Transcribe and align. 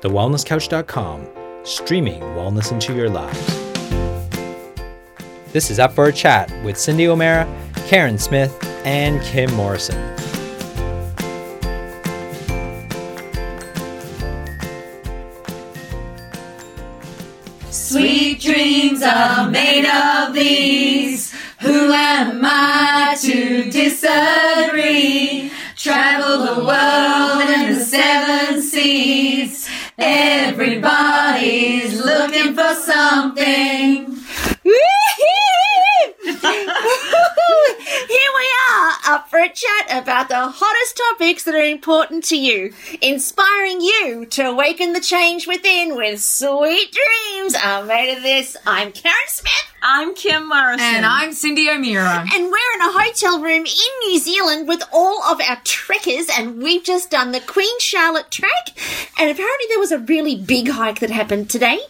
thewellnesscouch.com, 0.00 1.26
streaming 1.64 2.20
wellness 2.20 2.72
into 2.72 2.94
your 2.94 3.10
lives. 3.10 3.60
This 5.52 5.70
is 5.70 5.78
Up 5.78 5.92
for 5.92 6.06
a 6.06 6.12
Chat 6.12 6.50
with 6.64 6.78
Cindy 6.78 7.08
O'Meara, 7.08 7.46
Karen 7.86 8.18
Smith, 8.18 8.56
and 8.84 9.20
Kim 9.22 9.52
Morrison. 9.54 9.98
Sweet 17.70 18.40
dreams 18.40 19.02
are 19.02 19.50
made 19.50 19.84
of 19.84 20.32
these. 20.32 21.34
Who 21.60 21.92
am 21.92 22.40
I 22.44 23.16
to 23.20 23.70
disagree? 23.70 25.50
Travel 25.76 26.54
the 26.54 26.64
world 26.64 27.09
about 40.10 40.28
the 40.28 40.50
hottest 40.52 40.96
topics 40.96 41.44
that 41.44 41.54
are 41.54 41.64
important 41.64 42.24
to 42.24 42.36
you, 42.36 42.72
inspiring 43.00 43.80
you 43.80 44.26
to 44.26 44.42
awaken 44.42 44.92
the 44.92 44.98
change 44.98 45.46
within 45.46 45.94
with 45.94 46.20
sweet 46.20 46.90
dreams 46.90 47.54
I'm 47.62 47.86
made 47.86 48.16
of 48.16 48.24
this. 48.24 48.56
I'm 48.66 48.90
Karen 48.90 49.16
Smith. 49.28 49.52
I'm 49.82 50.14
Kim 50.14 50.46
Morrison. 50.48 50.84
And 50.84 51.06
I'm 51.06 51.32
Cindy 51.32 51.70
O'Meara. 51.70 52.26
And 52.34 52.44
we're 52.44 52.74
in 52.74 52.80
a 52.82 52.92
hotel 52.92 53.40
room 53.40 53.64
in 53.64 54.08
New 54.08 54.18
Zealand 54.18 54.68
with 54.68 54.82
all 54.92 55.22
of 55.22 55.40
our 55.40 55.58
trekkers, 55.64 56.26
and 56.36 56.62
we've 56.62 56.84
just 56.84 57.10
done 57.10 57.32
the 57.32 57.40
Queen 57.40 57.80
Charlotte 57.80 58.30
trek. 58.30 58.74
And 59.18 59.30
apparently, 59.30 59.66
there 59.70 59.78
was 59.78 59.92
a 59.92 59.98
really 60.00 60.36
big 60.36 60.68
hike 60.68 61.00
that 61.00 61.10
happened 61.10 61.48
today. 61.48 61.80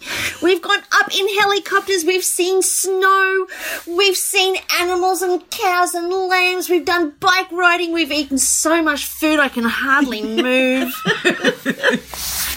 We've 0.41 0.63
gone 0.63 0.83
up 0.93 1.13
in 1.13 1.29
helicopters, 1.41 2.05
we've 2.05 2.25
seen 2.25 2.63
snow, 2.63 3.47
we've 3.89 4.17
seen 4.17 4.57
animals 4.79 5.23
and 5.23 5.49
cows 5.51 5.93
and 5.95 6.09
lambs, 6.13 6.69
we've 6.69 6.85
done 6.85 7.15
bike 7.19 7.51
riding, 7.51 7.93
we've 7.93 8.13
eaten 8.13 8.39
so 8.39 8.83
much 8.83 9.05
food 9.05 9.41
I 9.41 9.49
can 9.49 9.65
hardly 9.65 10.23
move. 10.43 10.95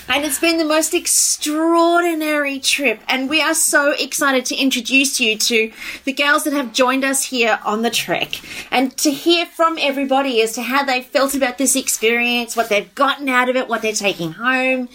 And 0.09 0.25
it's 0.25 0.39
been 0.39 0.57
the 0.57 0.65
most 0.65 0.93
extraordinary 0.93 2.59
trip. 2.59 3.01
And 3.07 3.29
we 3.29 3.41
are 3.41 3.53
so 3.55 3.91
excited 3.91 4.45
to 4.45 4.55
introduce 4.55 5.19
you 5.19 5.22
to 5.23 5.71
the 6.03 6.13
girls 6.13 6.43
that 6.43 6.53
have 6.53 6.73
joined 6.73 7.03
us 7.03 7.25
here 7.25 7.59
on 7.65 7.81
the 7.81 7.89
trek 7.89 8.41
and 8.71 8.95
to 8.97 9.11
hear 9.11 9.45
from 9.45 9.77
everybody 9.79 10.41
as 10.41 10.53
to 10.53 10.61
how 10.61 10.83
they 10.83 11.01
felt 11.01 11.33
about 11.33 11.57
this 11.57 11.75
experience, 11.75 12.55
what 12.55 12.69
they've 12.69 12.93
gotten 12.95 13.29
out 13.29 13.49
of 13.49 13.55
it, 13.55 13.67
what 13.67 13.81
they're 13.81 13.93
taking 13.93 14.33
home. 14.33 14.89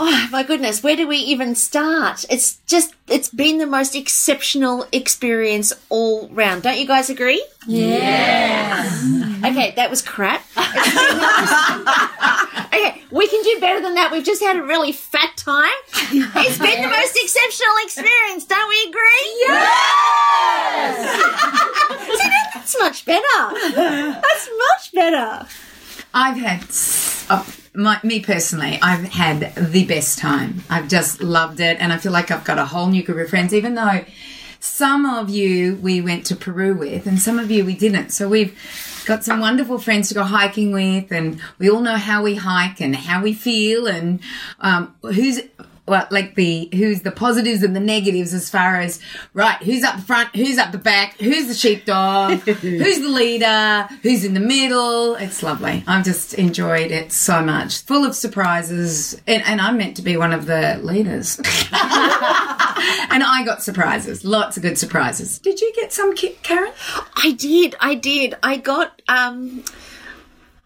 Oh 0.00 0.28
my 0.30 0.44
goodness, 0.44 0.80
where 0.82 0.94
do 0.94 1.08
we 1.08 1.16
even 1.16 1.56
start? 1.56 2.24
It's 2.30 2.58
just, 2.68 2.94
it's 3.08 3.28
been 3.28 3.58
the 3.58 3.66
most 3.66 3.96
exceptional 3.96 4.86
experience 4.92 5.72
all 5.88 6.28
round. 6.28 6.62
Don't 6.62 6.78
you 6.78 6.86
guys 6.86 7.10
agree? 7.10 7.44
Yes. 7.66 9.04
Okay, 9.44 9.72
that 9.74 9.90
was 9.90 10.00
crap. 10.00 10.40
okay, 12.66 13.02
we 13.10 13.26
can 13.26 13.42
do 13.42 13.58
better 13.60 13.80
than 13.80 13.94
that. 13.94 14.10
We've 14.12 14.24
just 14.24 14.40
had 14.40 14.56
a 14.56 14.62
really 14.62 14.92
fat 14.92 15.27
time. 15.48 15.80
It's 16.44 16.58
been 16.58 16.82
the 16.82 16.88
most 16.88 17.18
exceptional 17.22 17.76
experience, 17.84 18.44
don't 18.46 18.68
we 18.68 18.80
agree? 18.88 19.26
Yes! 19.40 20.94
See, 22.20 22.30
that's 22.54 22.76
much 22.80 23.04
better. 23.04 23.40
That's 23.74 24.48
much 24.68 24.92
better. 24.94 25.46
I've 26.14 26.36
had, 26.36 26.64
uh, 27.30 27.44
my, 27.74 28.00
me 28.02 28.20
personally, 28.20 28.78
I've 28.82 29.04
had 29.04 29.54
the 29.54 29.84
best 29.84 30.18
time. 30.18 30.62
I've 30.70 30.88
just 30.88 31.22
loved 31.22 31.60
it, 31.60 31.76
and 31.80 31.92
I 31.92 31.98
feel 31.98 32.12
like 32.12 32.30
I've 32.30 32.44
got 32.44 32.58
a 32.58 32.64
whole 32.64 32.88
new 32.88 33.02
group 33.02 33.18
of 33.18 33.28
friends, 33.30 33.52
even 33.52 33.74
though 33.74 34.04
some 34.60 35.04
of 35.06 35.28
you 35.28 35.76
we 35.76 36.00
went 36.00 36.24
to 36.26 36.36
Peru 36.36 36.74
with, 36.74 37.06
and 37.06 37.20
some 37.20 37.38
of 37.38 37.50
you 37.50 37.64
we 37.64 37.74
didn't. 37.74 38.10
So 38.10 38.28
we've 38.28 38.56
got 39.08 39.24
some 39.24 39.40
wonderful 39.40 39.78
friends 39.78 40.08
to 40.08 40.14
go 40.14 40.22
hiking 40.22 40.70
with, 40.70 41.10
and 41.10 41.40
we 41.58 41.70
all 41.70 41.80
know 41.80 41.96
how 41.96 42.22
we 42.22 42.34
hike 42.34 42.80
and 42.80 42.94
how 42.94 43.22
we 43.22 43.32
feel, 43.32 43.86
and 43.86 44.20
um, 44.60 44.94
who's 45.02 45.40
well, 45.88 46.06
like 46.10 46.34
the 46.34 46.68
who's 46.72 47.02
the 47.02 47.10
positives 47.10 47.62
and 47.62 47.74
the 47.74 47.80
negatives 47.80 48.34
as 48.34 48.50
far 48.50 48.76
as 48.76 49.00
right, 49.34 49.62
who's 49.62 49.82
up 49.84 49.96
the 49.96 50.02
front, 50.02 50.34
who's 50.36 50.58
up 50.58 50.72
the 50.72 50.78
back, 50.78 51.16
who's 51.18 51.46
the 51.48 51.54
sheepdog, 51.54 52.38
who's 52.40 53.00
the 53.00 53.08
leader, 53.08 53.88
who's 54.02 54.24
in 54.24 54.34
the 54.34 54.40
middle. 54.40 55.14
It's 55.16 55.42
lovely. 55.42 55.84
I've 55.86 56.04
just 56.04 56.34
enjoyed 56.34 56.90
it 56.90 57.12
so 57.12 57.42
much. 57.42 57.82
Full 57.82 58.04
of 58.04 58.14
surprises, 58.14 59.20
and, 59.26 59.42
and 59.44 59.60
I'm 59.60 59.76
meant 59.78 59.96
to 59.96 60.02
be 60.02 60.16
one 60.16 60.32
of 60.32 60.46
the 60.46 60.78
leaders. 60.82 61.38
and 61.38 63.22
I 63.22 63.42
got 63.44 63.62
surprises, 63.62 64.24
lots 64.24 64.56
of 64.56 64.62
good 64.62 64.78
surprises. 64.78 65.38
Did 65.38 65.60
you 65.60 65.72
get 65.74 65.92
some, 65.92 66.14
Karen? 66.14 66.72
I 67.16 67.32
did, 67.32 67.74
I 67.80 67.94
did. 67.94 68.34
I 68.42 68.56
got, 68.56 69.00
um, 69.08 69.64
it- 69.64 69.72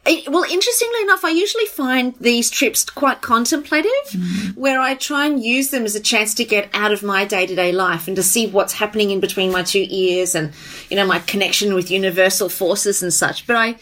well, 0.04 0.42
interestingly 0.42 1.02
enough, 1.02 1.24
I 1.24 1.30
usually 1.30 1.66
find 1.66 2.14
these 2.20 2.50
trips 2.50 2.84
quite 2.84 3.20
contemplative, 3.20 3.90
mm-hmm. 4.10 4.60
where 4.60 4.80
I 4.80 4.96
try 4.96 5.26
and 5.26 5.42
use 5.42 5.70
them 5.70 5.84
as 5.84 5.94
a 5.94 6.00
chance 6.00 6.34
to 6.34 6.44
get 6.44 6.68
out 6.74 6.90
of 6.90 7.04
my 7.04 7.24
day 7.24 7.46
to 7.46 7.54
day 7.54 7.70
life 7.70 8.08
and 8.08 8.16
to 8.16 8.22
see 8.22 8.48
what's 8.48 8.72
happening 8.72 9.10
in 9.10 9.20
between 9.20 9.52
my 9.52 9.62
two 9.62 9.86
ears 9.88 10.34
and, 10.34 10.52
you 10.90 10.96
know, 10.96 11.06
my 11.06 11.20
connection 11.20 11.74
with 11.74 11.90
universal 11.90 12.48
forces 12.48 13.00
and 13.00 13.14
such. 13.14 13.46
But 13.46 13.54
I, 13.56 13.76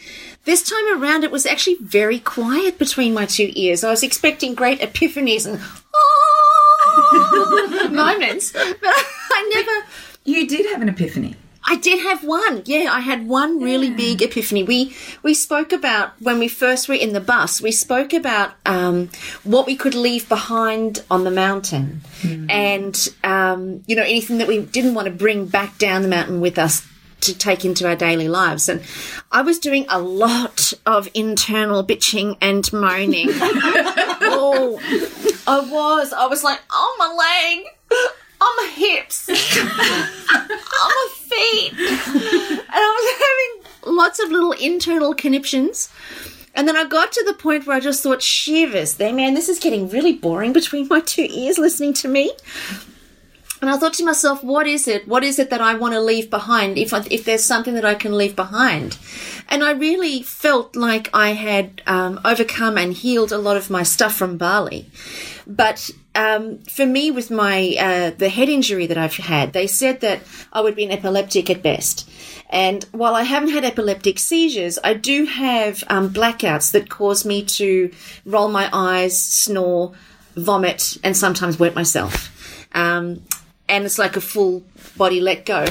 this 0.44 0.62
time 0.62 1.02
around, 1.02 1.24
it 1.24 1.30
was 1.30 1.46
actually 1.46 1.76
very 1.80 2.18
quiet 2.18 2.78
between 2.78 3.14
my 3.14 3.24
two 3.24 3.50
ears. 3.54 3.82
I 3.82 3.90
was 3.90 4.02
expecting 4.02 4.54
great 4.54 4.80
epiphanies 4.80 5.46
and 5.46 5.58
ah, 5.94 7.88
moments, 7.90 8.52
but 8.52 8.74
I 8.82 9.50
never. 9.54 9.86
You 10.24 10.46
did 10.46 10.66
have 10.66 10.82
an 10.82 10.90
epiphany. 10.90 11.34
I 11.64 11.76
did 11.76 12.00
have 12.00 12.24
one. 12.24 12.62
Yeah, 12.64 12.88
I 12.90 13.00
had 13.00 13.28
one 13.28 13.60
really 13.60 13.90
big 13.90 14.22
epiphany. 14.22 14.62
We 14.62 14.94
we 15.22 15.34
spoke 15.34 15.72
about 15.72 16.12
when 16.20 16.38
we 16.38 16.48
first 16.48 16.88
were 16.88 16.94
in 16.94 17.12
the 17.12 17.20
bus. 17.20 17.60
We 17.60 17.72
spoke 17.72 18.12
about 18.12 18.52
um, 18.66 19.10
what 19.44 19.66
we 19.66 19.76
could 19.76 19.94
leave 19.94 20.28
behind 20.28 21.04
on 21.10 21.24
the 21.24 21.30
mountain, 21.30 22.00
and 22.48 23.08
um, 23.22 23.82
you 23.86 23.94
know 23.96 24.02
anything 24.02 24.38
that 24.38 24.48
we 24.48 24.62
didn't 24.62 24.94
want 24.94 25.06
to 25.06 25.12
bring 25.12 25.46
back 25.46 25.78
down 25.78 26.02
the 26.02 26.08
mountain 26.08 26.40
with 26.40 26.58
us 26.58 26.86
to 27.20 27.36
take 27.36 27.64
into 27.64 27.86
our 27.86 27.96
daily 27.96 28.28
lives. 28.28 28.68
And 28.68 28.82
I 29.30 29.42
was 29.42 29.58
doing 29.58 29.86
a 29.88 30.00
lot 30.00 30.72
of 30.86 31.08
internal 31.14 31.84
bitching 31.84 32.36
and 32.40 32.70
moaning. 32.72 33.28
oh, 33.32 34.78
I 35.46 35.60
was. 35.60 36.12
I 36.12 36.26
was 36.26 36.42
like, 36.42 36.60
oh 36.70 36.96
my 36.98 37.12
leg. 37.12 38.10
On 38.40 38.56
my 38.56 38.72
hips, 38.74 39.28
on 39.28 39.36
my 39.68 41.08
feet, 41.14 41.72
and 41.72 42.68
I 42.68 42.90
was 42.98 43.64
having 43.84 43.96
lots 43.96 44.18
of 44.18 44.30
little 44.30 44.52
internal 44.52 45.14
conniptions. 45.14 45.90
And 46.54 46.66
then 46.66 46.76
I 46.76 46.84
got 46.84 47.12
to 47.12 47.24
the 47.24 47.34
point 47.34 47.66
where 47.66 47.76
I 47.76 47.80
just 47.80 48.02
thought, 48.02 48.22
shivers, 48.22 48.94
there, 48.94 49.12
man, 49.12 49.34
this 49.34 49.48
is 49.48 49.60
getting 49.60 49.88
really 49.88 50.14
boring 50.14 50.52
between 50.52 50.88
my 50.88 51.00
two 51.00 51.26
ears 51.30 51.58
listening 51.58 51.94
to 51.94 52.08
me. 52.08 52.32
And 53.60 53.68
I 53.68 53.76
thought 53.76 53.92
to 53.94 54.04
myself, 54.04 54.42
what 54.42 54.66
is 54.66 54.88
it? 54.88 55.06
What 55.06 55.22
is 55.22 55.38
it 55.38 55.50
that 55.50 55.60
I 55.60 55.74
want 55.74 55.92
to 55.92 56.00
leave 56.00 56.30
behind? 56.30 56.78
If 56.78 56.94
I, 56.94 57.04
if 57.10 57.24
there's 57.24 57.44
something 57.44 57.74
that 57.74 57.84
I 57.84 57.94
can 57.94 58.16
leave 58.16 58.34
behind, 58.34 58.96
and 59.50 59.62
I 59.62 59.72
really 59.72 60.22
felt 60.22 60.74
like 60.74 61.10
I 61.12 61.32
had 61.32 61.82
um, 61.86 62.20
overcome 62.24 62.78
and 62.78 62.94
healed 62.94 63.32
a 63.32 63.38
lot 63.38 63.58
of 63.58 63.68
my 63.68 63.82
stuff 63.82 64.14
from 64.14 64.38
Bali. 64.38 64.86
But 65.50 65.90
um, 66.14 66.58
for 66.58 66.86
me, 66.86 67.10
with 67.10 67.28
my 67.28 67.74
uh, 67.76 68.10
the 68.16 68.28
head 68.28 68.48
injury 68.48 68.86
that 68.86 68.96
I've 68.96 69.16
had, 69.16 69.52
they 69.52 69.66
said 69.66 70.00
that 70.02 70.20
I 70.52 70.60
would 70.60 70.76
be 70.76 70.84
an 70.84 70.92
epileptic 70.92 71.50
at 71.50 71.60
best. 71.60 72.08
And 72.50 72.84
while 72.92 73.16
I 73.16 73.24
haven't 73.24 73.50
had 73.50 73.64
epileptic 73.64 74.20
seizures, 74.20 74.78
I 74.82 74.94
do 74.94 75.24
have 75.24 75.82
um, 75.88 76.10
blackouts 76.10 76.70
that 76.70 76.88
cause 76.88 77.24
me 77.24 77.44
to 77.46 77.92
roll 78.24 78.48
my 78.48 78.70
eyes, 78.72 79.20
snore, 79.20 79.92
vomit, 80.36 80.98
and 81.02 81.16
sometimes 81.16 81.58
wet 81.58 81.74
myself. 81.74 82.66
Um, 82.72 83.24
and 83.68 83.84
it's 83.84 83.98
like 83.98 84.16
a 84.16 84.20
full 84.20 84.62
body 84.96 85.20
let 85.20 85.46
go. 85.46 85.66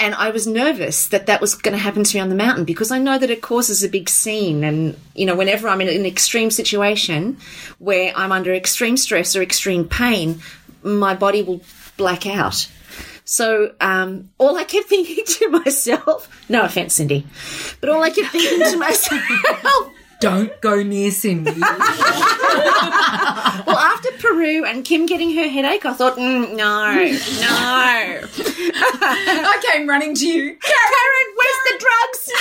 And 0.00 0.14
I 0.14 0.30
was 0.30 0.46
nervous 0.46 1.08
that 1.08 1.26
that 1.26 1.40
was 1.40 1.54
going 1.54 1.76
to 1.76 1.82
happen 1.82 2.04
to 2.04 2.16
me 2.16 2.20
on 2.20 2.28
the 2.28 2.36
mountain 2.36 2.64
because 2.64 2.92
I 2.92 2.98
know 2.98 3.18
that 3.18 3.30
it 3.30 3.42
causes 3.42 3.82
a 3.82 3.88
big 3.88 4.08
scene. 4.08 4.62
And, 4.62 4.96
you 5.14 5.26
know, 5.26 5.34
whenever 5.34 5.68
I'm 5.68 5.80
in 5.80 5.88
an 5.88 6.06
extreme 6.06 6.52
situation 6.52 7.36
where 7.78 8.12
I'm 8.14 8.30
under 8.30 8.54
extreme 8.54 8.96
stress 8.96 9.34
or 9.34 9.42
extreme 9.42 9.88
pain, 9.88 10.40
my 10.84 11.14
body 11.14 11.42
will 11.42 11.60
black 11.96 12.26
out. 12.26 12.68
So 13.24 13.74
um, 13.80 14.30
all 14.38 14.56
I 14.56 14.64
kept 14.64 14.88
thinking 14.88 15.24
to 15.24 15.48
myself, 15.48 16.46
no 16.48 16.62
offense, 16.62 16.94
Cindy, 16.94 17.26
but 17.80 17.90
all 17.90 18.02
I 18.02 18.10
kept 18.10 18.30
thinking 18.30 18.70
to 18.70 18.78
myself, 18.78 19.92
Don't 20.20 20.60
go 20.60 20.82
near 20.82 21.12
Cindy. 21.12 21.52
well, 21.60 21.70
after 23.68 24.10
Peru 24.18 24.64
and 24.64 24.84
Kim 24.84 25.06
getting 25.06 25.32
her 25.36 25.46
headache, 25.48 25.86
I 25.86 25.92
thought, 25.92 26.16
mm, 26.16 26.56
no, 26.56 26.56
no. 26.56 26.58
I 29.00 29.62
came 29.72 29.88
running 29.88 30.16
to 30.16 30.26
you. 30.26 30.56
Karen, 30.56 31.34
where's 31.36 31.62
the 31.68 31.78
drugs? 31.78 32.32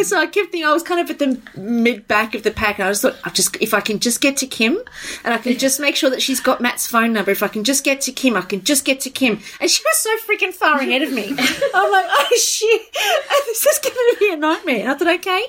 yes. 0.00 0.08
So 0.08 0.18
I 0.18 0.26
kept 0.26 0.50
thinking 0.50 0.64
I 0.64 0.72
was 0.72 0.82
kind 0.82 1.00
of 1.00 1.10
at 1.10 1.18
the 1.18 1.40
mid 1.58 2.06
back 2.08 2.34
of 2.34 2.42
the 2.42 2.50
pack, 2.50 2.78
and 2.78 2.88
I 2.88 2.90
just 2.90 3.02
thought, 3.02 3.16
I 3.24 3.30
just 3.30 3.56
if 3.60 3.74
I 3.74 3.80
can 3.80 3.98
just 3.98 4.20
get 4.20 4.36
to 4.38 4.46
Kim, 4.46 4.78
and 5.24 5.34
I 5.34 5.38
can 5.38 5.56
just 5.58 5.80
make 5.80 5.96
sure 5.96 6.10
that 6.10 6.22
she's 6.22 6.40
got 6.40 6.60
Matt's 6.60 6.86
phone 6.86 7.12
number. 7.12 7.30
If 7.30 7.42
I 7.42 7.48
can 7.48 7.64
just 7.64 7.84
get 7.84 8.00
to 8.02 8.12
Kim, 8.12 8.36
I 8.36 8.42
can 8.42 8.62
just 8.64 8.84
get 8.84 9.00
to 9.00 9.10
Kim. 9.10 9.40
And 9.60 9.70
she 9.70 9.82
was 9.82 9.96
so 9.98 10.16
freaking 10.26 10.52
far 10.52 10.78
ahead 10.78 11.02
of 11.02 11.12
me. 11.12 11.24
I'm 11.74 11.92
like, 11.92 12.06
oh 12.08 12.38
shit, 12.38 12.82
this 13.46 13.66
is 13.66 13.78
going 13.78 13.94
to 13.94 14.16
be 14.18 14.32
a 14.32 14.36
nightmare. 14.36 14.80
And 14.80 14.90
I 14.90 14.94
thought, 14.94 15.14
okay, 15.20 15.44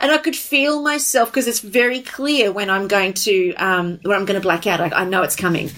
and 0.00 0.12
I 0.12 0.18
could 0.18 0.36
feel 0.36 0.82
myself 0.82 1.30
because 1.30 1.46
it's 1.46 1.60
very 1.60 2.00
clear 2.00 2.52
when 2.52 2.70
I'm 2.70 2.88
going 2.88 3.14
to 3.14 3.54
um, 3.54 3.98
when 4.02 4.16
I'm 4.16 4.24
going 4.24 4.40
to 4.40 4.44
black 4.44 4.66
out. 4.66 4.80
I, 4.80 4.90
I 4.90 5.04
know 5.04 5.22
it's 5.22 5.36
coming. 5.36 5.70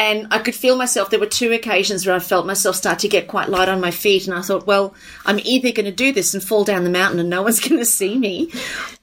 And 0.00 0.28
I 0.30 0.38
could 0.38 0.54
feel 0.54 0.76
myself. 0.76 1.10
There 1.10 1.20
were 1.20 1.26
two 1.26 1.52
occasions 1.52 2.06
where 2.06 2.16
I 2.16 2.20
felt 2.20 2.46
myself 2.46 2.74
start 2.74 3.00
to 3.00 3.08
get 3.08 3.28
quite 3.28 3.50
light 3.50 3.68
on 3.68 3.82
my 3.82 3.90
feet, 3.90 4.26
and 4.26 4.34
I 4.34 4.40
thought, 4.40 4.66
well, 4.66 4.94
I'm 5.26 5.38
either 5.44 5.72
going 5.72 5.84
to 5.84 5.92
do 5.92 6.10
this 6.10 6.32
and 6.32 6.42
fall 6.42 6.64
down 6.64 6.84
the 6.84 6.90
mountain 6.90 7.20
and 7.20 7.28
no 7.28 7.42
one's 7.42 7.60
going 7.68 7.78
to 7.78 7.84
see 7.84 8.16
me, 8.16 8.50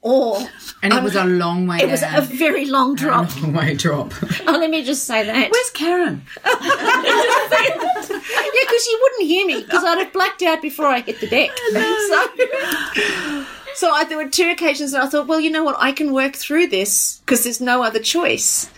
or 0.02 0.40
And 0.82 0.92
it 0.94 1.04
was 1.04 1.16
a 1.16 1.24
long 1.24 1.68
way 1.68 1.78
it 1.82 1.90
was 1.90 2.02
a 2.02 2.22
very 2.22 2.66
long 2.66 2.96
drop. 2.96 3.30
long 3.44 3.54
way 3.54 3.76
drop. 3.76 4.12
Oh, 4.48 4.54
let 4.60 4.72
me 4.72 4.84
just 4.84 5.06
say 5.06 5.24
that. 5.24 5.52
Where's 5.52 5.70
Karen? 5.70 6.24
Yeah, 8.48 8.64
because 8.66 8.84
she 8.86 8.98
wouldn't 9.02 9.24
hear 9.28 9.46
me 9.46 9.62
because 9.64 9.84
I'd 9.84 10.00
have 10.00 10.14
blacked 10.14 10.42
out 10.42 10.62
before 10.62 10.88
I 10.88 11.02
hit 11.02 11.20
the 11.20 11.28
deck. 11.28 11.52
So, 11.72 13.46
so 13.76 13.92
I, 13.92 14.06
there 14.06 14.18
were 14.18 14.30
two 14.30 14.50
occasions 14.50 14.94
and 14.94 15.04
I 15.04 15.08
thought, 15.08 15.28
well, 15.28 15.40
you 15.40 15.52
know 15.52 15.64
what, 15.64 15.76
I 15.80 15.92
can 15.92 16.12
work 16.14 16.36
through 16.36 16.68
this 16.68 17.20
because 17.26 17.44
there's 17.44 17.62
no 17.62 17.84
other 17.84 18.00
choice. 18.00 18.70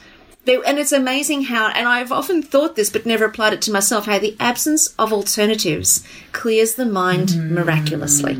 There, 0.45 0.61
and 0.65 0.79
it's 0.79 0.91
amazing 0.91 1.43
how, 1.43 1.67
and 1.69 1.87
I've 1.87 2.11
often 2.11 2.41
thought 2.41 2.75
this 2.75 2.89
but 2.89 3.05
never 3.05 3.25
applied 3.25 3.53
it 3.53 3.61
to 3.63 3.71
myself, 3.71 4.05
how 4.05 4.19
the 4.19 4.35
absence 4.39 4.93
of 4.97 5.11
alternatives 5.11 6.03
clears 6.31 6.75
the 6.75 6.85
mind 6.85 7.51
miraculously. 7.51 8.33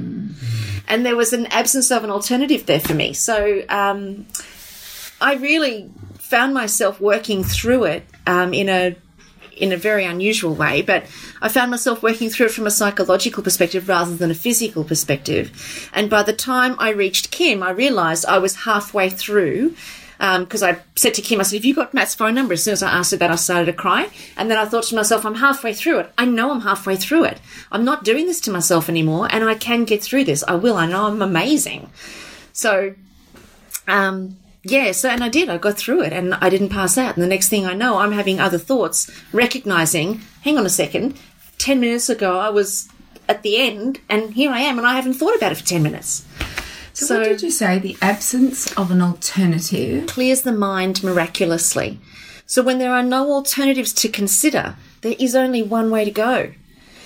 And 0.88 1.06
there 1.06 1.16
was 1.16 1.34
an 1.34 1.46
absence 1.48 1.92
of 1.92 2.04
an 2.04 2.10
alternative 2.10 2.66
there 2.66 2.80
for 2.80 2.94
me. 2.94 3.13
So 3.13 3.63
um, 3.69 4.25
I 5.22 5.36
really 5.36 5.90
found 6.18 6.54
myself 6.54 7.01
working 7.01 7.44
through 7.44 7.84
it 7.86 8.06
um, 8.25 8.54
in 8.54 8.69
a 8.69 8.96
in 9.57 9.74
a 9.74 9.78
very 9.78 10.06
unusual 10.06 10.56
way, 10.56 10.81
but 10.81 11.04
I 11.42 11.50
found 11.50 11.69
myself 11.69 12.01
working 12.01 12.30
through 12.30 12.46
it 12.46 12.54
from 12.54 12.66
a 12.66 12.72
psychological 12.72 13.44
perspective 13.44 13.90
rather 13.90 14.16
than 14.16 14.31
a 14.31 14.36
physical 14.36 14.86
perspective. 14.86 15.90
And 15.94 16.10
by 16.10 16.24
the 16.24 16.31
time 16.31 16.75
I 16.80 16.92
reached 16.92 17.30
Kim, 17.30 17.62
I 17.62 17.72
realised 17.72 18.25
I 18.25 18.38
was 18.38 18.56
halfway 18.63 19.10
through. 19.10 19.75
Because 20.19 20.62
I 20.62 20.80
said 20.95 21.13
to 21.16 21.21
Kim, 21.21 21.39
I 21.39 21.44
said, 21.44 21.57
"Have 21.57 21.66
you 21.66 21.74
got 21.74 21.94
Matt's 21.94 22.13
phone 22.13 22.36
number?" 22.36 22.54
As 22.54 22.63
soon 22.63 22.74
as 22.74 22.83
I 22.83 22.92
asked 22.92 23.12
her 23.12 23.18
that, 23.18 23.31
I 23.31 23.36
started 23.36 23.66
to 23.68 23.74
cry, 23.74 24.10
and 24.38 24.51
then 24.51 24.57
I 24.57 24.66
thought 24.66 24.83
to 24.86 24.95
myself, 24.95 25.25
"I'm 25.25 25.36
halfway 25.36 25.74
through 25.74 26.00
it. 26.00 26.12
I 26.18 26.25
know 26.25 26.51
I'm 26.51 26.62
halfway 26.62 26.98
through 26.98 27.24
it. 27.25 27.39
I'm 27.71 27.86
not 27.86 28.04
doing 28.04 28.27
this 28.27 28.42
to 28.42 28.51
myself 28.51 28.89
anymore, 28.89 29.27
and 29.31 29.44
I 29.44 29.56
can 29.56 29.86
get 29.86 30.04
through 30.04 30.25
this. 30.25 30.44
I 30.48 30.56
will. 30.56 30.75
I 30.75 30.88
know 30.88 31.06
I'm 31.06 31.21
amazing." 31.21 31.89
So 32.51 32.95
um, 33.88 34.38
yeah, 34.63 34.92
so 34.92 35.10
and 35.10 35.24
I 35.24 35.30
did. 35.30 35.50
I 35.50 35.57
got 35.57 35.77
through 35.77 36.04
it 36.04 36.13
and 36.13 36.36
I 36.36 36.50
didn't 36.50 36.69
pass 36.69 36.98
out. 36.98 37.15
And 37.15 37.24
the 37.24 37.27
next 37.27 37.50
thing 37.50 37.65
I 37.65 37.74
know, 37.74 37.98
I'm 37.98 38.12
having 38.12 38.39
other 38.39 38.57
thoughts, 38.57 39.10
recognizing, 39.31 40.22
hang 40.42 40.57
on 40.57 40.65
a 40.65 40.69
second, 40.69 41.18
10 41.57 41.80
minutes 41.80 42.10
ago 42.10 42.39
I 42.39 42.50
was 42.50 42.89
at 43.27 43.44
the 43.44 43.57
end 43.57 44.00
and 44.10 44.33
here 44.33 44.51
I 44.51 44.60
am 44.60 44.77
and 44.77 44.88
I 44.88 44.95
haven't 44.95 45.13
thought 45.13 45.36
about 45.36 45.51
it 45.51 45.56
for 45.56 45.65
10 45.65 45.83
minutes. 45.83 46.25
So, 47.07 47.19
what 47.19 47.30
did 47.30 47.42
you 47.42 47.51
say? 47.51 47.80
The 47.80 47.98
absence 48.01 48.72
of 48.78 48.92
an 48.92 49.01
alternative. 49.01 50.07
clears 50.07 50.42
the 50.42 50.51
mind 50.51 51.04
miraculously. 51.04 52.00
So 52.50 52.63
when 52.63 52.80
there 52.80 52.94
are 52.94 53.04
no 53.04 53.31
alternatives 53.31 53.94
to 53.94 54.10
consider, 54.10 54.75
there 55.01 55.16
is 55.19 55.36
only 55.36 55.62
one 55.62 55.92
way 55.92 56.04
to 56.04 56.10
go. 56.10 56.51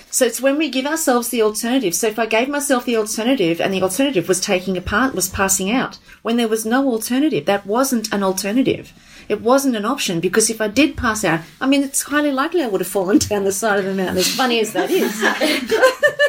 So 0.10 0.26
it's 0.26 0.40
when 0.40 0.58
we 0.58 0.70
give 0.70 0.86
ourselves 0.86 1.28
the 1.30 1.42
alternative. 1.42 1.94
So 1.94 2.08
if 2.08 2.18
I 2.18 2.28
gave 2.28 2.48
myself 2.48 2.86
the 2.86 2.96
alternative 2.96 3.60
and 3.60 3.74
the 3.74 3.82
alternative 3.82 4.30
was 4.30 4.40
taking 4.40 4.78
apart, 4.78 5.14
was 5.14 5.28
passing 5.28 5.70
out, 5.70 5.98
when 6.22 6.38
there 6.38 6.48
was 6.48 6.66
no 6.66 6.88
alternative, 6.88 7.46
that 7.46 7.66
wasn't 7.66 8.14
an 8.14 8.24
alternative. 8.24 8.94
It 9.28 9.42
wasn't 9.42 9.76
an 9.76 9.84
option 9.84 10.22
because 10.22 10.50
if 10.50 10.62
I 10.62 10.70
did 10.70 10.96
pass 10.96 11.26
out, 11.26 11.42
I 11.60 11.68
mean, 11.68 11.84
it's 11.84 12.04
highly 12.04 12.32
likely 12.32 12.64
I 12.64 12.68
would 12.68 12.80
have 12.80 12.88
fallen 12.88 13.18
down 13.30 13.44
the 13.44 13.52
side 13.52 13.80
of 13.80 13.86
the 13.86 13.94
mountain, 13.94 14.20
as 14.20 14.34
funny 14.34 14.62
as 14.62 14.72
that 14.72 14.92
is. 14.92 15.20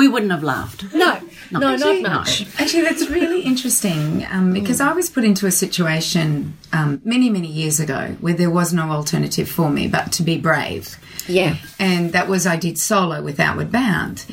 We 0.00 0.08
wouldn't 0.08 0.32
have 0.32 0.42
laughed. 0.42 0.94
No, 0.94 1.20
no, 1.50 1.58
not 1.58 1.74
Actually- 1.74 2.02
much. 2.02 2.46
Actually, 2.58 2.84
that's 2.88 3.10
really 3.10 3.42
interesting 3.42 4.24
um, 4.30 4.54
because 4.54 4.80
I 4.80 4.92
was 4.92 5.10
put 5.10 5.24
into 5.24 5.44
a 5.46 5.50
situation 5.50 6.56
um, 6.72 7.02
many, 7.04 7.28
many 7.28 7.48
years 7.48 7.80
ago 7.80 8.16
where 8.22 8.32
there 8.32 8.48
was 8.48 8.72
no 8.72 8.84
alternative 8.90 9.46
for 9.46 9.68
me 9.68 9.88
but 9.88 10.10
to 10.12 10.22
be 10.22 10.38
brave. 10.38 10.96
Yeah. 11.28 11.56
And 11.78 12.12
that 12.14 12.28
was 12.28 12.46
I 12.46 12.56
did 12.56 12.78
solo 12.78 13.20
with 13.20 13.38
Outward 13.38 13.70
Bound. 13.70 14.24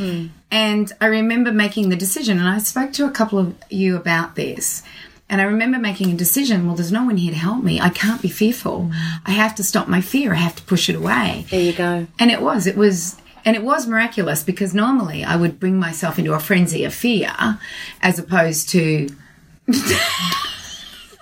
And 0.49 0.93
I 1.01 1.07
remember 1.07 1.51
making 1.51 1.89
the 1.89 1.97
decision, 1.97 2.39
and 2.39 2.47
I 2.47 2.59
spoke 2.59 2.93
to 2.93 3.05
a 3.05 3.11
couple 3.11 3.37
of 3.37 3.53
you 3.69 3.97
about 3.97 4.35
this. 4.35 4.83
And 5.29 5.41
I 5.41 5.43
remember 5.43 5.79
making 5.79 6.13
a 6.13 6.15
decision 6.15 6.65
well, 6.65 6.77
there's 6.77 6.93
no 6.93 7.03
one 7.03 7.17
here 7.17 7.33
to 7.33 7.37
help 7.37 7.61
me. 7.61 7.81
I 7.81 7.89
can't 7.89 8.21
be 8.21 8.29
fearful. 8.29 8.89
I 9.25 9.31
have 9.31 9.53
to 9.55 9.65
stop 9.65 9.89
my 9.89 9.99
fear. 9.99 10.31
I 10.31 10.37
have 10.37 10.55
to 10.55 10.63
push 10.63 10.87
it 10.89 10.95
away. 10.95 11.45
There 11.49 11.59
you 11.59 11.73
go. 11.73 12.07
And 12.19 12.31
it 12.31 12.41
was, 12.41 12.67
it 12.67 12.77
was, 12.77 13.17
and 13.47 13.55
it 13.55 13.63
was 13.63 13.87
miraculous 13.87 14.43
because 14.43 14.73
normally 14.73 15.23
I 15.23 15.37
would 15.37 15.57
bring 15.57 15.79
myself 15.79 16.19
into 16.19 16.33
a 16.33 16.39
frenzy 16.39 16.83
of 16.83 16.93
fear 16.93 17.31
as 18.01 18.19
opposed 18.19 18.67
to. 18.69 19.07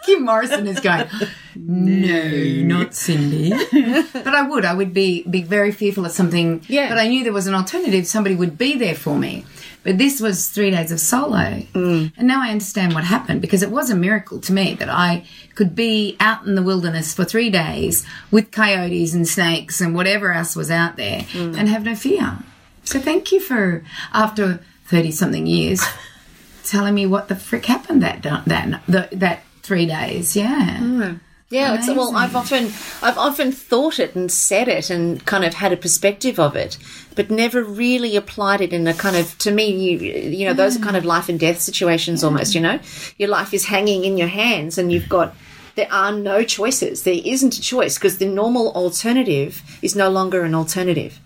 Kim 0.08 0.26
Morrison 0.26 0.66
is 0.68 0.80
going, 0.80 1.08
no, 1.56 2.30
not 2.64 2.96
Cindy. 2.96 3.50
but 3.50 4.28
I 4.28 4.42
would, 4.48 4.66
I 4.66 4.74
would 4.74 4.94
be, 4.94 5.24
be 5.24 5.44
very 5.44 5.72
fearful 5.72 6.06
of 6.06 6.12
something. 6.12 6.64
Yeah. 6.68 6.90
But 6.90 6.98
I 7.00 7.08
knew 7.08 7.24
there 7.24 7.34
was 7.34 7.48
an 7.48 7.56
alternative. 7.56 8.06
Somebody 8.08 8.36
would 8.36 8.58
be 8.58 8.76
there 8.78 8.94
for 8.96 9.18
me. 9.18 9.46
But 9.86 10.00
this 10.00 10.20
was 10.20 10.48
three 10.48 10.72
days 10.72 10.92
of 10.92 11.00
solo. 11.00 11.62
Mm. 11.74 12.12
And 12.18 12.28
now 12.28 12.42
I 12.42 12.50
understand 12.50 12.96
what 12.96 13.04
happened 13.04 13.40
because 13.40 13.62
it 13.62 13.70
was 13.70 13.92
a 13.92 13.96
miracle 13.96 14.42
to 14.42 14.52
me 14.52 14.74
that 14.74 14.90
I 14.90 15.26
could 15.54 15.76
be 15.76 16.18
out 16.20 16.44
in 16.48 16.56
the 16.56 16.64
wilderness 16.64 17.14
for 17.14 17.24
three 17.24 17.52
days 17.52 18.04
with 18.32 18.52
coyotes 18.52 19.14
and 19.14 19.28
snakes 19.28 19.80
and 19.82 19.94
whatever 19.94 20.34
else 20.34 20.56
was 20.56 20.72
out 20.72 20.98
there 20.98 21.22
mm. 21.22 21.56
and 21.56 21.70
have 21.70 21.86
no 21.86 21.96
fear. 21.96 22.40
So 22.84 23.00
thank 23.00 23.32
you 23.32 23.40
for, 23.40 23.86
after 24.12 24.60
30 24.88 25.12
something 25.12 25.46
years, 25.46 25.84
telling 26.64 26.96
me 26.96 27.06
what 27.06 27.28
the 27.28 27.36
frick 27.36 27.68
happened 27.68 28.02
that, 28.02 28.24
that, 28.24 28.82
that, 28.88 29.12
that 29.12 29.44
three 29.62 29.86
days. 29.86 30.36
Yeah. 30.36 30.80
Mm. 30.80 31.20
Yeah, 31.50 31.76
it's, 31.76 31.88
well, 31.88 32.16
I've 32.16 32.36
often 32.36 32.66
I've 33.04 33.20
often 33.20 33.52
thought 33.52 34.00
it 34.00 34.16
and 34.16 34.32
said 34.32 34.68
it 34.68 34.90
and 34.90 35.24
kind 35.26 35.46
of 35.46 35.54
had 35.54 35.72
a 35.72 35.78
perspective 35.78 36.40
of 36.40 36.56
it, 36.56 36.80
but 37.16 37.30
never 37.30 37.64
really 37.64 38.16
applied 38.16 38.62
it 38.62 38.74
in 38.74 38.88
a 38.88 38.96
kind 38.96 39.16
of 39.16 39.38
to 39.40 39.52
me. 39.52 39.70
You, 39.72 39.98
you 40.00 40.46
know, 40.48 40.54
those 40.54 40.76
are 40.76 40.80
kind 40.80 40.98
of 40.98 41.04
mm. 41.04 41.08
life 41.08 41.30
and 41.30 41.40
death 41.40 41.62
situations 41.62 42.24
almost. 42.24 42.56
You 42.56 42.62
know, 42.62 42.80
your 43.18 43.30
life 43.30 43.54
is 43.54 43.66
hanging 43.66 44.06
in 44.06 44.18
your 44.18 44.28
hands, 44.28 44.80
and 44.80 44.92
you've 44.92 45.08
got 45.08 45.36
there 45.76 45.92
are 45.92 46.12
no 46.12 46.44
choices. 46.44 47.04
There 47.04 47.22
isn't 47.24 47.58
a 47.58 47.62
choice 47.62 47.96
because 47.96 48.18
the 48.18 48.26
normal 48.26 48.72
alternative 48.72 49.62
is 49.84 49.96
no 49.96 50.10
longer 50.10 50.44
an 50.44 50.56
alternative. 50.56 51.20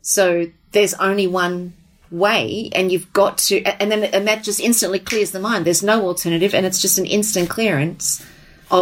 So 0.00 0.46
there's 0.72 0.94
only 0.94 1.26
one 1.26 1.74
way 2.10 2.70
and 2.72 2.92
you've 2.92 3.12
got 3.12 3.38
to 3.38 3.62
and 3.64 3.90
then 3.90 4.04
and 4.04 4.28
that 4.28 4.44
just 4.44 4.60
instantly 4.60 5.00
clears 5.00 5.32
the 5.32 5.40
mind 5.40 5.64
there's 5.64 5.82
no 5.82 6.06
alternative 6.06 6.54
and 6.54 6.64
it's 6.64 6.80
just 6.80 6.96
an 6.96 7.06
instant 7.06 7.48
clearance 7.48 8.24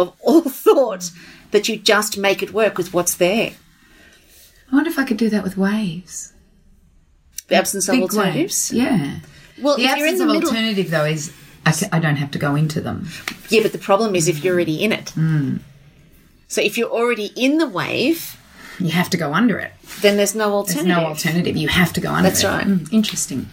of 0.01 0.13
all 0.21 0.41
thought 0.65 1.11
that 1.51 1.67
you 1.69 1.77
just 1.77 2.17
make 2.17 2.41
it 2.43 2.53
work 2.53 2.77
with 2.77 2.93
what's 2.93 3.15
there 3.15 3.51
I 4.71 4.75
wonder 4.75 4.89
if 4.89 4.97
I 4.97 5.03
could 5.03 5.17
do 5.17 5.29
that 5.29 5.43
with 5.43 5.55
waves. 5.57 6.33
the 7.47 7.55
absence 7.55 7.87
of 7.87 7.93
Big 7.93 8.01
alternatives 8.03 8.71
waves. 8.71 8.73
Yeah. 8.73 9.19
well 9.61 9.77
The 9.77 9.83
if 9.83 9.97
you're 9.97 10.07
in 10.07 10.13
absence 10.13 10.17
the 10.19 10.23
of 10.25 10.33
middle 10.33 10.49
alternative, 10.49 10.89
though, 10.91 11.05
is 11.05 11.31
I, 11.65 11.73
I 11.93 11.99
don't 11.99 12.15
have 12.17 12.31
to 12.31 12.39
go 12.39 12.55
into 12.55 12.81
them. 12.81 13.07
yeah 13.49 13.61
but 13.61 13.71
the 13.71 13.77
problem 13.77 14.15
is 14.15 14.27
if 14.27 14.43
you're 14.43 14.53
already 14.55 14.83
in 14.83 14.91
it 14.91 15.13
so 16.47 16.61
if 16.61 16.77
you're 16.77 16.89
already 16.91 17.31
in 17.35 17.57
the 17.57 17.67
wave 17.67 18.37
You 18.79 18.89
have 18.89 19.09
to 19.11 19.17
go 19.17 19.33
under 19.33 19.57
it. 19.59 19.71
then 20.01 20.17
there's 20.17 20.33
no 20.35 20.45
There's 20.63 20.77
alternative 20.77 20.87
no 20.87 21.05
alternative. 21.05 21.55
You 21.57 21.67
have 21.67 21.93
to 21.93 22.01
go 22.01 22.09
under 22.11 22.29
That's 22.29 22.43
it. 22.43 22.47
right. 22.47 22.65
Mm, 22.67 22.91
interesting. 22.91 23.47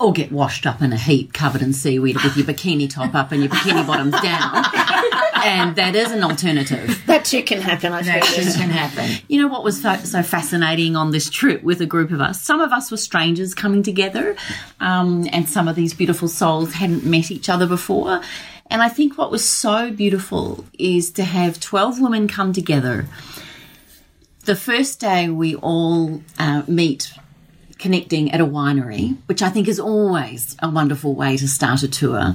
Or 0.00 0.12
get 0.12 0.32
washed 0.32 0.66
up 0.66 0.80
in 0.82 0.92
a 0.92 0.96
heap 0.96 1.32
covered 1.32 1.62
in 1.62 1.72
seaweed 1.72 2.16
with 2.22 2.36
your 2.36 2.46
bikini 2.46 2.88
top 2.90 3.14
up 3.14 3.30
and 3.30 3.42
your 3.42 3.50
bikini 3.52 3.86
bottoms 3.86 4.14
down. 4.20 4.64
and 5.44 5.76
that 5.76 5.94
is 5.94 6.12
an 6.12 6.22
alternative. 6.22 7.02
that 7.06 7.24
too 7.24 7.42
can 7.42 7.60
happen 7.60 7.92
I 7.92 8.02
That 8.02 8.24
think 8.24 8.54
can 8.54 8.70
happen. 8.70 9.24
You 9.28 9.42
know 9.42 9.48
what 9.48 9.64
was 9.64 9.80
so, 9.80 9.96
so 9.96 10.22
fascinating 10.22 10.96
on 10.96 11.10
this 11.10 11.30
trip 11.30 11.62
with 11.62 11.80
a 11.80 11.86
group 11.86 12.10
of 12.10 12.20
us? 12.20 12.40
Some 12.40 12.60
of 12.60 12.72
us 12.72 12.90
were 12.90 12.96
strangers 12.96 13.54
coming 13.54 13.82
together, 13.82 14.36
um, 14.80 15.26
and 15.32 15.48
some 15.48 15.68
of 15.68 15.76
these 15.76 15.94
beautiful 15.94 16.28
souls 16.28 16.74
hadn't 16.74 17.04
met 17.04 17.30
each 17.30 17.48
other 17.48 17.66
before. 17.66 18.20
And 18.70 18.82
I 18.82 18.88
think 18.88 19.18
what 19.18 19.30
was 19.30 19.48
so 19.48 19.90
beautiful 19.90 20.64
is 20.78 21.10
to 21.12 21.24
have 21.24 21.60
12 21.60 22.00
women 22.00 22.28
come 22.28 22.52
together. 22.52 23.06
The 24.44 24.56
first 24.56 25.00
day 25.00 25.28
we 25.28 25.54
all 25.56 26.22
uh, 26.38 26.62
meet 26.66 27.12
connecting 27.78 28.30
at 28.32 28.40
a 28.40 28.46
winery, 28.46 29.16
which 29.26 29.42
I 29.42 29.50
think 29.50 29.68
is 29.68 29.78
always 29.78 30.56
a 30.60 30.70
wonderful 30.70 31.14
way 31.14 31.36
to 31.36 31.46
start 31.46 31.82
a 31.82 31.88
tour. 31.88 32.34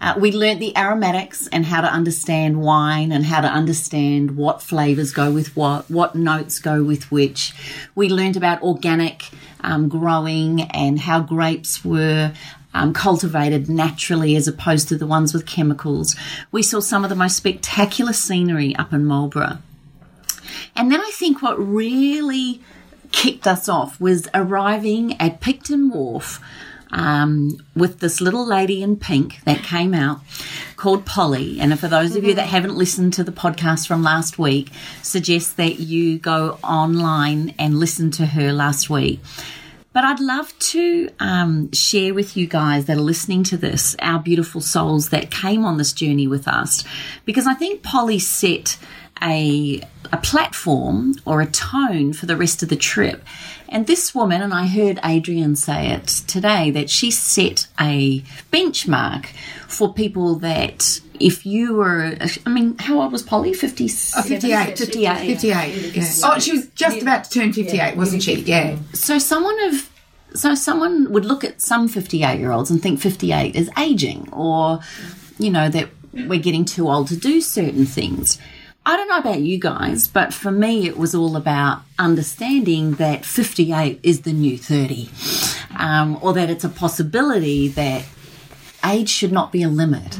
Uh, 0.00 0.14
we 0.18 0.32
learnt 0.32 0.60
the 0.60 0.76
aromatics 0.76 1.48
and 1.48 1.66
how 1.66 1.80
to 1.80 1.88
understand 1.88 2.60
wine 2.60 3.10
and 3.10 3.24
how 3.24 3.40
to 3.40 3.48
understand 3.48 4.36
what 4.36 4.62
flavours 4.62 5.12
go 5.12 5.30
with 5.32 5.56
what, 5.56 5.90
what 5.90 6.14
notes 6.14 6.58
go 6.58 6.82
with 6.82 7.10
which. 7.10 7.52
We 7.94 8.08
learnt 8.08 8.36
about 8.36 8.62
organic 8.62 9.28
um, 9.60 9.88
growing 9.88 10.62
and 10.62 11.00
how 11.00 11.20
grapes 11.20 11.84
were 11.84 12.32
um, 12.74 12.92
cultivated 12.92 13.68
naturally 13.68 14.36
as 14.36 14.46
opposed 14.46 14.88
to 14.88 14.96
the 14.96 15.06
ones 15.06 15.34
with 15.34 15.46
chemicals. 15.46 16.14
We 16.52 16.62
saw 16.62 16.80
some 16.80 17.04
of 17.04 17.10
the 17.10 17.16
most 17.16 17.36
spectacular 17.36 18.12
scenery 18.12 18.76
up 18.76 18.92
in 18.92 19.04
Marlborough. 19.04 19.58
And 20.76 20.92
then 20.92 21.00
I 21.00 21.10
think 21.12 21.42
what 21.42 21.58
really 21.58 22.60
kicked 23.10 23.46
us 23.46 23.68
off 23.68 24.00
was 24.00 24.28
arriving 24.34 25.20
at 25.20 25.40
Picton 25.40 25.90
Wharf 25.90 26.40
um, 26.90 27.58
with 27.74 28.00
this 28.00 28.20
little 28.20 28.46
lady 28.46 28.82
in 28.82 28.96
pink 28.96 29.42
that 29.44 29.62
came 29.62 29.94
out 29.94 30.20
called 30.76 31.04
Polly. 31.04 31.60
And 31.60 31.78
for 31.78 31.88
those 31.88 32.16
of 32.16 32.24
you 32.24 32.34
that 32.34 32.46
haven't 32.46 32.76
listened 32.76 33.12
to 33.14 33.24
the 33.24 33.32
podcast 33.32 33.86
from 33.86 34.02
last 34.02 34.38
week, 34.38 34.70
suggest 35.02 35.56
that 35.56 35.80
you 35.80 36.18
go 36.18 36.58
online 36.62 37.54
and 37.58 37.78
listen 37.78 38.10
to 38.12 38.26
her 38.26 38.52
last 38.52 38.88
week. 38.88 39.20
But 39.92 40.04
I'd 40.04 40.20
love 40.20 40.56
to 40.58 41.10
um, 41.18 41.72
share 41.72 42.14
with 42.14 42.36
you 42.36 42.46
guys 42.46 42.84
that 42.84 42.96
are 42.96 43.00
listening 43.00 43.42
to 43.44 43.56
this, 43.56 43.96
our 44.00 44.20
beautiful 44.20 44.60
souls 44.60 45.08
that 45.08 45.30
came 45.30 45.64
on 45.64 45.76
this 45.76 45.92
journey 45.92 46.28
with 46.28 46.46
us, 46.46 46.84
because 47.24 47.46
I 47.46 47.54
think 47.54 47.82
Polly 47.82 48.18
set 48.18 48.78
a, 49.20 49.80
a 50.12 50.18
platform 50.18 51.14
or 51.24 51.40
a 51.40 51.46
tone 51.46 52.12
for 52.12 52.26
the 52.26 52.36
rest 52.36 52.62
of 52.62 52.68
the 52.68 52.76
trip. 52.76 53.24
And 53.70 53.86
this 53.86 54.14
woman, 54.14 54.40
and 54.40 54.54
I 54.54 54.66
heard 54.66 54.98
Adrian 55.04 55.54
say 55.56 55.88
it 55.90 56.06
today, 56.06 56.70
that 56.70 56.88
she 56.88 57.10
set 57.10 57.66
a 57.78 58.20
benchmark 58.52 59.26
for 59.66 59.92
people 59.92 60.36
that 60.36 61.00
if 61.20 61.44
you 61.44 61.74
were, 61.74 62.16
I 62.46 62.48
mean, 62.50 62.78
how 62.78 63.00
old 63.02 63.12
was 63.12 63.22
Polly? 63.22 63.52
50, 63.52 63.84
Oh, 64.16 64.22
58. 64.22 64.78
58. 64.78 65.18
58. 65.18 65.94
Yeah. 65.96 66.04
Oh, 66.24 66.38
she 66.38 66.52
was 66.52 66.66
just 66.68 67.02
about 67.02 67.24
to 67.24 67.30
turn 67.30 67.52
58, 67.52 67.96
wasn't 67.96 68.22
she? 68.22 68.34
Yeah. 68.40 68.78
So 68.94 69.18
someone 69.18 69.58
of 69.64 69.90
so 70.34 70.54
someone 70.54 71.10
would 71.12 71.24
look 71.24 71.42
at 71.42 71.60
some 71.60 71.88
58 71.88 72.38
year 72.38 72.52
olds 72.52 72.70
and 72.70 72.82
think 72.82 73.00
58 73.00 73.56
is 73.56 73.70
aging 73.78 74.28
or 74.30 74.80
you 75.38 75.50
know 75.50 75.70
that 75.70 75.88
we're 76.12 76.38
getting 76.38 76.66
too 76.66 76.88
old 76.88 77.08
to 77.08 77.16
do 77.16 77.40
certain 77.40 77.86
things. 77.86 78.38
I 78.88 78.96
don't 78.96 79.08
know 79.08 79.18
about 79.18 79.40
you 79.40 79.58
guys, 79.58 80.08
but 80.08 80.32
for 80.32 80.50
me 80.50 80.86
it 80.86 80.96
was 80.96 81.14
all 81.14 81.36
about 81.36 81.82
understanding 81.98 82.92
that 82.92 83.22
58 83.22 84.00
is 84.02 84.22
the 84.22 84.32
new 84.32 84.56
30. 84.56 85.10
Um, 85.78 86.18
or 86.22 86.32
that 86.32 86.48
it's 86.48 86.64
a 86.64 86.70
possibility 86.70 87.68
that 87.68 88.06
age 88.82 89.10
should 89.10 89.30
not 89.30 89.52
be 89.52 89.62
a 89.62 89.68
limit. 89.68 90.18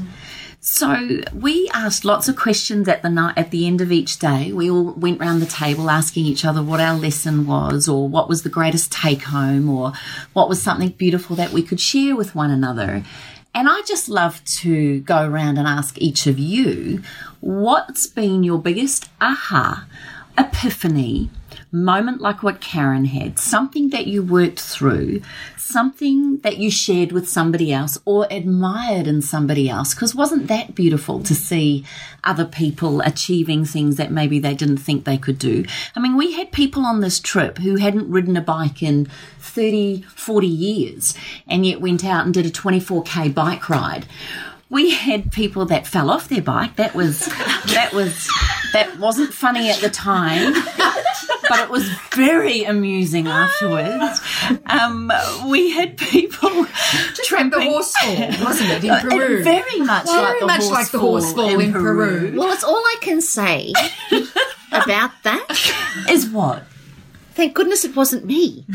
So 0.61 1.23
we 1.33 1.71
asked 1.73 2.05
lots 2.05 2.29
of 2.29 2.37
questions 2.37 2.89
at 2.89 3.01
the 3.01 3.09
night 3.09 3.39
at 3.39 3.53
the 3.53 3.67
end 3.67 3.81
of 3.81 3.91
each 3.91 4.19
day. 4.19 4.53
We 4.53 4.71
all 4.71 4.93
went 4.93 5.19
round 5.19 5.41
the 5.41 5.47
table 5.47 5.89
asking 5.89 6.27
each 6.27 6.45
other 6.45 6.63
what 6.63 6.79
our 6.79 6.95
lesson 6.95 7.47
was, 7.47 7.89
or 7.89 8.07
what 8.07 8.29
was 8.29 8.43
the 8.43 8.51
greatest 8.51 8.93
take 8.93 9.23
home, 9.23 9.71
or 9.71 9.95
what 10.35 10.47
was 10.47 10.61
something 10.61 10.91
beautiful 10.91 11.37
that 11.37 11.53
we 11.53 11.63
could 11.63 11.81
share 11.81 12.15
with 12.15 12.35
one 12.35 12.51
another. 12.51 13.03
And 13.55 13.69
I 13.69 13.83
just 13.83 14.09
love 14.09 14.45
to 14.61 15.01
go 15.01 15.27
around 15.27 15.59
and 15.59 15.67
ask 15.67 15.99
each 16.01 16.27
of 16.27 16.39
you 16.39 17.03
what's 17.41 18.07
been 18.07 18.45
your 18.45 18.59
biggest 18.59 19.09
aha, 19.21 19.87
epiphany, 20.37 21.31
moment 21.71 22.21
like 22.21 22.43
what 22.43 22.61
Karen 22.61 23.05
had, 23.05 23.39
something 23.39 23.91
that 23.91 24.07
you 24.07 24.23
worked 24.23 24.61
through, 24.61 25.21
something 25.57 26.39
that 26.39 26.59
you 26.59 26.71
shared 26.71 27.13
with 27.13 27.29
somebody 27.29 27.73
else 27.73 27.99
or 28.05 28.27
admired 28.31 29.07
in 29.07 29.21
somebody 29.21 29.69
else. 29.69 29.95
Because 29.95 30.15
wasn't 30.15 30.47
that 30.49 30.75
beautiful 30.75 31.23
to 31.23 31.35
see 31.35 31.85
other 32.25 32.45
people 32.45 33.01
achieving 33.03 33.65
things 33.65 33.97
that 33.97 34.11
maybe 34.11 34.39
they 34.39 34.55
didn't 34.55 34.79
think 34.79 35.05
they 35.05 35.19
could 35.19 35.39
do? 35.39 35.65
I 35.95 36.01
mean, 36.01 36.17
we 36.17 36.33
had 36.33 36.53
people 36.53 36.85
on 36.85 37.01
this 37.01 37.21
trip 37.21 37.59
who 37.59 37.77
hadn't 37.77 38.11
ridden 38.11 38.37
a 38.37 38.43
bike 38.43 38.83
in 38.83 39.07
30, 39.41 40.03
40 40.03 40.47
years 40.47 41.15
and 41.47 41.67
yet 41.67 41.81
went 41.81 42.05
out 42.05 42.25
and 42.25 42.33
did 42.33 42.47
a 42.47 42.51
24k 42.51 43.35
bike 43.35 43.69
ride 43.69 44.07
we 44.71 44.91
had 44.91 45.33
people 45.33 45.65
that 45.67 45.87
fell 45.87 46.11
off 46.11 46.29
their 46.29 46.43
bike. 46.43 46.77
That 46.77 46.95
was 46.95 47.21
that 47.21 47.91
was 47.95 48.29
that 48.73 48.99
wasn't 48.99 49.33
funny 49.33 49.71
at 49.71 49.81
the 49.81 49.89
time, 49.89 50.53
but 51.49 51.61
it 51.61 51.71
was 51.71 51.89
very 52.15 52.65
amusing 52.65 53.27
afterwards. 53.45 54.21
Um, 54.67 55.11
we 55.47 55.71
had 55.71 55.97
people 55.97 56.67
Just 57.15 57.33
like 57.33 57.51
the 57.51 57.61
horse 57.63 57.95
fall, 57.97 58.29
wasn't 58.45 58.71
it, 58.71 58.85
in 58.85 59.01
Peru? 59.01 59.43
very 59.45 59.81
much 59.81 60.07
like 60.07 60.27
Very 60.27 60.41
the 60.41 60.47
much 60.47 60.65
like 60.67 60.91
the 60.91 60.99
horse 60.99 61.33
fall 61.33 61.59
in 61.61 61.73
Peru. 61.73 62.35
Well, 62.37 62.53
it's 62.53 62.65
all 62.65 62.77
I 62.77 62.97
can 63.01 63.21
say 63.21 63.73
about 64.73 65.11
that. 65.25 65.47
Is 66.11 66.29
what? 66.29 66.65
Thank 67.35 67.55
goodness 67.55 67.85
it 67.85 67.95
wasn't 67.95 68.25
me. 68.25 68.65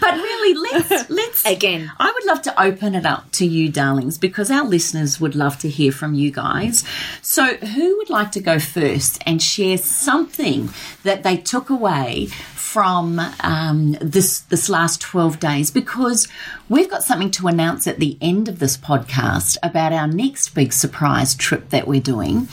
But 0.00 0.14
really, 0.14 0.54
let's 0.54 1.10
let's 1.10 1.46
Again. 1.46 1.90
I 1.98 2.10
would 2.12 2.24
love 2.26 2.42
to 2.42 2.62
open 2.62 2.94
it 2.94 3.06
up 3.06 3.30
to 3.32 3.46
you, 3.46 3.70
darlings, 3.70 4.18
because 4.18 4.50
our 4.50 4.64
listeners 4.64 5.20
would 5.20 5.34
love 5.34 5.58
to 5.60 5.68
hear 5.68 5.92
from 5.92 6.14
you 6.14 6.30
guys. 6.30 6.84
So, 7.22 7.56
who 7.56 7.96
would 7.98 8.10
like 8.10 8.32
to 8.32 8.40
go 8.40 8.58
first 8.58 9.22
and 9.26 9.42
share 9.42 9.78
something 9.78 10.70
that 11.02 11.22
they 11.22 11.36
took 11.36 11.70
away 11.70 12.28
from 12.72 13.18
um, 13.40 13.92
this 14.00 14.40
this 14.40 14.68
last 14.68 15.00
twelve 15.00 15.40
days? 15.40 15.70
Because 15.70 16.28
we've 16.68 16.90
got 16.90 17.02
something 17.02 17.30
to 17.32 17.48
announce 17.48 17.86
at 17.86 17.98
the 17.98 18.18
end 18.20 18.46
of 18.46 18.58
this 18.58 18.76
podcast 18.76 19.56
about 19.62 19.92
our 19.92 20.06
next 20.06 20.50
big 20.50 20.74
surprise 20.74 21.34
trip 21.34 21.70
that 21.70 21.88
we're 21.88 22.00
doing, 22.00 22.46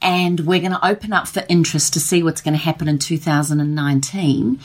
and 0.00 0.40
we're 0.40 0.60
going 0.60 0.72
to 0.72 0.86
open 0.86 1.12
up 1.12 1.28
for 1.28 1.44
interest 1.48 1.92
to 1.92 2.00
see 2.00 2.24
what's 2.24 2.40
going 2.40 2.54
to 2.54 2.64
happen 2.64 2.88
in 2.88 2.98
2019, 2.98 4.58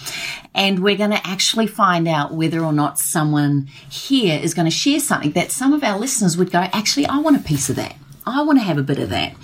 and 0.55 0.79
we're 0.83 0.97
going 0.97 1.11
to 1.11 1.27
actually 1.27 1.67
find 1.67 2.07
out 2.07 2.33
whether 2.33 2.63
or 2.63 2.73
not 2.73 2.97
someone 2.97 3.67
here 3.89 4.39
is 4.41 4.55
going 4.55 4.65
to 4.65 4.71
share 4.71 4.99
something 4.99 5.31
that 5.33 5.51
some 5.51 5.73
of 5.73 5.83
our 5.83 5.99
listeners 5.99 6.37
would 6.37 6.51
go, 6.51 6.59
actually, 6.73 7.05
I 7.05 7.19
want 7.19 7.37
a 7.37 7.41
piece 7.41 7.69
of 7.69 7.75
that. 7.75 7.95
I 8.25 8.41
want 8.41 8.59
to 8.59 8.63
have 8.65 8.77
a 8.77 8.83
bit 8.83 8.99
of 8.99 9.09
that. 9.09 9.35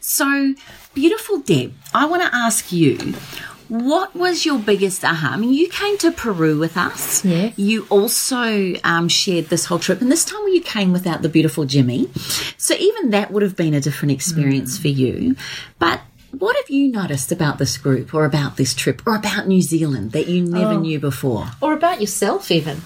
So, 0.00 0.54
beautiful 0.94 1.40
Deb, 1.40 1.74
I 1.92 2.06
want 2.06 2.22
to 2.22 2.34
ask 2.34 2.72
you, 2.72 3.14
what 3.70 4.16
was 4.16 4.44
your 4.44 4.58
biggest 4.58 5.04
aha? 5.04 5.30
I 5.34 5.36
mean, 5.36 5.52
you 5.52 5.68
came 5.68 5.96
to 5.98 6.10
Peru 6.10 6.58
with 6.58 6.76
us. 6.76 7.24
Yes. 7.24 7.56
You 7.56 7.86
also 7.88 8.74
um, 8.82 9.08
shared 9.08 9.46
this 9.46 9.64
whole 9.64 9.78
trip, 9.78 10.00
and 10.00 10.10
this 10.10 10.24
time 10.24 10.40
you 10.48 10.60
came 10.60 10.92
without 10.92 11.22
the 11.22 11.28
beautiful 11.28 11.64
Jimmy. 11.64 12.10
So, 12.58 12.74
even 12.74 13.10
that 13.10 13.30
would 13.30 13.42
have 13.42 13.56
been 13.56 13.72
a 13.72 13.80
different 13.80 14.10
experience 14.12 14.76
for 14.76 14.88
you. 14.88 15.36
But 15.78 16.00
what 16.36 16.56
have 16.56 16.68
you 16.68 16.90
noticed 16.90 17.30
about 17.30 17.58
this 17.58 17.78
group, 17.78 18.12
or 18.12 18.24
about 18.24 18.56
this 18.56 18.74
trip, 18.74 19.02
or 19.06 19.14
about 19.14 19.46
New 19.46 19.62
Zealand 19.62 20.12
that 20.12 20.26
you 20.26 20.44
never 20.44 20.76
knew 20.76 20.98
before? 20.98 21.46
Or 21.60 21.72
about 21.72 22.00
yourself, 22.00 22.50
even. 22.50 22.82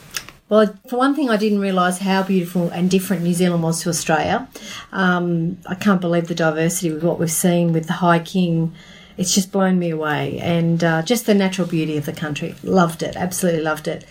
Well, 0.50 0.78
for 0.88 0.98
one 0.98 1.14
thing, 1.16 1.30
I 1.30 1.38
didn't 1.38 1.60
realise 1.60 1.98
how 1.98 2.22
beautiful 2.22 2.68
and 2.68 2.90
different 2.90 3.22
New 3.22 3.32
Zealand 3.32 3.62
was 3.62 3.82
to 3.82 3.88
Australia. 3.88 4.46
Um, 4.92 5.56
I 5.66 5.74
can't 5.74 6.02
believe 6.02 6.28
the 6.28 6.34
diversity 6.34 6.92
with 6.92 7.02
what 7.02 7.18
we've 7.18 7.30
seen 7.30 7.72
with 7.72 7.86
the 7.86 7.94
hiking. 7.94 8.74
It's 9.16 9.34
just 9.34 9.52
blown 9.52 9.78
me 9.78 9.90
away. 9.90 10.38
And 10.40 10.82
uh, 10.82 11.02
just 11.02 11.26
the 11.26 11.34
natural 11.34 11.66
beauty 11.66 11.96
of 11.96 12.06
the 12.06 12.12
country. 12.12 12.54
Loved 12.62 13.02
it, 13.02 13.16
absolutely 13.16 13.62
loved 13.62 13.88
it. 13.88 14.04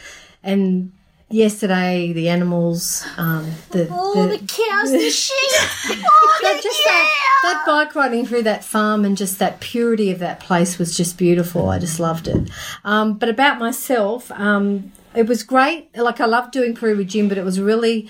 And 0.43 0.91
yesterday, 1.29 2.13
the 2.13 2.29
animals, 2.29 3.05
um, 3.17 3.51
the, 3.71 3.87
Oh, 3.91 4.27
the 4.27 4.37
cows, 4.37 4.91
the 4.91 5.09
sheep. 5.09 5.99
that, 6.41 6.59
just 6.61 6.83
that, 6.85 7.39
that 7.43 7.63
bike 7.65 7.95
riding 7.95 8.25
through 8.25 8.43
that 8.43 8.63
farm 8.63 9.03
and 9.03 9.17
just 9.17 9.39
that 9.39 9.59
purity 9.59 10.11
of 10.11 10.19
that 10.19 10.39
place 10.39 10.77
was 10.77 10.95
just 10.95 11.17
beautiful. 11.17 11.69
I 11.69 11.79
just 11.79 11.99
loved 11.99 12.27
it. 12.27 12.49
Um, 12.83 13.15
but 13.17 13.29
about 13.29 13.59
myself, 13.59 14.31
um, 14.31 14.91
it 15.15 15.27
was 15.27 15.43
great. 15.43 15.95
Like 15.97 16.21
I 16.21 16.25
loved 16.25 16.51
doing 16.51 16.73
Peru 16.73 16.97
with 16.97 17.09
Jim, 17.09 17.29
but 17.29 17.37
it 17.37 17.43
was 17.43 17.59
really 17.59 18.09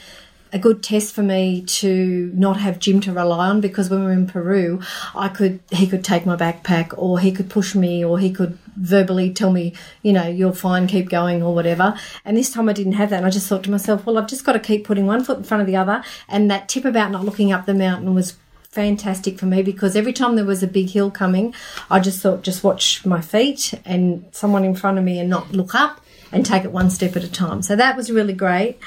a 0.54 0.60
good 0.60 0.84
test 0.84 1.14
for 1.16 1.24
me 1.24 1.64
to 1.64 2.32
not 2.36 2.58
have 2.58 2.78
Jim 2.78 3.02
to 3.02 3.12
rely 3.12 3.50
on 3.50 3.60
because 3.60 3.90
when 3.90 4.02
we 4.02 4.06
were 4.06 4.12
in 4.12 4.28
Peru, 4.28 4.80
I 5.16 5.28
could 5.28 5.60
he 5.72 5.88
could 5.88 6.04
take 6.04 6.28
my 6.28 6.36
backpack 6.36 6.94
or 6.96 7.20
he 7.20 7.32
could 7.32 7.50
push 7.50 7.74
me 7.74 8.06
or 8.06 8.20
he 8.20 8.32
could 8.32 8.58
verbally 8.78 9.34
tell 9.34 9.52
me, 9.52 9.74
you 10.04 10.14
know, 10.14 10.28
you're 10.28 10.54
fine, 10.54 10.86
keep 10.86 11.10
going 11.10 11.42
or 11.42 11.56
whatever. 11.56 11.98
And 12.24 12.38
this 12.38 12.52
time 12.52 12.70
I 12.70 12.74
didn't 12.74 12.94
have 12.94 13.10
that 13.10 13.18
and 13.18 13.26
I 13.26 13.32
just 13.32 13.48
thought 13.48 13.64
to 13.64 13.72
myself, 13.72 14.06
well, 14.06 14.18
I've 14.18 14.28
just 14.28 14.46
got 14.46 14.54
to 14.54 14.60
keep 14.60 14.86
putting 14.86 15.08
one 15.08 15.24
foot 15.24 15.40
in 15.40 15.44
front 15.44 15.62
of 15.62 15.68
the 15.68 15.76
other. 15.76 16.04
And 16.30 16.52
that 16.52 16.70
tip 16.70 16.86
about 16.86 17.10
not 17.10 17.26
looking 17.26 17.52
up 17.52 17.66
the 17.66 17.74
mountain 17.74 18.14
was 18.14 18.36
fantastic 18.70 19.40
for 19.40 19.46
me 19.48 19.64
because 19.64 19.96
every 19.96 20.14
time 20.14 20.36
there 20.36 20.46
was 20.46 20.62
a 20.62 20.68
big 20.68 20.90
hill 20.90 21.10
coming, 21.10 21.54
I 21.90 22.00
just 22.00 22.22
thought, 22.22 22.44
just 22.44 22.64
watch 22.64 23.04
my 23.06 23.22
feet 23.22 23.74
and 23.86 24.26
someone 24.32 24.64
in 24.64 24.76
front 24.76 25.00
of 25.00 25.04
me 25.04 25.20
and 25.20 25.30
not 25.30 25.52
look 25.52 25.74
up 25.74 26.00
and 26.32 26.46
take 26.46 26.64
it 26.64 26.72
one 26.72 26.90
step 26.90 27.16
at 27.16 27.24
a 27.24 27.32
time. 27.32 27.62
So 27.62 27.76
that 27.76 27.96
was 27.96 28.12
really 28.12 28.34
great. 28.34 28.80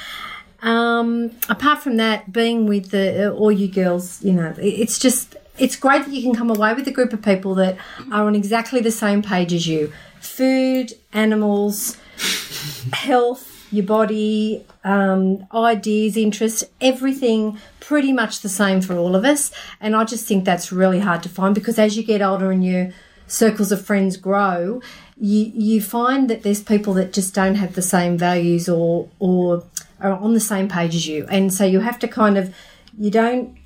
Um, 0.62 1.32
apart 1.48 1.82
from 1.82 1.96
that, 1.96 2.32
being 2.32 2.66
with 2.66 2.90
the 2.90 3.32
all 3.32 3.52
you 3.52 3.68
girls, 3.68 4.22
you 4.22 4.32
know, 4.32 4.54
it's 4.58 4.98
just 4.98 5.36
it's 5.58 5.76
great 5.76 6.04
that 6.04 6.12
you 6.12 6.22
can 6.22 6.34
come 6.34 6.50
away 6.50 6.74
with 6.74 6.86
a 6.88 6.90
group 6.90 7.12
of 7.12 7.22
people 7.22 7.54
that 7.56 7.76
are 8.12 8.26
on 8.26 8.34
exactly 8.34 8.80
the 8.80 8.90
same 8.90 9.22
page 9.22 9.52
as 9.52 9.66
you. 9.66 9.92
Food, 10.20 10.94
animals, 11.12 11.96
health, 12.92 13.66
your 13.72 13.86
body, 13.86 14.64
um, 14.84 15.46
ideas, 15.54 16.16
interests, 16.16 16.64
everything 16.80 17.58
pretty 17.80 18.12
much 18.12 18.40
the 18.40 18.48
same 18.48 18.80
for 18.80 18.96
all 18.96 19.14
of 19.14 19.24
us. 19.24 19.52
And 19.80 19.94
I 19.94 20.04
just 20.04 20.26
think 20.26 20.44
that's 20.44 20.72
really 20.72 21.00
hard 21.00 21.22
to 21.24 21.28
find 21.28 21.54
because 21.54 21.78
as 21.78 21.96
you 21.96 22.02
get 22.02 22.22
older 22.22 22.50
and 22.50 22.64
your 22.64 22.90
circles 23.26 23.72
of 23.72 23.84
friends 23.84 24.16
grow, 24.16 24.80
you 25.18 25.50
you 25.54 25.80
find 25.80 26.28
that 26.28 26.42
there's 26.42 26.62
people 26.62 26.94
that 26.94 27.12
just 27.12 27.34
don't 27.34 27.54
have 27.54 27.74
the 27.74 27.82
same 27.82 28.18
values 28.18 28.68
or 28.68 29.08
or 29.18 29.64
are 30.00 30.12
on 30.12 30.34
the 30.34 30.40
same 30.40 30.68
page 30.68 30.94
as 30.94 31.06
you, 31.06 31.26
and 31.30 31.52
so 31.52 31.64
you 31.64 31.80
have 31.80 31.98
to 32.00 32.08
kind 32.08 32.36
of 32.36 32.54
you 32.98 33.10
don't 33.10 33.56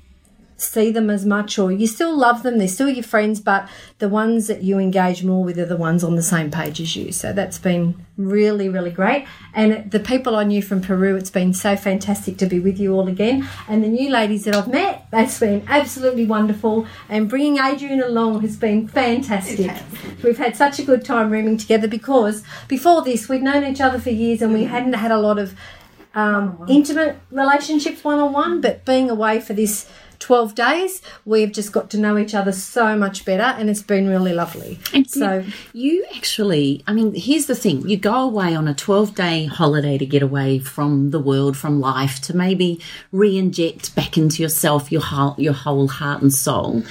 see 0.61 0.91
them 0.91 1.09
as 1.09 1.25
much 1.25 1.57
or 1.57 1.71
you 1.71 1.87
still 1.87 2.15
love 2.15 2.43
them 2.43 2.59
they're 2.59 2.67
still 2.67 2.89
your 2.89 3.03
friends 3.03 3.39
but 3.39 3.67
the 3.97 4.07
ones 4.07 4.47
that 4.47 4.61
you 4.61 4.77
engage 4.77 5.23
more 5.23 5.43
with 5.43 5.57
are 5.57 5.65
the 5.65 5.77
ones 5.77 6.03
on 6.03 6.15
the 6.15 6.21
same 6.23 6.51
page 6.51 6.79
as 6.79 6.95
you. 6.95 7.11
So 7.11 7.33
that's 7.33 7.57
been 7.57 8.05
really 8.17 8.69
really 8.69 8.91
great. 8.91 9.25
And 9.53 9.89
the 9.89 9.99
people 9.99 10.35
i 10.35 10.43
knew 10.43 10.61
from 10.61 10.81
peru 10.81 11.15
it's 11.15 11.29
been 11.29 11.53
so 11.53 11.75
fantastic 11.75 12.37
to 12.37 12.45
be 12.45 12.59
with 12.59 12.79
you 12.79 12.93
all 12.93 13.07
again. 13.07 13.47
And 13.67 13.83
the 13.83 13.87
new 13.87 14.09
ladies 14.09 14.45
that 14.45 14.55
i've 14.55 14.67
met 14.67 15.07
that's 15.11 15.39
been 15.39 15.63
absolutely 15.67 16.25
wonderful. 16.25 16.85
And 17.09 17.29
bringing 17.29 17.57
adrian 17.57 18.01
along 18.01 18.41
has 18.41 18.57
been 18.57 18.87
fantastic. 18.87 19.71
We've 20.23 20.37
had 20.37 20.55
such 20.55 20.79
a 20.79 20.83
good 20.83 21.03
time 21.03 21.31
rooming 21.31 21.57
together 21.57 21.87
because 21.87 22.43
before 22.67 23.03
this 23.03 23.29
we'd 23.29 23.43
known 23.43 23.63
each 23.63 23.81
other 23.81 23.99
for 23.99 24.11
years 24.11 24.41
and 24.41 24.53
we 24.53 24.61
mm-hmm. 24.61 24.71
hadn't 24.71 24.93
had 24.93 25.11
a 25.11 25.19
lot 25.19 25.39
of 25.39 25.55
um, 26.13 26.65
intimate 26.67 27.17
relationships 27.31 28.03
one 28.03 28.19
on 28.19 28.33
one, 28.33 28.61
but 28.61 28.85
being 28.85 29.09
away 29.09 29.39
for 29.39 29.53
this 29.53 29.89
12 30.21 30.55
days, 30.55 31.01
we've 31.25 31.51
just 31.51 31.71
got 31.71 31.89
to 31.89 31.97
know 31.97 32.17
each 32.17 32.33
other 32.33 32.51
so 32.51 32.95
much 32.95 33.25
better 33.25 33.43
and 33.43 33.69
it's 33.69 33.81
been 33.81 34.07
really 34.07 34.33
lovely. 34.33 34.79
And 34.93 35.09
so, 35.09 35.43
you, 35.73 35.91
you 35.91 36.05
actually, 36.15 36.83
I 36.87 36.93
mean, 36.93 37.13
here's 37.15 37.47
the 37.47 37.55
thing 37.55 37.87
you 37.89 37.97
go 37.97 38.23
away 38.23 38.55
on 38.55 38.67
a 38.67 38.73
12 38.73 39.15
day 39.15 39.45
holiday 39.45 39.97
to 39.97 40.05
get 40.05 40.21
away 40.21 40.59
from 40.59 41.09
the 41.09 41.19
world, 41.19 41.57
from 41.57 41.81
life, 41.81 42.21
to 42.21 42.37
maybe 42.37 42.79
re 43.11 43.37
inject 43.37 43.95
back 43.95 44.17
into 44.17 44.41
yourself, 44.43 44.91
your 44.91 45.01
whole, 45.01 45.35
your 45.37 45.53
whole 45.53 45.87
heart 45.87 46.21
and 46.21 46.33
soul. 46.33 46.83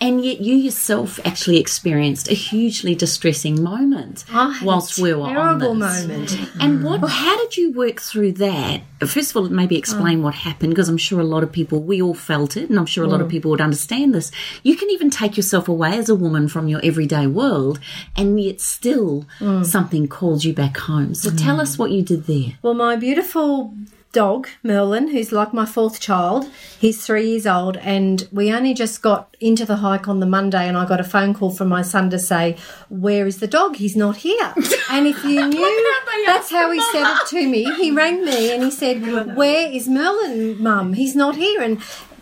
And 0.00 0.24
yet, 0.24 0.40
you 0.40 0.54
yourself 0.54 1.18
actually 1.24 1.58
experienced 1.58 2.30
a 2.30 2.34
hugely 2.34 2.94
distressing 2.94 3.62
moment 3.62 4.24
ah, 4.30 4.50
I 4.50 4.52
had 4.52 4.62
a 4.62 4.66
whilst 4.66 4.98
we 4.98 5.12
were 5.12 5.26
on 5.26 5.34
terrible 5.34 5.74
this. 5.74 6.06
moment. 6.06 6.38
And 6.60 6.84
what? 6.84 7.02
Oh. 7.02 7.06
How 7.06 7.36
did 7.36 7.56
you 7.56 7.72
work 7.72 8.00
through 8.00 8.32
that? 8.32 8.82
First 9.00 9.30
of 9.30 9.36
all, 9.36 9.48
maybe 9.48 9.74
oh. 9.74 9.78
explain 9.78 10.22
what 10.22 10.34
happened, 10.34 10.70
because 10.70 10.88
I'm 10.88 10.98
sure 10.98 11.20
a 11.20 11.24
lot 11.24 11.42
of 11.42 11.50
people, 11.50 11.82
we 11.82 12.00
all 12.00 12.14
felt 12.14 12.56
it, 12.56 12.70
and 12.70 12.78
I'm 12.78 12.86
sure 12.86 13.04
a 13.04 13.08
lot 13.08 13.20
of 13.20 13.26
mm. 13.26 13.30
people 13.30 13.50
would 13.50 13.60
understand 13.60 14.14
this. 14.14 14.30
You 14.62 14.76
can 14.76 14.88
even 14.90 15.10
take 15.10 15.36
yourself 15.36 15.68
away 15.68 15.98
as 15.98 16.08
a 16.08 16.14
woman 16.14 16.46
from 16.48 16.68
your 16.68 16.80
everyday 16.84 17.26
world, 17.26 17.80
and 18.16 18.40
yet 18.40 18.60
still 18.60 19.26
mm. 19.40 19.66
something 19.66 20.06
calls 20.06 20.44
you 20.44 20.52
back 20.52 20.76
home. 20.76 21.14
So 21.14 21.30
tell 21.30 21.56
mm. 21.56 21.62
us 21.62 21.76
what 21.76 21.90
you 21.90 22.02
did 22.02 22.26
there. 22.26 22.54
Well, 22.62 22.74
my 22.74 22.94
beautiful 22.94 23.74
dog, 24.12 24.48
Merlin, 24.62 25.08
who's 25.08 25.32
like 25.32 25.52
my 25.52 25.66
fourth 25.66 26.00
child, 26.00 26.50
he's 26.78 27.04
three 27.04 27.30
years 27.30 27.46
old, 27.46 27.76
and 27.78 28.26
we 28.32 28.52
only 28.52 28.74
just 28.74 29.02
got 29.02 29.36
into 29.40 29.64
the 29.64 29.76
hike 29.76 30.08
on 30.08 30.20
the 30.20 30.26
Monday, 30.26 30.66
and 30.66 30.76
I 30.76 30.86
got 30.86 31.00
a 31.00 31.04
phone 31.04 31.34
call 31.34 31.50
from 31.50 31.68
my 31.68 31.82
son 31.82 32.10
to 32.10 32.18
say, 32.18 32.56
Where 32.88 33.26
is 33.26 33.38
the 33.38 33.46
dog? 33.46 33.76
He's 33.76 33.96
not 33.96 34.16
here. 34.18 34.54
And 34.90 35.06
if 35.06 35.22
you 35.24 35.46
knew, 35.48 35.94
that's 36.26 36.50
how 36.50 36.70
he 36.70 36.80
said 36.92 37.04
it 37.04 37.28
to 37.28 37.48
me. 37.48 37.64
He 37.76 37.90
rang 37.90 38.24
me 38.24 38.52
and 38.52 38.62
he 38.62 38.70
said, 38.70 39.36
Where 39.36 39.70
is 39.70 39.88
Merlin, 39.88 40.62
mum? 40.62 40.94
He's 40.94 41.14
not 41.14 41.36
here. 41.36 41.60
And 41.60 41.80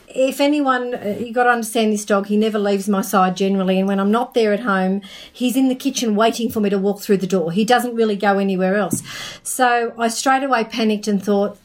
if 0.08 0.40
anyone, 0.40 0.94
uh, 0.94 1.16
you 1.20 1.32
got 1.32 1.44
to 1.44 1.50
understand 1.50 1.92
this 1.92 2.04
dog, 2.04 2.26
he 2.26 2.36
never 2.36 2.58
leaves 2.58 2.88
my 2.88 3.02
side 3.02 3.36
generally. 3.36 3.78
And 3.78 3.86
when 3.86 4.00
I'm 4.00 4.10
not 4.10 4.34
there 4.34 4.52
at 4.52 4.60
home, 4.60 5.02
he's 5.32 5.56
in 5.56 5.68
the 5.68 5.74
kitchen 5.74 6.16
waiting 6.16 6.50
for 6.50 6.60
me 6.60 6.70
to 6.70 6.78
walk 6.78 7.00
through 7.00 7.18
the 7.18 7.26
door. 7.26 7.52
He 7.52 7.64
doesn't 7.64 7.94
really 7.94 8.16
go 8.16 8.38
anywhere 8.38 8.76
else. 8.76 9.02
So 9.42 9.94
I 9.98 10.08
straight 10.08 10.42
away 10.42 10.64
panicked 10.64 11.06
and 11.06 11.22
thought, 11.22 11.58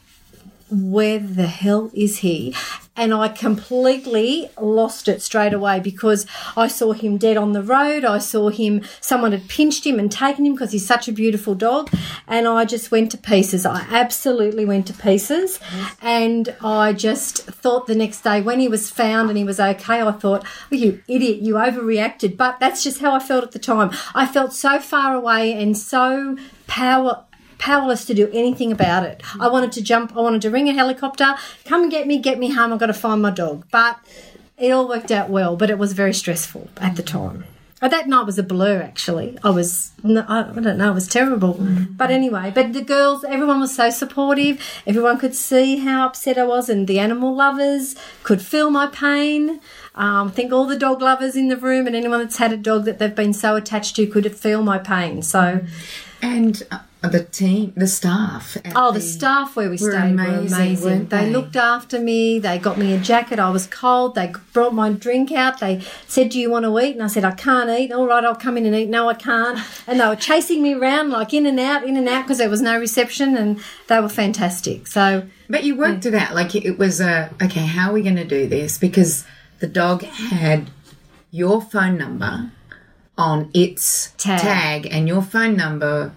where 0.72 1.18
the 1.18 1.46
hell 1.46 1.90
is 1.94 2.18
he? 2.18 2.54
And 2.94 3.14
I 3.14 3.28
completely 3.28 4.50
lost 4.60 5.08
it 5.08 5.22
straight 5.22 5.54
away 5.54 5.80
because 5.80 6.26
I 6.56 6.68
saw 6.68 6.92
him 6.92 7.16
dead 7.16 7.38
on 7.38 7.52
the 7.52 7.62
road. 7.62 8.04
I 8.04 8.18
saw 8.18 8.50
him, 8.50 8.82
someone 9.00 9.32
had 9.32 9.48
pinched 9.48 9.86
him 9.86 9.98
and 9.98 10.12
taken 10.12 10.44
him 10.44 10.52
because 10.52 10.72
he's 10.72 10.86
such 10.86 11.08
a 11.08 11.12
beautiful 11.12 11.54
dog. 11.54 11.90
And 12.26 12.46
I 12.46 12.66
just 12.66 12.90
went 12.90 13.10
to 13.12 13.18
pieces. 13.18 13.64
I 13.64 13.86
absolutely 13.90 14.66
went 14.66 14.86
to 14.88 14.92
pieces. 14.92 15.58
And 16.02 16.54
I 16.62 16.92
just 16.92 17.44
thought 17.44 17.86
the 17.86 17.94
next 17.94 18.22
day 18.22 18.42
when 18.42 18.60
he 18.60 18.68
was 18.68 18.90
found 18.90 19.30
and 19.30 19.38
he 19.38 19.44
was 19.44 19.58
okay, 19.58 20.02
I 20.02 20.12
thought, 20.12 20.44
oh, 20.44 20.76
you 20.76 21.02
idiot, 21.08 21.40
you 21.40 21.54
overreacted. 21.54 22.36
But 22.36 22.60
that's 22.60 22.82
just 22.82 23.00
how 23.00 23.14
I 23.14 23.20
felt 23.20 23.44
at 23.44 23.52
the 23.52 23.58
time. 23.58 23.90
I 24.14 24.26
felt 24.26 24.52
so 24.52 24.78
far 24.78 25.14
away 25.14 25.52
and 25.54 25.78
so 25.78 26.36
power 26.66 27.24
powerless 27.62 28.04
to 28.06 28.12
do 28.12 28.28
anything 28.32 28.72
about 28.72 29.04
it. 29.04 29.22
I 29.38 29.46
wanted 29.48 29.70
to 29.72 29.82
jump, 29.82 30.16
I 30.16 30.20
wanted 30.20 30.42
to 30.42 30.50
ring 30.50 30.68
a 30.68 30.72
helicopter, 30.72 31.36
come 31.64 31.82
and 31.82 31.90
get 31.92 32.08
me, 32.08 32.18
get 32.18 32.40
me 32.40 32.50
home, 32.50 32.72
I've 32.72 32.80
got 32.80 32.86
to 32.86 32.92
find 32.92 33.22
my 33.22 33.30
dog. 33.30 33.64
But 33.70 34.00
it 34.58 34.72
all 34.72 34.88
worked 34.88 35.12
out 35.12 35.30
well, 35.30 35.54
but 35.56 35.70
it 35.70 35.78
was 35.78 35.92
very 35.92 36.12
stressful 36.12 36.68
at 36.78 36.96
the 36.96 37.04
time. 37.04 37.44
But 37.80 37.92
that 37.92 38.08
night 38.08 38.26
was 38.26 38.38
a 38.38 38.42
blur, 38.42 38.82
actually. 38.82 39.38
I 39.44 39.50
was, 39.50 39.92
no, 40.02 40.24
I 40.28 40.40
I 40.40 40.60
don't 40.60 40.78
know, 40.78 40.90
it 40.90 40.94
was 40.94 41.08
terrible. 41.08 41.54
But 42.00 42.10
anyway, 42.10 42.52
but 42.52 42.72
the 42.72 42.82
girls, 42.82 43.24
everyone 43.24 43.60
was 43.60 43.74
so 43.74 43.90
supportive. 43.90 44.60
Everyone 44.86 45.18
could 45.18 45.34
see 45.34 45.78
how 45.78 46.06
upset 46.06 46.38
I 46.38 46.44
was, 46.44 46.68
and 46.68 46.86
the 46.88 46.98
animal 46.98 47.34
lovers 47.34 47.94
could 48.24 48.42
feel 48.42 48.70
my 48.70 48.86
pain. 48.88 49.60
Um, 49.94 50.28
I 50.28 50.30
think 50.30 50.52
all 50.52 50.66
the 50.66 50.78
dog 50.78 51.00
lovers 51.02 51.36
in 51.36 51.46
the 51.48 51.56
room 51.56 51.86
and 51.86 51.94
anyone 51.94 52.20
that's 52.20 52.38
had 52.38 52.52
a 52.52 52.56
dog 52.56 52.86
that 52.86 52.98
they've 52.98 53.14
been 53.14 53.32
so 53.32 53.56
attached 53.56 53.94
to 53.96 54.06
could 54.06 54.34
feel 54.34 54.62
my 54.62 54.78
pain. 54.78 55.22
So, 55.22 55.60
And 56.22 56.62
uh, 56.70 56.78
Uh, 57.04 57.08
the 57.08 57.24
team, 57.24 57.72
the 57.76 57.86
staff. 57.88 58.56
Oh, 58.76 58.92
the 58.92 59.00
staff 59.00 59.56
where 59.56 59.66
we 59.66 59.72
were 59.72 59.76
stayed 59.78 60.14
were 60.14 60.22
amazing, 60.22 60.56
amazing. 60.56 60.84
weren't 60.86 61.10
They, 61.10 61.24
they? 61.24 61.30
looked 61.32 61.56
after 61.56 61.98
me. 61.98 62.38
They 62.38 62.58
got 62.58 62.78
me 62.78 62.92
a 62.94 62.98
jacket. 62.98 63.40
I 63.40 63.50
was 63.50 63.66
cold. 63.66 64.14
They 64.14 64.32
brought 64.52 64.72
my 64.72 64.92
drink 64.92 65.32
out. 65.32 65.58
They 65.58 65.82
said, 66.06 66.28
"Do 66.30 66.38
you 66.38 66.48
want 66.48 66.64
to 66.64 66.78
eat?" 66.78 66.92
And 66.94 67.02
I 67.02 67.08
said, 67.08 67.24
"I 67.24 67.32
can't 67.32 67.68
eat." 67.70 67.90
All 67.92 68.06
right, 68.06 68.24
I'll 68.24 68.36
come 68.36 68.56
in 68.56 68.66
and 68.66 68.74
eat. 68.76 68.88
No, 68.88 69.08
I 69.08 69.14
can't. 69.14 69.58
And 69.88 69.98
they 69.98 70.06
were 70.06 70.14
chasing 70.14 70.62
me 70.62 70.74
around 70.74 71.10
like 71.10 71.34
in 71.34 71.44
and 71.44 71.58
out, 71.58 71.82
in 71.84 71.96
and 71.96 72.08
out 72.08 72.22
because 72.22 72.38
there 72.38 72.48
was 72.50 72.62
no 72.62 72.78
reception, 72.78 73.36
and 73.36 73.58
they 73.88 73.98
were 73.98 74.08
fantastic. 74.08 74.86
So 74.86 75.26
But 75.50 75.64
you 75.64 75.74
worked 75.76 76.06
it 76.06 76.14
out. 76.14 76.34
Like 76.36 76.54
it 76.54 76.78
was 76.78 77.00
a 77.00 77.30
okay. 77.42 77.66
How 77.66 77.90
are 77.90 77.94
we 77.94 78.02
going 78.02 78.16
to 78.16 78.24
do 78.24 78.46
this? 78.46 78.78
Because 78.78 79.24
the 79.58 79.66
dog 79.66 80.02
had 80.04 80.70
your 81.32 81.60
phone 81.60 81.98
number 81.98 82.52
on 83.18 83.50
its 83.54 84.12
Tag. 84.18 84.40
tag, 84.40 84.88
and 84.90 85.08
your 85.08 85.22
phone 85.22 85.56
number, 85.56 86.12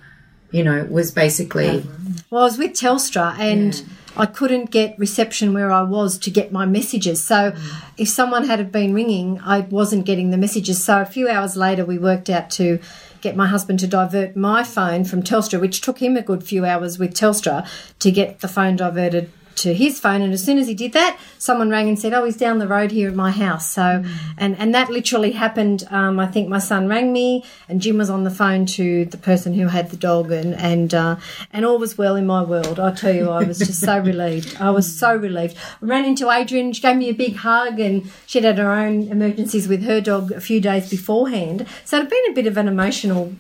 you 0.55 0.63
know, 0.63 0.87
was 0.89 1.11
basically 1.11 1.85
Well, 2.29 2.41
I 2.41 2.45
was 2.45 2.57
with 2.57 2.71
Telstra 2.71 3.37
and 3.37 3.83
I 4.15 4.25
couldn't 4.25 4.71
get 4.71 4.97
reception 4.97 5.53
where 5.53 5.69
I 5.69 5.81
was 5.81 6.17
to 6.19 6.31
get 6.31 6.53
my 6.53 6.65
messages. 6.65 7.21
So 7.21 7.51
mm. 7.51 7.83
if 7.97 8.07
someone 8.07 8.45
had 8.45 8.71
been 8.71 8.93
ringing, 8.93 9.41
I 9.41 9.59
wasn't 9.59 10.05
getting 10.05 10.29
the 10.29 10.37
messages. 10.37 10.81
So 10.81 11.01
a 11.01 11.05
few 11.05 11.27
hours 11.27 11.57
later, 11.57 11.83
we 11.83 11.97
worked 11.97 12.29
out 12.29 12.49
to 12.51 12.79
get 13.19 13.35
my 13.35 13.47
husband 13.47 13.79
to 13.79 13.87
divert 13.87 14.37
my 14.37 14.63
phone 14.63 15.03
from 15.03 15.23
Telstra, 15.23 15.59
which 15.59 15.81
took 15.81 15.99
him 15.99 16.15
a 16.15 16.21
good 16.21 16.41
few 16.41 16.63
hours 16.63 16.97
with 16.97 17.13
Telstra 17.13 17.67
to 17.99 18.09
get 18.09 18.39
the 18.39 18.47
phone 18.47 18.77
diverted 18.77 19.29
to 19.55 19.73
his 19.73 19.99
phone 19.99 20.21
and 20.21 20.33
as 20.33 20.43
soon 20.43 20.57
as 20.57 20.67
he 20.67 20.73
did 20.73 20.93
that 20.93 21.17
someone 21.37 21.69
rang 21.69 21.87
and 21.87 21.97
said 21.97 22.13
oh 22.13 22.23
he's 22.25 22.37
down 22.37 22.59
the 22.59 22.67
road 22.67 22.91
here 22.91 23.09
at 23.09 23.15
my 23.15 23.31
house. 23.31 23.69
So 23.69 24.03
and 24.37 24.57
and 24.57 24.73
that 24.73 24.89
literally 24.89 25.31
happened 25.31 25.87
um, 25.89 26.19
i 26.19 26.27
think 26.27 26.49
my 26.49 26.59
son 26.59 26.87
rang 26.87 27.11
me 27.11 27.43
and 27.69 27.81
jim 27.81 27.97
was 27.97 28.09
on 28.09 28.23
the 28.23 28.29
phone 28.29 28.65
to 28.65 29.05
the 29.05 29.17
person 29.17 29.53
who 29.53 29.67
had 29.67 29.89
the 29.89 29.97
dog 29.97 30.31
and 30.31 30.55
and 30.55 30.93
uh, 30.93 31.15
and 31.51 31.65
all 31.65 31.77
was 31.77 31.97
well 31.97 32.15
in 32.15 32.25
my 32.25 32.43
world. 32.43 32.79
I 32.79 32.91
tell 32.91 33.13
you 33.13 33.29
i 33.29 33.43
was 33.43 33.59
just 33.59 33.79
so 33.79 33.99
relieved. 34.11 34.57
I 34.59 34.69
was 34.69 34.97
so 34.97 35.15
relieved. 35.15 35.57
I 35.81 35.85
ran 35.85 36.05
into 36.05 36.29
adrian 36.29 36.73
she 36.73 36.81
gave 36.81 36.97
me 36.97 37.09
a 37.09 37.13
big 37.13 37.35
hug 37.37 37.79
and 37.79 38.11
she'd 38.25 38.43
had 38.43 38.57
her 38.57 38.71
own 38.71 39.07
emergencies 39.07 39.67
with 39.67 39.83
her 39.83 40.01
dog 40.01 40.31
a 40.31 40.41
few 40.41 40.59
days 40.59 40.89
beforehand. 40.89 41.65
So 41.83 41.97
it 41.97 42.01
had 42.01 42.09
been 42.09 42.31
a 42.31 42.33
bit 42.33 42.47
of 42.47 42.57
an 42.57 42.67
emotional 42.67 43.33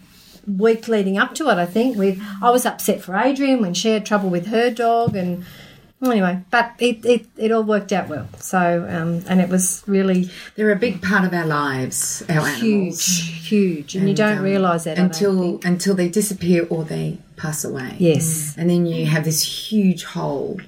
week 0.47 0.87
leading 0.87 1.17
up 1.17 1.33
to 1.35 1.49
it, 1.49 1.57
I 1.57 1.65
think. 1.65 1.97
With 1.97 2.21
I 2.41 2.49
was 2.51 2.65
upset 2.65 3.01
for 3.01 3.15
Adrian 3.15 3.61
when 3.61 3.73
she 3.73 3.89
had 3.89 4.05
trouble 4.05 4.29
with 4.29 4.47
her 4.47 4.69
dog, 4.69 5.15
and 5.15 5.45
anyway, 6.11 6.41
but 6.51 6.73
it, 6.79 7.05
it, 7.05 7.25
it 7.37 7.51
all 7.51 7.63
worked 7.63 7.91
out 7.93 8.07
well. 8.09 8.27
So 8.39 8.85
um, 8.89 9.23
and 9.27 9.39
it 9.41 9.49
was 9.49 9.83
really 9.87 10.29
they're 10.55 10.71
a 10.71 10.75
big 10.75 11.01
part 11.01 11.23
of 11.25 11.33
our 11.33 11.45
lives. 11.45 12.23
Our 12.29 12.39
animals. 12.47 12.59
huge, 12.61 13.47
huge, 13.47 13.95
and, 13.95 14.07
you 14.09 14.15
don't 14.15 14.37
um, 14.39 14.43
realise 14.43 14.83
that 14.85 14.97
until 14.97 15.59
until 15.63 15.95
they 15.95 16.09
disappear 16.09 16.65
or 16.69 16.83
they 16.83 17.17
pass 17.37 17.63
away. 17.65 17.95
yes, 17.99 18.55
and 18.57 18.69
then 18.69 18.85
you 18.85 19.05
have 19.05 19.23
this 19.25 19.41
huge 19.71 20.03
hole 20.03 20.59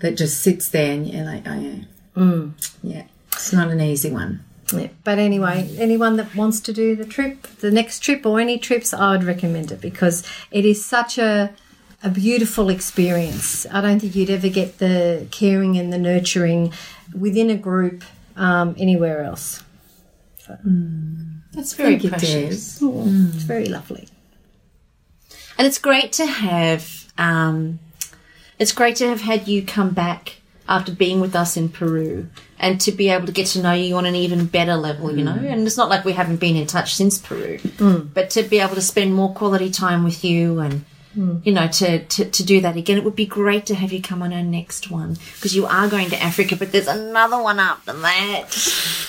that 0.00 0.16
just 0.16 0.40
sits 0.42 0.68
there, 0.68 0.92
and 0.92 1.06
you're 1.08 1.24
like, 1.24 1.42
oh 1.46 1.58
yeah, 1.58 1.84
Mm. 2.16 2.52
yeah. 2.82 3.04
It's 3.32 3.52
not 3.52 3.68
an 3.70 3.80
easy 3.80 4.10
one. 4.10 4.40
yeah. 4.72 4.88
But 5.04 5.18
anyway, 5.20 5.70
anyone 5.78 6.16
that 6.16 6.34
wants 6.34 6.58
to 6.62 6.72
do 6.72 6.96
the 6.96 7.04
trip, 7.04 7.42
the 7.60 7.70
next 7.70 8.00
trip 8.00 8.26
or 8.26 8.40
any 8.40 8.58
trips, 8.58 8.92
I 8.92 9.12
would 9.12 9.24
recommend 9.24 9.70
it 9.70 9.80
because 9.80 10.24
it 10.50 10.64
is 10.64 10.84
such 10.84 11.18
a 11.18 11.52
a 12.02 12.10
beautiful 12.10 12.70
experience. 12.70 13.66
I 13.70 13.80
don't 13.80 14.00
think 14.00 14.14
you'd 14.14 14.30
ever 14.30 14.48
get 14.48 14.78
the 14.78 15.26
caring 15.30 15.76
and 15.76 15.92
the 15.92 15.98
nurturing 15.98 16.72
within 17.18 17.50
a 17.50 17.56
group 17.56 18.04
um, 18.36 18.74
anywhere 18.78 19.22
else. 19.22 19.62
Mm. 20.64 21.40
That's 21.52 21.74
very 21.74 21.98
precious. 21.98 22.78
Des. 22.78 22.86
It's 22.86 23.44
mm. 23.44 23.46
very 23.46 23.66
lovely. 23.66 24.08
And 25.58 25.66
it's 25.66 25.78
great 25.78 26.12
to 26.12 26.26
have 26.26 27.10
um, 27.18 27.80
it's 28.58 28.72
great 28.72 28.96
to 28.96 29.08
have 29.08 29.20
had 29.20 29.48
you 29.48 29.64
come 29.64 29.90
back 29.90 30.36
after 30.68 30.92
being 30.92 31.20
with 31.20 31.34
us 31.34 31.56
in 31.56 31.68
Peru 31.68 32.28
and 32.58 32.80
to 32.82 32.92
be 32.92 33.08
able 33.08 33.26
to 33.26 33.32
get 33.32 33.46
to 33.48 33.62
know 33.62 33.72
you 33.72 33.96
on 33.96 34.04
an 34.04 34.14
even 34.14 34.46
better 34.46 34.76
level, 34.76 35.16
you 35.16 35.24
know. 35.24 35.32
And 35.32 35.66
it's 35.66 35.76
not 35.76 35.88
like 35.88 36.04
we 36.04 36.12
haven't 36.12 36.36
been 36.36 36.56
in 36.56 36.66
touch 36.66 36.94
since 36.94 37.18
Peru, 37.18 37.58
but 38.14 38.30
to 38.30 38.42
be 38.42 38.58
able 38.60 38.74
to 38.74 38.82
spend 38.82 39.14
more 39.14 39.32
quality 39.32 39.70
time 39.70 40.04
with 40.04 40.24
you 40.24 40.60
and 40.60 40.84
Hmm. 41.14 41.38
you 41.42 41.52
know 41.52 41.66
to, 41.66 42.04
to 42.04 42.24
to 42.30 42.44
do 42.44 42.60
that 42.60 42.76
again, 42.76 42.98
it 42.98 43.04
would 43.04 43.16
be 43.16 43.24
great 43.26 43.64
to 43.66 43.74
have 43.74 43.92
you 43.92 44.02
come 44.02 44.22
on 44.22 44.32
our 44.32 44.42
next 44.42 44.90
one 44.90 45.14
because 45.34 45.56
you 45.56 45.64
are 45.66 45.88
going 45.88 46.10
to 46.10 46.22
Africa, 46.22 46.54
but 46.54 46.70
there's 46.70 46.86
another 46.86 47.42
one 47.42 47.58
after 47.58 47.94
that. 47.94 48.44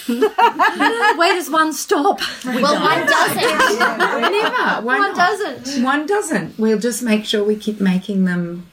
Where 1.18 1.34
does 1.36 1.50
one 1.50 1.74
stop? 1.74 2.20
Well, 2.46 2.82
one 2.82 3.06
doesn't. 3.06 3.80
Never. 4.32 4.82
Why 4.86 4.98
One 5.00 5.02
not? 5.14 5.16
doesn't. 5.16 5.84
One 5.84 6.06
doesn't. 6.06 6.58
We'll 6.58 6.80
just 6.80 7.04
make 7.04 7.26
sure 7.26 7.44
we 7.44 7.56
keep 7.56 7.82
making 7.82 8.26
them 8.26 8.66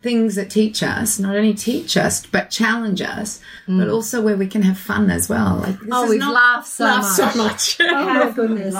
things 0.00 0.36
that 0.36 0.48
teach 0.48 0.80
us, 0.80 1.18
not 1.18 1.34
only 1.34 1.52
teach 1.52 1.96
us, 1.96 2.24
but 2.24 2.50
challenge 2.50 3.02
us, 3.02 3.40
hmm. 3.66 3.80
but 3.80 3.88
also 3.88 4.22
where 4.22 4.36
we 4.36 4.46
can 4.46 4.62
have 4.62 4.78
fun 4.78 5.10
as 5.10 5.28
well. 5.28 5.56
Like, 5.56 5.80
this 5.80 5.88
Oh, 5.90 6.08
we've 6.08 6.20
not- 6.20 6.32
laughed 6.34 6.68
so 6.68 6.84
laughed 6.84 7.18
much. 7.18 7.34
so 7.34 7.42
much. 7.42 7.80
Oh 7.80 8.04
my 8.04 8.30
goodness. 8.30 8.74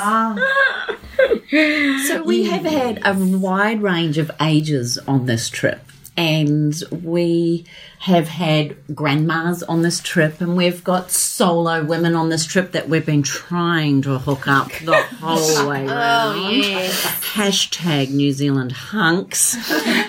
So 1.51 2.23
we 2.25 2.45
have 2.45 2.65
had 2.65 3.01
a 3.05 3.15
wide 3.15 3.83
range 3.83 4.19
of 4.19 4.31
ages 4.41 4.99
on 5.07 5.27
this 5.27 5.49
trip. 5.49 5.81
And 6.17 6.75
we 6.91 7.65
have 8.01 8.27
had 8.27 8.75
grandmas 8.93 9.63
on 9.63 9.83
this 9.83 10.01
trip, 10.01 10.41
and 10.41 10.57
we've 10.57 10.83
got 10.83 11.13
solo 11.13 11.85
women 11.85 12.17
on 12.17 12.29
this 12.29 12.45
trip 12.45 12.73
that 12.73 12.89
we've 12.89 13.07
been 13.07 13.23
trying 13.23 14.03
to 14.03 14.19
hook 14.19 14.49
up 14.49 14.69
the 14.85 15.01
whole 15.21 15.69
way 15.69 15.87
around. 15.87 16.37
Oh 16.37 16.51
yes. 16.51 17.05
Hashtag 17.35 18.11
New 18.11 18.33
Zealand 18.33 18.73
hunks. 18.73 19.55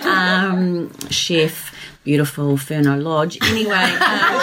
Um, 0.04 0.90
chef, 1.10 1.72
beautiful 2.04 2.56
Furneaux 2.56 2.96
Lodge. 2.96 3.38
Anyway, 3.42 3.74
um, 3.74 4.40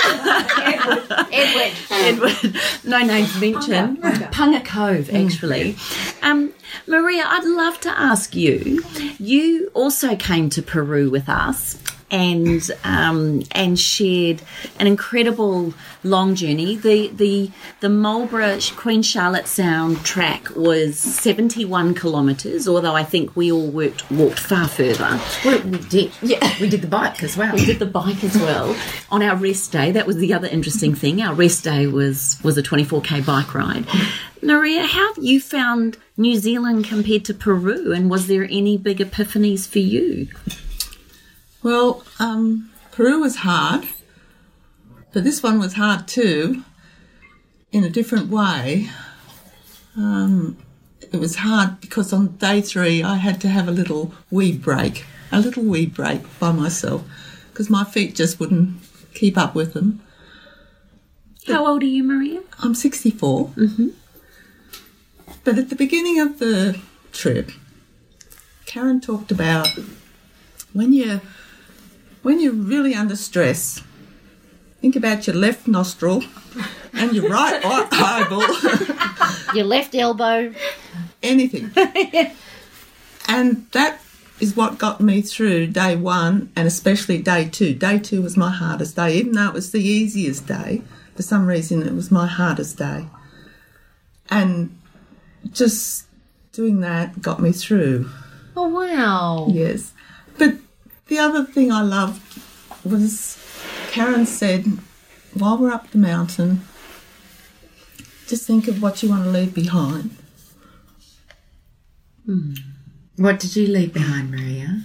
Edward. 1.31 1.73
Edward, 1.89 2.55
no 2.83 2.99
names 3.03 3.39
mentioned. 3.39 4.01
Punga 4.31 4.63
Cove, 4.63 5.13
actually. 5.13 5.75
Um, 6.21 6.53
Maria, 6.85 7.23
I'd 7.25 7.45
love 7.45 7.79
to 7.81 7.89
ask 7.89 8.35
you. 8.35 8.83
You 9.19 9.71
also 9.73 10.15
came 10.15 10.49
to 10.51 10.61
Peru 10.61 11.09
with 11.09 11.29
us. 11.29 11.77
And 12.09 12.71
um, 12.85 13.43
and 13.51 13.77
shared 13.77 14.41
an 14.79 14.87
incredible 14.87 15.73
long 16.03 16.35
journey. 16.35 16.77
The 16.77 17.09
the 17.09 17.51
the 17.81 17.89
Marlborough 17.89 18.59
Queen 18.77 19.01
Charlotte 19.01 19.45
Sound 19.47 20.05
track 20.05 20.55
was 20.55 20.97
seventy 20.97 21.65
one 21.65 21.93
kilometres. 21.93 22.65
Although 22.65 22.95
I 22.95 23.03
think 23.03 23.35
we 23.35 23.51
all 23.51 23.67
worked 23.67 24.09
walked 24.09 24.39
far 24.39 24.69
further. 24.69 25.19
We, 25.43 25.57
we 25.59 25.77
did. 25.79 26.11
Yeah. 26.21 26.53
We 26.61 26.69
did 26.69 26.81
the 26.81 26.87
bike 26.87 27.23
as 27.23 27.35
well. 27.35 27.53
We 27.53 27.65
did 27.65 27.79
the 27.79 27.85
bike 27.85 28.23
as 28.23 28.37
well 28.37 28.75
on 29.11 29.21
our 29.21 29.35
rest 29.35 29.71
day. 29.71 29.91
That 29.91 30.07
was 30.07 30.15
the 30.15 30.33
other 30.33 30.47
interesting 30.47 30.95
thing. 30.95 31.21
Our 31.21 31.33
rest 31.33 31.63
day 31.65 31.87
was 31.87 32.39
was 32.43 32.57
a 32.57 32.63
24k 32.63 33.25
bike 33.25 33.53
ride. 33.53 33.85
Maria, 34.41 34.85
how 34.85 35.13
have 35.13 35.23
you 35.23 35.41
found 35.41 35.97
New 36.15 36.35
Zealand 36.35 36.85
compared 36.85 37.25
to 37.25 37.33
Peru, 37.33 37.91
and 37.91 38.09
was 38.09 38.27
there 38.27 38.43
any 38.43 38.77
big 38.77 38.99
epiphanies 38.99 39.67
for 39.67 39.79
you? 39.79 40.27
Well, 41.67 42.01
um, 42.17 42.71
Peru 42.93 43.19
was 43.19 43.35
hard, 43.35 43.89
but 45.11 45.25
this 45.25 45.43
one 45.43 45.59
was 45.59 45.73
hard 45.73 46.07
too, 46.07 46.63
in 47.73 47.83
a 47.83 47.89
different 47.89 48.29
way. 48.29 48.89
Um, 49.97 50.55
it 51.01 51.17
was 51.17 51.35
hard 51.35 51.81
because 51.81 52.13
on 52.13 52.37
day 52.37 52.61
three 52.61 53.03
I 53.03 53.17
had 53.17 53.41
to 53.41 53.49
have 53.49 53.67
a 53.67 53.71
little 53.71 54.13
wee 54.31 54.57
break, 54.57 55.03
a 55.29 55.41
little 55.41 55.63
wee 55.63 55.85
break 55.85 56.21
by 56.39 56.53
myself, 56.53 57.03
because 57.49 57.69
my 57.69 57.83
feet 57.83 58.15
just 58.15 58.39
wouldn't 58.39 58.77
keep 59.13 59.37
up 59.37 59.53
with 59.53 59.73
them. 59.73 60.01
How 61.47 61.67
old 61.67 61.83
are 61.83 61.85
you, 61.85 62.05
Maria? 62.05 62.43
I'm 62.59 62.75
64. 62.75 63.49
Mm-hmm. 63.49 63.87
But 65.43 65.57
at 65.57 65.67
the 65.67 65.75
beginning 65.75 66.17
of 66.17 66.39
the 66.39 66.79
trip, 67.11 67.51
Karen 68.65 69.01
talked 69.01 69.31
about 69.31 69.67
when 70.71 70.93
you 70.93 71.19
when 72.27 72.41
you're 72.41 72.51
really 72.51 72.93
under 72.93 73.15
stress, 73.15 73.81
think 74.81 74.97
about 74.97 75.27
your 75.27 75.35
left 75.37 75.65
nostril 75.65 76.21
and 76.91 77.13
your 77.13 77.29
right 77.29 77.61
eye- 77.63 77.87
eyeball, 78.27 79.55
Your 79.55 79.63
left 79.63 79.95
elbow. 79.95 80.53
anything. 81.23 81.71
and 83.29 83.65
that 83.71 84.01
is 84.41 84.57
what 84.57 84.77
got 84.77 84.99
me 84.99 85.21
through 85.21 85.67
day 85.67 85.95
one 85.95 86.51
and 86.53 86.67
especially 86.67 87.21
day 87.21 87.47
two. 87.47 87.73
Day 87.73 87.97
two 87.97 88.21
was 88.21 88.35
my 88.35 88.51
hardest 88.51 88.97
day, 88.97 89.15
even 89.15 89.31
though 89.31 89.47
it 89.47 89.53
was 89.53 89.71
the 89.71 89.79
easiest 89.81 90.45
day. 90.47 90.81
For 91.15 91.21
some 91.23 91.47
reason, 91.47 91.81
it 91.81 91.93
was 91.93 92.11
my 92.11 92.27
hardest 92.27 92.77
day. 92.77 93.05
And 94.29 94.77
just 95.53 96.07
doing 96.51 96.81
that 96.81 97.21
got 97.21 97.39
me 97.41 97.53
through. 97.53 98.09
Oh 98.57 98.67
wow. 98.67 99.47
Yes. 99.49 99.93
But 100.37 100.55
the 101.07 101.19
other 101.19 101.43
thing 101.43 101.71
I 101.71 101.81
loved 101.81 102.21
was 102.83 103.37
Karen 103.91 104.25
said, 104.25 104.65
while 105.33 105.57
we're 105.57 105.71
up 105.71 105.89
the 105.91 105.97
mountain, 105.97 106.61
just 108.27 108.45
think 108.45 108.67
of 108.67 108.81
what 108.81 109.01
you 109.01 109.09
want 109.09 109.23
to 109.23 109.29
leave 109.29 109.53
behind. 109.53 110.15
What 113.15 113.39
did 113.39 113.55
you 113.55 113.67
leave 113.67 113.93
behind, 113.93 114.31
Maria? 114.31 114.83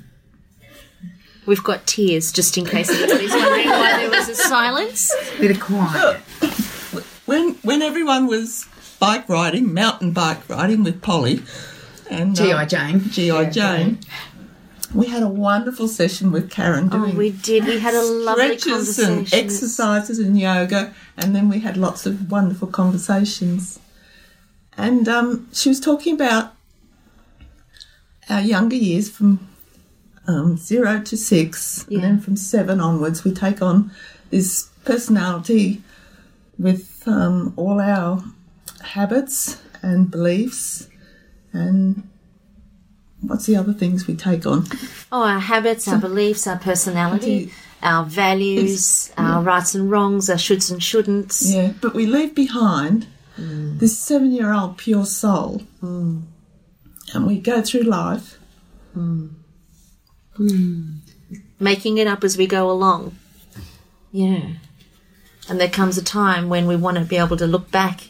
We've 1.45 1.63
got 1.63 1.87
tears 1.87 2.31
just 2.31 2.57
in 2.57 2.65
case 2.65 2.89
anybody's 2.89 3.33
wondering 3.33 3.69
why 3.69 3.97
there 3.99 4.11
was 4.11 4.29
a 4.29 4.35
silence. 4.37 5.13
Bit 5.41 5.51
of 5.51 5.61
quiet. 5.61 6.19
When 7.27 7.55
when 7.63 7.83
everyone 7.83 8.29
was 8.29 8.69
bike 9.01 9.29
riding, 9.29 9.75
mountain 9.75 10.13
bike 10.13 10.49
riding 10.49 10.85
with 10.85 11.03
Polly 11.03 11.43
and 12.09 12.39
uh, 12.39 12.45
G.I. 12.45 12.65
Jane. 12.67 13.01
G.I. 13.01 13.51
Jane, 13.51 13.99
we 14.95 15.07
had 15.07 15.23
a 15.23 15.29
wonderful 15.29 15.89
session 15.89 16.33
with 16.33 16.51
Karen 16.51 16.89
Oh, 16.93 17.11
we 17.11 17.31
did. 17.31 17.65
We 17.65 17.79
had 17.79 17.95
a 17.95 18.03
lovely 18.03 18.59
stretches 18.59 18.99
and 18.99 19.33
exercises 19.33 20.19
and 20.19 20.39
yoga, 20.39 20.95
and 21.17 21.35
then 21.35 21.49
we 21.49 21.61
had 21.61 21.77
lots 21.77 22.07
of 22.07 22.31
wonderful 22.31 22.69
conversations. 22.69 23.79
And 24.77 25.09
um, 25.09 25.49
she 25.53 25.69
was 25.69 25.81
talking 25.81 26.15
about 26.15 26.55
our 28.29 28.41
younger 28.41 28.77
years 28.77 29.11
from 29.11 29.49
um, 30.27 30.57
zero 30.57 31.01
to 31.03 31.17
six, 31.17 31.87
and 31.89 32.03
then 32.03 32.21
from 32.21 32.37
seven 32.37 32.81
onwards, 32.81 33.25
we 33.25 33.33
take 33.33 33.61
on 33.63 33.91
this 34.31 34.69
personality 34.85 35.83
with 36.59 37.03
um, 37.07 37.53
all 37.57 37.81
our 37.81 38.23
habits 38.83 39.61
and 39.83 40.11
beliefs, 40.11 40.89
and 41.53 42.09
what's 43.23 43.47
the 43.47 43.57
other 43.57 43.73
things 43.73 44.07
we 44.07 44.15
take 44.15 44.47
on? 44.47 44.67
Oh, 45.11 45.23
our 45.23 45.41
habits, 45.41 45.89
our 45.89 45.99
beliefs, 45.99 46.47
our 46.47 46.59
personality, 46.59 47.53
our 47.83 48.05
values, 48.05 49.13
our 49.17 49.43
rights 49.43 49.75
and 49.75 49.91
wrongs, 49.91 50.29
our 50.29 50.37
shoulds 50.37 50.71
and 50.71 50.81
shouldn'ts. 50.81 51.55
Yeah, 51.55 51.73
but 51.81 51.95
we 51.95 52.07
leave 52.07 52.35
behind 52.35 53.07
mm. 53.39 53.79
this 53.79 53.99
seven 53.99 54.33
year 54.33 54.53
old 54.53 54.79
pure 54.79 55.05
soul. 55.05 55.63
Mm. 55.83 56.23
And 57.15 57.27
we 57.27 57.39
go 57.39 57.63
through 57.63 57.83
life. 57.83 58.39
Mm. 58.97 59.31
Making 61.61 61.99
it 61.99 62.07
up 62.07 62.25
as 62.25 62.37
we 62.37 62.47
go 62.47 62.71
along. 62.71 63.17
Yeah. 64.15 64.43
And 65.49 65.59
there 65.59 65.71
comes 65.71 65.97
a 65.97 66.05
time 66.05 66.51
when 66.51 66.67
we 66.67 66.77
want 66.77 66.99
to 66.99 67.05
be 67.05 67.17
able 67.17 67.39
to 67.39 67.47
look 67.47 67.71
back, 67.71 68.09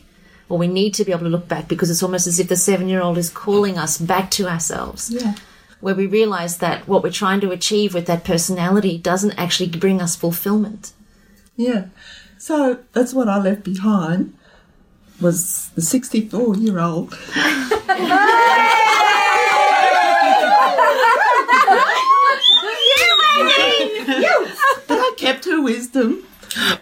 or 0.53 0.59
we 0.59 0.69
need 0.69 0.93
to 0.93 1.03
be 1.03 1.13
able 1.13 1.23
to 1.23 1.31
look 1.31 1.49
back 1.49 1.67
because 1.67 1.89
it's 1.89 2.03
almost 2.03 2.27
as 2.27 2.39
if 2.39 2.47
the 2.47 2.57
seven 2.57 2.87
year 2.87 3.01
old 3.01 3.17
is 3.17 3.31
calling 3.31 3.79
us 3.79 3.97
back 3.97 4.31
to 4.31 4.47
ourselves. 4.47 5.11
Yeah. 5.11 5.35
Where 5.81 5.95
we 5.95 6.07
realize 6.07 6.59
that 6.59 6.87
what 6.87 7.03
we're 7.03 7.11
trying 7.11 7.41
to 7.41 7.53
achieve 7.53 7.95
with 7.95 8.05
that 8.05 8.23
personality 8.23 8.99
doesn't 8.99 9.33
actually 9.39 9.71
bring 9.71 10.03
us 10.03 10.15
fulfillment. 10.15 10.93
Yeah. 11.57 11.87
So 12.37 12.81
that's 12.93 13.15
what 13.15 13.31
I 13.31 13.39
left 13.39 13.65
behind 13.65 14.37
was 15.23 15.71
the 15.71 15.81
64 15.81 16.57
year 16.57 16.79
old. 16.79 17.17
But 24.89 24.99
I 24.99 25.15
kept 25.17 25.45
her 25.47 25.63
wisdom. 25.63 26.25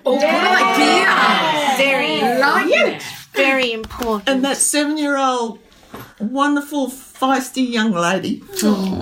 Oh, 0.04 0.18
good 0.18 0.24
idea. 0.24 1.76
Very, 1.76 2.20
Like 2.40 2.66
it. 2.72 3.19
Very 3.44 3.72
important. 3.72 4.28
And 4.28 4.44
that 4.44 4.56
seven 4.56 4.96
year 4.98 5.16
old 5.16 5.58
wonderful 6.20 6.88
feisty 6.88 7.68
young 7.68 7.92
lady 7.92 8.42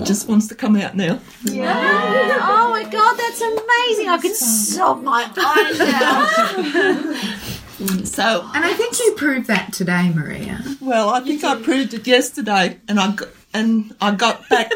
just 0.04 0.28
wants 0.28 0.46
to 0.48 0.54
come 0.54 0.76
out 0.76 0.96
now. 0.96 1.20
Yeah. 1.44 2.38
Oh 2.42 2.70
my 2.70 2.84
god, 2.84 3.14
that's 3.16 3.40
amazing! 3.40 4.08
I 4.08 4.18
could 4.20 4.34
sob 4.34 5.02
my 5.02 5.30
eyes 5.36 5.80
out. 7.40 8.06
So 8.06 8.50
And 8.54 8.64
I 8.64 8.72
think 8.74 8.98
you 8.98 9.14
proved 9.16 9.46
that 9.46 9.72
today, 9.72 10.10
Maria. 10.12 10.60
Well, 10.80 11.10
I 11.10 11.20
think 11.20 11.44
I 11.44 11.60
proved 11.62 11.94
it 11.94 12.06
yesterday, 12.06 12.78
and 12.88 12.98
I 12.98 13.12
got, 13.12 13.28
and 13.58 13.94
I 14.00 14.14
got 14.14 14.48
back 14.48 14.70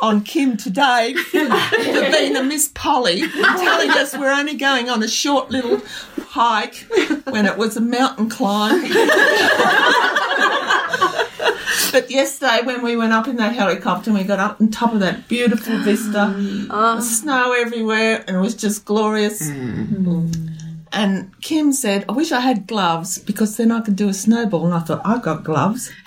on 0.00 0.22
Kim 0.22 0.56
today 0.58 1.14
for 1.30 1.38
being 2.12 2.12
being 2.12 2.36
a 2.36 2.42
Miss 2.42 2.70
Polly, 2.74 3.28
telling 3.30 3.90
us 3.90 4.16
we're 4.16 4.30
only 4.30 4.56
going 4.56 4.90
on 4.90 5.02
a 5.02 5.08
short 5.08 5.50
little 5.50 5.80
hike 6.28 6.86
when 7.24 7.46
it 7.46 7.56
was 7.56 7.76
a 7.76 7.80
mountain 7.80 8.28
climb. 8.28 8.82
but 11.92 12.10
yesterday, 12.10 12.60
when 12.64 12.82
we 12.82 12.96
went 12.96 13.12
up 13.12 13.26
in 13.26 13.36
that 13.36 13.54
helicopter 13.54 14.10
and 14.10 14.18
we 14.18 14.24
got 14.24 14.38
up 14.38 14.60
on 14.60 14.68
top 14.70 14.92
of 14.92 15.00
that 15.00 15.28
beautiful 15.28 15.78
vista, 15.78 16.34
oh. 16.70 17.00
snow 17.00 17.52
everywhere, 17.52 18.22
and 18.26 18.36
it 18.36 18.40
was 18.40 18.54
just 18.54 18.84
glorious. 18.84 19.48
Mm. 19.48 20.52
And 20.92 21.40
Kim 21.40 21.72
said, 21.72 22.04
I 22.08 22.12
wish 22.12 22.32
I 22.32 22.40
had 22.40 22.66
gloves 22.66 23.18
because 23.18 23.56
then 23.56 23.70
I 23.70 23.80
could 23.80 23.96
do 23.96 24.08
a 24.08 24.14
snowball. 24.14 24.64
And 24.64 24.74
I 24.74 24.80
thought, 24.80 25.02
I've 25.04 25.22
got 25.22 25.44
gloves. 25.44 25.90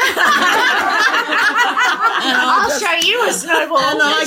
I'll 2.01 2.69
show 2.79 3.07
you 3.07 3.27
a 3.27 3.31
snowball. 3.33 3.77
And 3.79 3.99
I, 4.01 4.23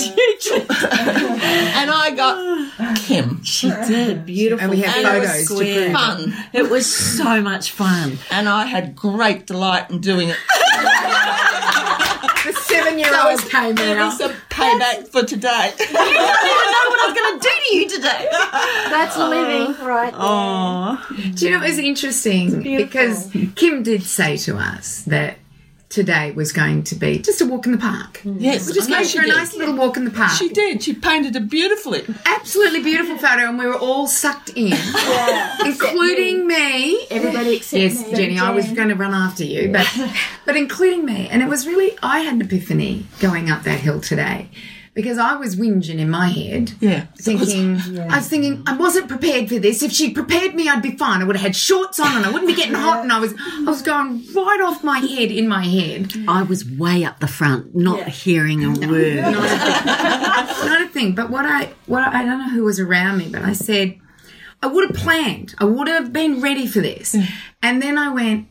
and 1.81 1.91
I 1.91 2.11
got 2.15 2.97
Kim. 2.99 3.43
She 3.45 3.69
did. 3.71 4.27
Beautiful. 4.27 4.63
And 4.63 4.71
we 4.71 4.81
have 4.83 4.97
And 4.97 5.17
it 5.17 5.21
was 5.21 5.29
photos 5.31 5.49
to 5.49 5.55
square. 5.55 5.85
prove. 5.85 5.93
Fun. 5.97 6.35
It 6.53 6.71
was 6.71 6.87
so 6.95 7.41
much 7.41 7.71
fun. 7.73 8.19
And 8.31 8.49
I 8.49 8.67
had 8.67 8.95
great 8.97 9.47
delight 9.47 9.91
in 9.91 10.01
doing 10.01 10.29
it. 10.31 10.37
The 12.45 12.53
seven-year-old 12.55 13.41
came 13.51 13.79
It 13.79 13.97
out. 13.99 14.19
was 14.19 14.21
a 14.21 14.35
payback 14.51 15.07
for 15.09 15.23
today. 15.23 15.49
I 15.49 15.71
didn't 15.77 15.93
know 15.95 16.89
what 16.91 17.01
I 17.01 17.07
was 17.07 17.15
going 17.17 17.39
to 17.39 17.49
do 17.49 17.55
to 17.69 17.77
you 17.77 17.89
today. 17.89 18.29
That's 18.91 19.17
living 19.17 19.87
right 19.87 20.11
there. 20.11 20.21
Oh, 20.21 20.99
Do 21.35 21.45
you 21.47 21.53
know 21.53 21.63
it 21.65 21.69
was 21.69 21.79
interesting 21.79 22.63
because 22.63 23.31
Kim 23.55 23.83
did 23.85 24.03
say 24.03 24.37
to 24.39 24.57
us 24.57 25.03
that 25.05 25.37
today 25.93 26.31
was 26.33 26.53
going 26.53 26.83
to 26.85 26.95
be 26.95 27.19
just 27.19 27.41
a 27.43 27.47
walk 27.47 27.67
in 27.67 27.73
the 27.73 27.79
park. 27.79 28.21
yes, 28.25 28.67
We 28.67 28.73
just 28.73 28.91
I 28.91 28.95
going 29.03 29.09
for 29.09 29.21
a 29.21 29.25
did. 29.27 29.37
nice 29.37 29.55
little 29.55 29.77
walk 29.77 29.97
in 29.99 30.05
the 30.07 30.11
park. 30.11 30.33
She 30.33 30.49
did. 30.49 30.83
She 30.83 30.95
painted 30.95 31.37
it 31.37 31.51
beautifully. 31.51 32.03
Absolutely 32.25 32.83
beautiful 32.83 33.19
photo, 33.19 33.49
and 33.49 33.59
we 33.59 33.67
were 33.67 33.77
all 33.79 34.07
sucked 34.07 34.51
in, 34.57 34.73
including 35.65 36.47
me. 36.47 37.07
Everybody 37.11 37.57
except 37.57 37.81
Yes, 37.83 38.07
me. 38.07 38.15
Jenny, 38.15 38.39
I 38.39 38.51
was 38.51 38.71
going 38.73 38.89
to 38.89 38.95
run 38.95 39.13
after 39.15 39.45
you, 39.45 39.71
but 39.73 39.87
but 40.47 40.57
including 40.57 41.05
me, 41.05 41.29
and 41.29 41.43
it 41.43 41.49
was 41.49 41.67
really 41.67 41.97
I 42.03 42.21
had 42.21 42.35
an 42.35 42.43
epiphany 42.43 43.07
going 43.21 43.51
up 43.51 43.63
that 43.65 43.81
hill 43.81 44.01
today 44.01 44.49
because 44.95 45.17
I 45.17 45.37
was 45.37 45.57
whinging 45.57 45.99
in 45.99 46.11
my 46.11 46.29
head. 46.29 46.73
Yeah. 46.81 47.07
Thinking, 47.17 47.77
I 48.11 48.19
was 48.19 48.29
thinking, 48.29 48.63
I 48.67 48.77
wasn't 48.77 49.09
prepared 49.09 49.49
for 49.49 49.59
this. 49.59 49.83
If 49.83 49.93
she 49.93 50.11
prepared 50.11 50.55
me, 50.55 50.69
I'd 50.69 50.83
be 50.83 50.97
fine. 50.97 51.23
I 51.23 51.25
would 51.25 51.37
have 51.37 51.45
had 51.45 51.57
shorts 51.57 51.99
on, 51.99 52.17
and 52.17 52.27
I 52.27 52.31
wouldn't 52.31 52.47
be 52.49 52.55
getting 52.55 52.75
hot. 52.75 53.03
And 53.03 53.13
I 53.13 53.19
was, 53.19 53.35
I 53.39 53.65
was 53.65 53.81
going 53.81 54.23
right 54.35 54.61
off 54.63 54.85
my 54.85 54.99
head 54.99 55.31
in 55.31 55.49
my 55.49 55.65
head. 55.65 56.13
I 56.29 56.43
was 56.43 56.69
way 56.69 57.05
up 57.05 57.21
the 57.21 57.29
front, 57.29 57.75
not 57.75 58.07
hearing 58.09 58.65
a 58.65 58.69
word. 58.89 59.17
Not 59.23 60.83
a 60.83 60.89
thing. 60.89 61.15
But 61.15 61.31
what 61.31 61.47
I, 61.47 61.73
what 61.87 62.03
I, 62.03 62.21
I 62.21 62.25
don't 62.25 62.39
know 62.39 62.51
who 62.51 62.65
was 62.65 62.79
around 62.79 63.19
me, 63.19 63.29
but 63.31 63.43
I 63.43 63.55
said, 63.55 63.99
I 64.63 64.67
would 64.67 64.91
have 64.91 64.97
planned. 64.97 65.55
I 65.59 65.65
would 65.65 65.89
have 65.89 66.13
been 66.13 66.41
ready 66.41 66.67
for 66.67 66.81
this. 66.81 67.17
And 67.63 67.83
then 67.83 67.97
I 67.99 68.11
went, 68.11 68.49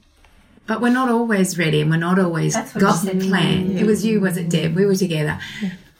but 0.68 0.82
we're 0.82 0.90
not 0.90 1.10
always 1.10 1.58
ready 1.58 1.82
and 1.82 1.90
we're 1.90 1.98
not 1.98 2.20
always 2.20 2.56
got 2.56 2.74
the 2.74 2.94
said. 2.94 3.22
plan. 3.22 3.78
It 3.78 3.86
was 3.86 4.06
you, 4.06 4.20
was 4.20 4.38
it, 4.38 4.50
Deb? 4.50 4.76
We 4.76 4.86
were 4.86 4.96
together. 4.96 5.40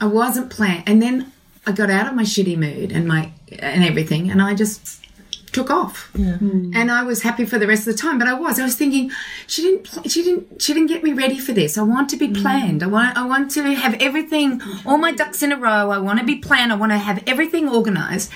I 0.02 0.06
wasn't 0.06 0.50
planned. 0.50 0.84
And 0.88 1.02
then 1.02 1.32
I 1.66 1.72
got 1.72 1.90
out 1.90 2.08
of 2.08 2.16
my 2.16 2.24
shitty 2.24 2.58
mood 2.58 2.92
and 2.92 3.08
my, 3.08 3.32
and 3.60 3.84
everything, 3.84 4.32
and 4.32 4.42
I 4.42 4.56
just 4.56 5.06
took 5.52 5.70
off. 5.70 6.10
Hmm. 6.16 6.72
And 6.74 6.92
I 6.92 7.04
was 7.04 7.22
happy 7.22 7.46
for 7.46 7.60
the 7.60 7.68
rest 7.68 7.88
of 7.88 7.94
the 7.94 8.02
time, 8.02 8.18
but 8.18 8.28
I 8.28 8.34
was. 8.34 8.60
I 8.60 8.64
was 8.64 8.76
thinking, 8.76 9.12
she 9.48 9.62
didn't, 9.62 10.10
she 10.10 10.24
didn't, 10.24 10.62
she 10.62 10.74
didn't 10.74 10.88
get 10.88 11.04
me 11.04 11.14
ready 11.14 11.38
for 11.38 11.52
this. 11.52 11.78
I 11.78 11.84
want 11.84 12.10
to 12.10 12.18
be 12.18 12.28
hmm. 12.28 12.42
planned. 12.42 12.84
I 12.84 12.88
want, 12.88 13.18
I 13.18 13.26
want 13.26 13.52
to 13.52 13.64
have 13.76 13.96
everything, 14.02 14.62
all 14.86 14.98
my 14.98 15.12
ducks 15.12 15.44
in 15.44 15.52
a 15.52 15.58
row. 15.58 15.92
I 15.92 16.00
want 16.00 16.20
to 16.20 16.26
be 16.26 16.38
planned. 16.38 16.72
I 16.72 16.76
want 16.76 16.92
to 16.92 16.98
have 16.98 17.24
everything 17.28 17.70
organized. 17.70 18.32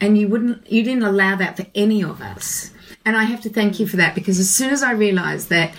And 0.00 0.18
you 0.18 0.28
wouldn't, 0.28 0.70
you 0.70 0.82
didn't 0.82 1.04
allow 1.04 1.36
that 1.36 1.56
for 1.56 1.66
any 1.74 2.02
of 2.02 2.20
us. 2.20 2.72
And 3.04 3.16
I 3.16 3.24
have 3.24 3.40
to 3.42 3.50
thank 3.50 3.80
you 3.80 3.86
for 3.86 3.96
that 3.96 4.14
because 4.14 4.38
as 4.38 4.50
soon 4.50 4.70
as 4.70 4.82
I 4.82 4.92
realized 4.92 5.48
that 5.50 5.74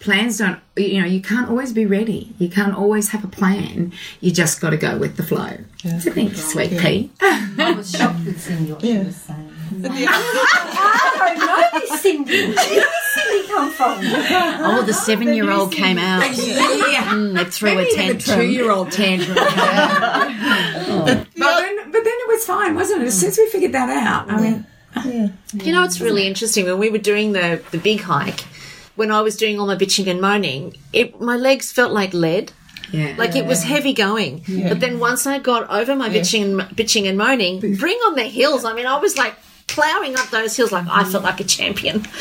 plans 0.00 0.38
don't, 0.38 0.60
you 0.76 1.00
know, 1.00 1.06
you 1.06 1.20
can't 1.20 1.48
always 1.48 1.72
be 1.72 1.84
ready. 1.86 2.32
You 2.38 2.48
can't 2.48 2.74
always 2.74 3.08
have 3.10 3.24
a 3.24 3.28
plan. 3.28 3.92
You 4.20 4.30
just 4.32 4.60
got 4.60 4.70
to 4.70 4.76
go 4.76 4.96
with 4.98 5.16
the 5.16 5.22
flow. 5.22 5.58
So 5.82 6.12
thank 6.12 6.30
you, 6.32 6.36
sweet 6.36 6.78
pea. 6.78 7.10
I 7.20 7.74
was 7.76 7.90
shocked 7.90 8.24
with 8.24 8.40
Cindy 8.40 8.72
what 8.72 8.80
she 8.82 8.98
was 8.98 9.16
saying. 9.16 9.52
But 9.72 9.82
the- 9.92 10.06
I 10.08 11.34
don't 11.36 11.38
know 11.38 11.80
this 11.80 12.00
Cindy. 12.02 12.46
Where 12.46 12.54
did 12.54 12.84
Cindy 13.14 13.48
come 13.48 13.70
from? 13.72 13.98
Oh, 14.02 14.82
the 14.86 14.94
seven 14.94 15.34
year 15.34 15.50
old 15.50 15.72
came 15.72 15.98
out. 15.98 16.20
yeah. 16.36 17.04
Mm, 17.12 17.34
they 17.34 17.44
threw 17.44 17.70
a 17.72 17.74
Maybe 17.76 17.90
even 17.90 18.00
a 18.00 18.12
tantrum. 18.20 18.36
two-year-old 18.40 18.92
tantrum. 18.92 19.34
but, 19.34 21.04
then, 21.06 21.26
but 21.36 22.04
then 22.04 22.06
it 22.06 22.28
was 22.28 22.44
fine, 22.44 22.74
wasn't 22.74 23.02
it? 23.02 23.06
As 23.06 23.18
soon 23.18 23.30
as 23.30 23.38
we 23.38 23.48
figured 23.48 23.72
that 23.72 23.88
out, 23.90 24.30
I 24.30 24.40
mean, 24.40 24.66
You 25.54 25.72
know, 25.72 25.84
it's 25.84 26.00
really 26.00 26.26
interesting. 26.26 26.64
When 26.66 26.78
we 26.78 26.90
were 26.90 26.98
doing 26.98 27.32
the, 27.32 27.62
the 27.70 27.78
big 27.78 28.00
hike, 28.00 28.44
when 28.98 29.10
I 29.10 29.20
was 29.22 29.36
doing 29.36 29.58
all 29.58 29.66
my 29.66 29.76
bitching 29.76 30.06
and 30.10 30.20
moaning, 30.20 30.74
it, 30.92 31.20
my 31.20 31.36
legs 31.36 31.72
felt 31.72 31.92
like 31.92 32.12
lead. 32.12 32.52
yeah. 32.92 33.14
Like 33.16 33.34
it 33.36 33.46
was 33.46 33.62
heavy 33.62 33.92
going. 33.94 34.32
But 34.68 34.80
then 34.80 34.98
once 34.98 35.26
I 35.26 35.38
got 35.38 35.70
over 35.70 35.94
my 35.96 36.08
bitching 36.10 36.42
and 36.44 36.60
bitching 36.76 37.08
and 37.08 37.16
moaning, 37.16 37.60
bring 37.76 37.96
on 38.06 38.14
the 38.14 38.24
hills. 38.24 38.64
I 38.64 38.72
mean, 38.74 38.86
I 38.86 38.98
was 38.98 39.16
like 39.16 39.34
plowing 39.66 40.16
up 40.16 40.28
those 40.30 40.56
hills 40.56 40.72
like 40.72 40.86
I 40.90 41.04
felt 41.04 41.24
like 41.24 41.40
a 41.40 41.44
champion. 41.44 41.96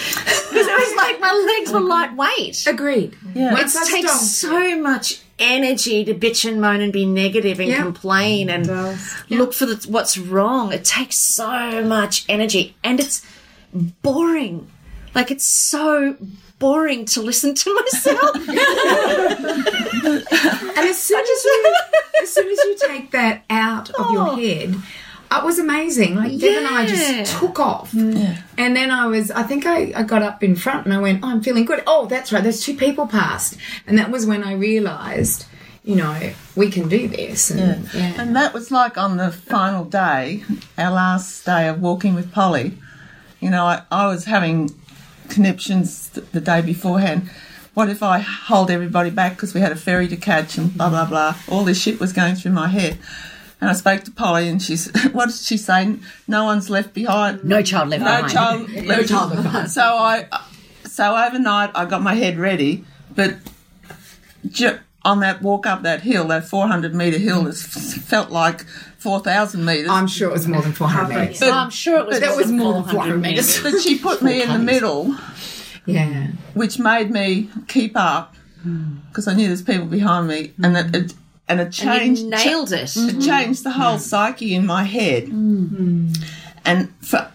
Because 0.49 0.65
it 0.67 0.79
was 0.87 0.95
like 0.95 1.19
my 1.19 1.33
legs 1.57 1.71
were 1.71 1.79
lightweight. 1.81 2.65
agreed. 2.67 3.15
Yeah. 3.35 3.53
It 3.53 3.69
takes 3.91 4.11
stopped- 4.11 4.23
so 4.23 4.81
much 4.81 5.21
energy 5.39 6.03
to 6.05 6.13
bitch 6.15 6.49
and 6.49 6.59
moan 6.59 6.81
and 6.81 6.91
be 6.91 7.05
negative 7.05 7.59
and 7.59 7.69
Yeah. 7.69 7.81
complain 7.83 8.49
and 8.49 8.65
look 9.29 9.53
for 9.53 9.65
the, 9.67 9.75
what's 9.89 10.17
wrong. 10.17 10.71
It 10.73 10.83
takes 10.83 11.17
so 11.17 11.83
much 11.85 12.25
energy 12.27 12.75
and 12.83 12.99
it's 12.99 13.21
boring. 14.01 14.67
Like 15.13 15.31
it's 15.31 15.45
so 15.45 16.15
boring 16.59 17.05
to 17.05 17.21
listen 17.21 17.53
to 17.55 17.73
myself. 17.73 18.35
And 20.77 20.87
as 20.87 21.01
soon 21.01 21.19
as 21.19 21.43
you, 21.43 21.75
as 22.21 22.33
soon 22.33 22.47
as 22.49 22.57
you 22.59 22.77
take 22.87 23.11
that 23.11 23.43
out 23.49 23.89
of 23.89 24.11
your 24.11 24.29
oh. 24.29 24.35
head, 24.35 24.75
it 25.31 25.43
was 25.43 25.59
amazing. 25.59 26.15
Like 26.15 26.37
Deb 26.37 26.57
and 26.57 26.67
I 26.67 26.85
just 26.85 27.37
took 27.37 27.59
off, 27.59 27.93
and 27.93 28.37
then 28.57 28.91
I 28.91 29.07
was. 29.07 29.31
I 29.31 29.43
think 29.43 29.65
I, 29.65 29.91
I 29.95 30.03
got 30.03 30.21
up 30.21 30.43
in 30.43 30.55
front 30.55 30.85
and 30.85 30.93
I 30.93 30.99
went, 30.99 31.23
oh, 31.23 31.29
"I'm 31.29 31.41
feeling 31.41 31.65
good." 31.65 31.83
Oh, 31.87 32.05
that's 32.05 32.31
right. 32.31 32.43
There's 32.43 32.63
two 32.63 32.75
people 32.75 33.07
passed, 33.07 33.57
and 33.85 33.97
that 33.97 34.11
was 34.11 34.25
when 34.25 34.43
I 34.43 34.53
realised, 34.53 35.45
you 35.83 35.95
know, 35.95 36.31
we 36.55 36.69
can 36.69 36.87
do 36.87 37.07
this. 37.07 37.49
And, 37.49 37.91
yeah. 37.93 38.21
And 38.21 38.35
that 38.35 38.53
was 38.53 38.71
like 38.71 38.97
on 38.97 39.17
the 39.17 39.31
final 39.31 39.83
day, 39.83 40.43
our 40.77 40.91
last 40.91 41.45
day 41.45 41.67
of 41.67 41.81
walking 41.81 42.13
with 42.13 42.31
Polly. 42.31 42.77
You 43.39 43.49
know, 43.49 43.65
I, 43.65 43.83
I 43.91 44.07
was 44.07 44.25
having 44.25 44.69
conniptions 45.29 46.09
th- 46.09 46.25
the 46.31 46.41
day 46.41 46.61
beforehand. 46.61 47.29
What 47.73 47.89
if 47.89 48.01
I 48.01 48.19
hold 48.19 48.71
everybody 48.71 49.09
back 49.11 49.33
because 49.35 49.53
we 49.53 49.61
had 49.61 49.71
a 49.71 49.75
ferry 49.75 50.07
to 50.07 50.15
catch 50.17 50.57
and 50.57 50.75
blah, 50.75 50.89
blah, 50.89 51.05
blah. 51.05 51.35
All 51.47 51.63
this 51.63 51.79
shit 51.81 51.99
was 51.99 52.11
going 52.13 52.35
through 52.35 52.53
my 52.53 52.67
head. 52.69 52.97
And 53.61 53.69
I 53.69 53.73
spoke 53.73 54.03
to 54.03 54.11
Polly 54.11 54.47
and 54.49 54.61
she's, 54.61 54.89
what 55.11 55.27
did 55.29 55.35
she 55.37 55.57
say? 55.57 55.95
No 56.27 56.45
one's 56.45 56.69
left 56.69 56.93
behind. 56.93 57.43
No 57.43 57.61
child 57.61 57.89
left 57.89 58.03
No 58.03 58.15
behind. 58.27 58.31
child 58.33 58.69
left 58.87 59.43
behind. 59.43 59.69
So 59.71 59.81
I, 59.83 60.27
so 60.85 61.15
overnight 61.15 61.71
I 61.75 61.85
got 61.85 62.01
my 62.01 62.15
head 62.15 62.37
ready, 62.37 62.83
but 63.15 63.35
ju- 64.49 64.79
on 65.03 65.19
that 65.21 65.41
walk 65.41 65.65
up 65.65 65.83
that 65.83 66.01
hill, 66.01 66.25
that 66.27 66.47
400 66.47 66.93
metre 66.95 67.17
hill, 67.17 67.47
it 67.47 67.55
felt 67.55 68.29
like 68.31 68.65
4,000 69.07 69.63
metres. 69.63 69.89
I'm 69.89 70.07
sure 70.07 70.29
it 70.29 70.33
was 70.33 70.47
more 70.49 70.61
than 70.61 70.73
400 70.73 71.17
metres. 71.17 71.39
Well, 71.39 71.53
I'm 71.53 71.69
sure 71.69 71.99
it 71.99 72.07
was 72.07 72.19
That 72.19 72.35
was 72.35 72.51
more 72.51 72.73
than 72.73 72.83
400 72.83 72.91
400 72.93 73.21
metres. 73.21 73.63
but 73.63 73.79
she 73.81 73.97
put 73.97 74.21
me 74.21 74.41
in 74.41 74.49
the 74.49 74.59
middle, 74.59 75.15
Yeah. 75.85 76.27
which 76.55 76.77
made 76.77 77.09
me 77.09 77.49
keep 77.69 77.93
up 77.95 78.35
because 79.09 79.29
I 79.29 79.33
knew 79.33 79.47
there's 79.47 79.61
people 79.61 79.85
behind 79.85 80.27
me, 80.27 80.51
and 80.61 80.75
it, 80.75 80.93
it 80.93 81.13
and 81.47 81.61
it 81.61 81.63
And 81.63 81.73
changed. 81.73 82.21
you 82.23 82.29
nailed 82.31 82.73
it. 82.73 82.89
Mm-hmm. 82.89 83.21
it 83.21 83.23
changed 83.23 83.63
the 83.63 83.71
whole 83.71 83.93
mm-hmm. 83.95 84.01
psyche 84.01 84.53
in 84.53 84.65
my 84.65 84.83
head. 84.83 85.27
Mm-hmm. 85.27 86.11
And 86.65 86.93
for 87.01 87.31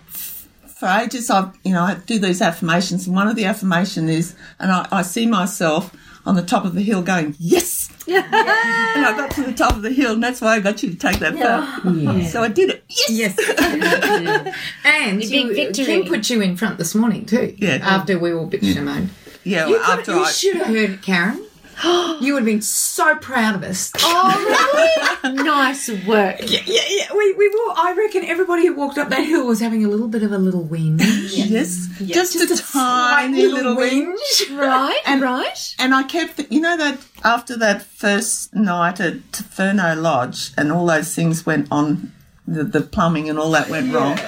for 0.67 0.89
ages, 0.89 1.31
I've 1.31 1.57
you 1.65 1.73
know 1.73 1.85
I 1.85 1.95
do 1.95 2.19
these 2.19 2.43
affirmations, 2.43 3.07
and 3.07 3.17
one 3.17 3.29
of 3.29 3.37
the 3.37 3.47
affirmation 3.47 4.11
is, 4.11 4.35
and 4.59 4.71
I, 4.71 4.87
I 4.93 5.03
see 5.03 5.27
myself 5.27 5.91
on 6.25 6.37
the 6.37 6.43
top 6.43 6.65
of 6.65 6.75
the 6.75 6.83
hill 6.83 7.03
going 7.03 7.35
yes. 7.39 7.91
and 8.09 8.25
I 8.25 9.15
got 9.17 9.31
to 9.33 9.43
the 9.45 9.53
top 9.53 9.77
of 9.77 9.83
the 9.83 9.93
hill, 9.93 10.15
and 10.15 10.23
that's 10.23 10.41
why 10.41 10.57
I 10.57 10.61
got 10.61 10.83
you 10.83 10.91
to 10.91 10.97
take 10.97 11.19
that 11.21 11.35
photo. 11.35 12.23
So 12.25 12.43
I 12.43 12.49
did 12.49 12.71
it. 12.71 12.85
Yes. 12.89 13.37
Yes. 13.39 14.57
and 14.85 15.21
big 15.21 15.31
you, 15.31 15.51
uh, 15.51 15.55
victory. 15.55 15.85
Kim 15.85 16.05
put 16.07 16.29
you 16.29 16.41
in 16.41 16.57
front 16.57 16.79
this 16.79 16.95
morning 16.95 17.27
too. 17.27 17.55
Yeah. 17.59 17.79
After 17.83 18.19
we 18.19 18.33
all 18.33 18.49
bitched 18.49 18.77
and 18.77 18.87
moaned. 18.87 19.11
Yeah. 19.45 19.67
You, 19.67 19.75
well, 19.75 19.85
could, 19.85 19.99
after 20.01 20.13
you 20.15 20.23
I 20.23 20.31
should 20.31 20.57
have 20.57 20.67
heard 20.67 20.91
it, 20.91 21.03
Karen. 21.03 21.47
you 22.21 22.35
would 22.35 22.41
have 22.41 22.45
been 22.45 22.63
so 22.63 23.17
proud 23.17 23.57
of 23.57 23.63
us. 23.65 23.91
Oh, 23.99 25.21
really? 25.23 25.35
nice 25.43 25.89
work. 26.07 26.39
Yeah, 26.41 26.61
yeah, 26.65 26.81
yeah. 26.89 27.13
We, 27.13 27.33
we 27.33 27.49
were, 27.49 27.75
I 27.77 27.95
reckon 27.97 28.25
everybody 28.25 28.67
who 28.67 28.75
walked 28.75 28.99
up 28.99 29.09
that 29.09 29.25
hill 29.25 29.47
was 29.47 29.61
having 29.61 29.85
a 29.85 29.89
little 29.89 30.07
bit 30.07 30.23
of 30.23 30.31
a 30.33 30.39
little 30.39 30.65
whinge. 30.65 31.01
yes, 31.33 31.89
just, 31.99 32.35
Just 32.35 32.51
a, 32.51 32.55
a 32.55 32.57
tiny 32.57 33.43
slight 33.43 33.53
little 33.53 33.77
wing. 33.77 34.17
Right, 34.53 35.01
and, 35.07 35.23
right. 35.23 35.75
And 35.79 35.95
I 35.95 36.03
kept, 36.05 36.41
you 36.51 36.61
know, 36.61 36.77
that 36.77 36.99
after 37.25 37.57
that 37.59 37.83
first 37.83 38.55
night 38.55 39.01
at 39.01 39.21
Furneaux 39.33 39.95
Lodge 40.01 40.53
and 40.57 40.71
all 40.71 40.87
those 40.87 41.15
things 41.15 41.45
went 41.47 41.69
on 41.71 42.13
the, 42.47 42.65
the 42.65 42.81
plumbing 42.81 43.29
and 43.29 43.39
all 43.39 43.51
that 43.53 43.69
went 43.69 43.93
wrong. 43.93 44.19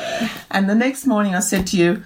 And 0.51 0.69
the 0.69 0.75
next 0.75 1.07
morning 1.07 1.35
I 1.35 1.41
said 1.41 1.67
to 1.69 1.77
you, 1.77 2.03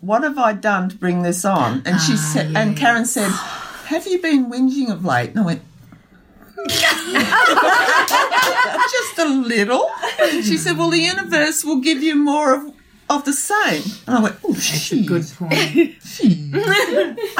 What 0.00 0.22
have 0.22 0.38
I 0.38 0.54
done 0.54 0.88
to 0.88 0.96
bring 0.96 1.22
this 1.22 1.44
on? 1.44 1.82
And 1.84 2.00
she 2.00 2.14
ah, 2.14 2.30
said, 2.32 2.56
and 2.56 2.76
Karen 2.76 3.04
said, 3.04 3.30
Have 3.88 4.06
you 4.06 4.20
been 4.20 4.50
whinging 4.50 4.92
of 4.92 5.02
late? 5.02 5.30
And 5.30 5.40
I 5.40 5.44
went, 5.46 5.62
hmm. 6.54 6.68
just 8.90 9.18
a 9.18 9.24
little. 9.24 9.90
She 10.42 10.58
said, 10.58 10.76
Well, 10.76 10.90
the 10.90 10.98
universe 10.98 11.64
will 11.64 11.80
give 11.80 12.02
you 12.02 12.14
more 12.14 12.54
of, 12.54 12.74
of 13.08 13.24
the 13.24 13.32
same. 13.32 13.82
And 14.06 14.16
I 14.16 14.20
went, 14.20 14.36
Oh, 14.44 14.52
she's 14.52 15.08
Good 15.08 15.24
point. 15.38 15.96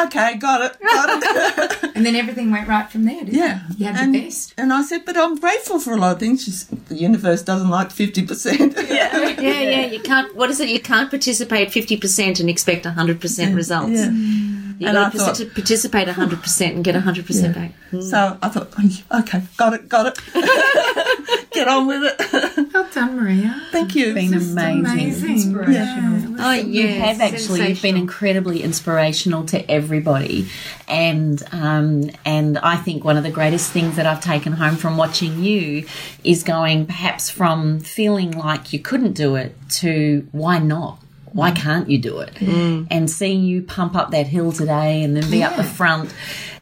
Okay, 0.06 0.36
got 0.38 0.62
it, 0.62 0.80
got 0.80 1.22
it. 1.22 1.90
and 1.94 2.06
then 2.06 2.16
everything 2.16 2.50
went 2.50 2.66
right 2.66 2.90
from 2.90 3.04
there, 3.04 3.26
didn't 3.26 3.34
yeah. 3.34 3.60
it? 3.68 3.78
You 3.78 3.84
had 3.84 4.04
and, 4.04 4.14
the 4.14 4.24
best. 4.24 4.54
And 4.56 4.72
I 4.72 4.80
said, 4.84 5.04
But 5.04 5.18
I'm 5.18 5.38
grateful 5.38 5.78
for 5.78 5.92
a 5.92 5.98
lot 5.98 6.12
of 6.12 6.18
things. 6.18 6.44
She 6.44 6.50
said, 6.50 6.86
The 6.86 6.94
universe 6.94 7.42
doesn't 7.42 7.68
like 7.68 7.90
50%. 7.90 8.88
Yeah. 8.98 9.34
Yeah, 9.38 9.60
yeah. 9.60 9.86
You 9.86 10.00
can't. 10.00 10.34
What 10.34 10.48
is 10.48 10.60
it? 10.60 10.70
You 10.70 10.80
can't 10.80 11.10
participate 11.10 11.70
fifty 11.72 11.96
percent 11.96 12.40
and 12.40 12.48
expect 12.48 12.86
hundred 12.86 13.20
percent 13.20 13.54
results. 13.54 13.92
yeah. 13.92 14.57
You 14.78 14.86
And 14.86 14.94
got 14.94 15.08
I 15.08 15.10
to 15.10 15.18
thought- 15.44 15.54
participate 15.54 16.08
hundred 16.08 16.40
percent 16.42 16.74
and 16.76 16.84
get 16.84 16.94
hundred 16.94 17.26
percent 17.26 17.54
back. 17.54 17.72
So 18.00 18.38
I 18.42 18.48
thought, 18.48 18.68
"Oh, 18.78 19.18
Okay, 19.20 19.42
got 19.56 19.72
it, 19.74 19.88
got 19.88 20.06
it. 20.06 20.18
Get 21.52 21.66
on 21.66 21.86
with 21.88 22.02
it. 22.04 22.72
Well 22.72 22.88
done, 22.92 23.16
Maria. 23.16 23.60
Thank 23.72 23.96
you. 23.96 24.14
It's 24.14 24.28
been 24.30 24.34
amazing. 24.34 25.56
Amazing. 25.56 26.36
Oh 26.38 26.52
yeah, 26.52 26.56
You 26.60 26.86
have 26.88 27.20
actually 27.20 27.68
you've 27.68 27.82
been 27.82 27.96
incredibly 27.96 28.62
inspirational 28.62 29.44
to 29.46 29.68
everybody, 29.68 30.48
and 30.86 31.42
um, 31.50 32.10
and 32.24 32.58
I 32.58 32.76
think 32.76 33.04
one 33.04 33.16
of 33.16 33.24
the 33.24 33.30
greatest 33.30 33.72
things 33.72 33.96
that 33.96 34.06
I've 34.06 34.20
taken 34.20 34.52
home 34.52 34.76
from 34.76 34.96
watching 34.96 35.42
you 35.42 35.86
is 36.22 36.44
going 36.44 36.86
perhaps 36.86 37.28
from 37.30 37.80
feeling 37.80 38.30
like 38.32 38.72
you 38.72 38.78
couldn't 38.78 39.14
do 39.14 39.34
it 39.34 39.56
to 39.80 40.28
why 40.30 40.58
not. 40.60 41.00
Why 41.32 41.50
can't 41.50 41.88
you 41.88 41.98
do 41.98 42.18
it? 42.20 42.34
Mm. 42.34 42.86
And 42.90 43.10
seeing 43.10 43.42
you 43.42 43.62
pump 43.62 43.94
up 43.94 44.10
that 44.10 44.26
hill 44.26 44.52
today 44.52 45.02
and 45.02 45.16
then 45.16 45.30
be 45.30 45.42
up 45.42 45.56
the 45.56 45.64
front. 45.64 46.14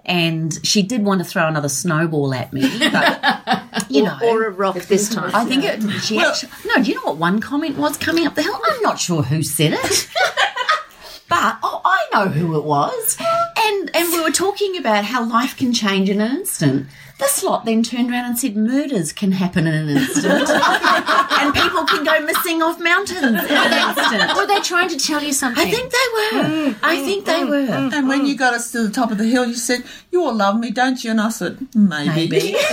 And 0.04 0.56
she 0.64 0.82
did 0.82 1.04
want 1.04 1.20
to 1.20 1.24
throw 1.24 1.48
another 1.48 1.68
snowball 1.68 2.32
at 2.32 2.52
me, 2.52 2.62
but 2.92 3.90
you 3.90 4.04
know, 4.04 4.16
or 4.22 4.44
a 4.44 4.50
rock 4.50 4.76
this 4.76 5.08
time. 5.08 5.34
I 5.34 5.44
think 5.44 5.64
it. 5.64 5.82
She 6.00 6.18
actually, 6.18 6.52
no. 6.64 6.82
Do 6.82 6.88
you 6.88 6.94
know 6.94 7.06
what 7.06 7.16
one 7.16 7.40
comment 7.40 7.76
was 7.76 7.96
coming 7.96 8.26
up 8.26 8.36
the 8.36 8.42
hill? 8.42 8.60
I'm 8.64 8.82
not 8.82 9.00
sure 9.00 9.22
who 9.22 9.42
said 9.42 9.72
it, 9.72 10.08
but 11.28 11.58
oh, 11.62 11.80
I 11.84 12.06
know 12.12 12.28
who 12.28 12.56
it 12.56 12.64
was. 12.64 13.16
And 13.18 13.90
and 13.94 14.12
we 14.12 14.22
were 14.22 14.30
talking 14.30 14.76
about 14.76 15.04
how 15.04 15.24
life 15.28 15.56
can 15.56 15.72
change 15.72 16.08
in 16.08 16.20
an 16.20 16.36
instant. 16.36 16.86
This 17.18 17.42
lot 17.42 17.64
then 17.64 17.82
turned 17.82 18.10
around 18.10 18.26
and 18.26 18.38
said 18.38 18.56
murders 18.56 19.10
can 19.10 19.32
happen 19.32 19.66
in 19.66 19.72
an 19.72 19.88
instant, 19.88 20.50
and 20.50 21.54
people 21.54 21.84
can 21.86 22.04
go 22.04 22.20
missing 22.20 22.60
off 22.60 22.78
mountains 22.78 23.22
in 23.22 23.36
an 23.36 23.88
instant. 23.88 24.36
Were 24.36 24.46
they 24.46 24.60
trying 24.60 24.90
to 24.90 24.98
tell 24.98 25.22
you 25.22 25.32
something? 25.32 25.66
I 25.66 25.70
think 25.70 25.90
they 25.90 25.98
were. 26.12 26.44
Mm, 26.44 26.74
mm, 26.74 26.78
I 26.82 26.96
think 26.96 27.24
they 27.24 27.40
mm. 27.40 27.48
were. 27.48 27.96
And 27.96 28.06
when 28.06 28.26
you 28.26 28.36
got 28.36 28.52
us 28.52 28.70
to 28.72 28.82
the 28.82 28.90
top 28.90 29.10
of 29.10 29.16
the 29.16 29.24
hill, 29.24 29.46
you 29.46 29.54
said, 29.54 29.84
You 30.10 30.24
all 30.24 30.34
love 30.34 30.60
me, 30.60 30.70
don't 30.70 31.02
you? 31.02 31.10
And 31.10 31.20
I 31.20 31.30
said, 31.30 31.66
Maybe. 31.74 32.28
Maybe. 32.28 32.56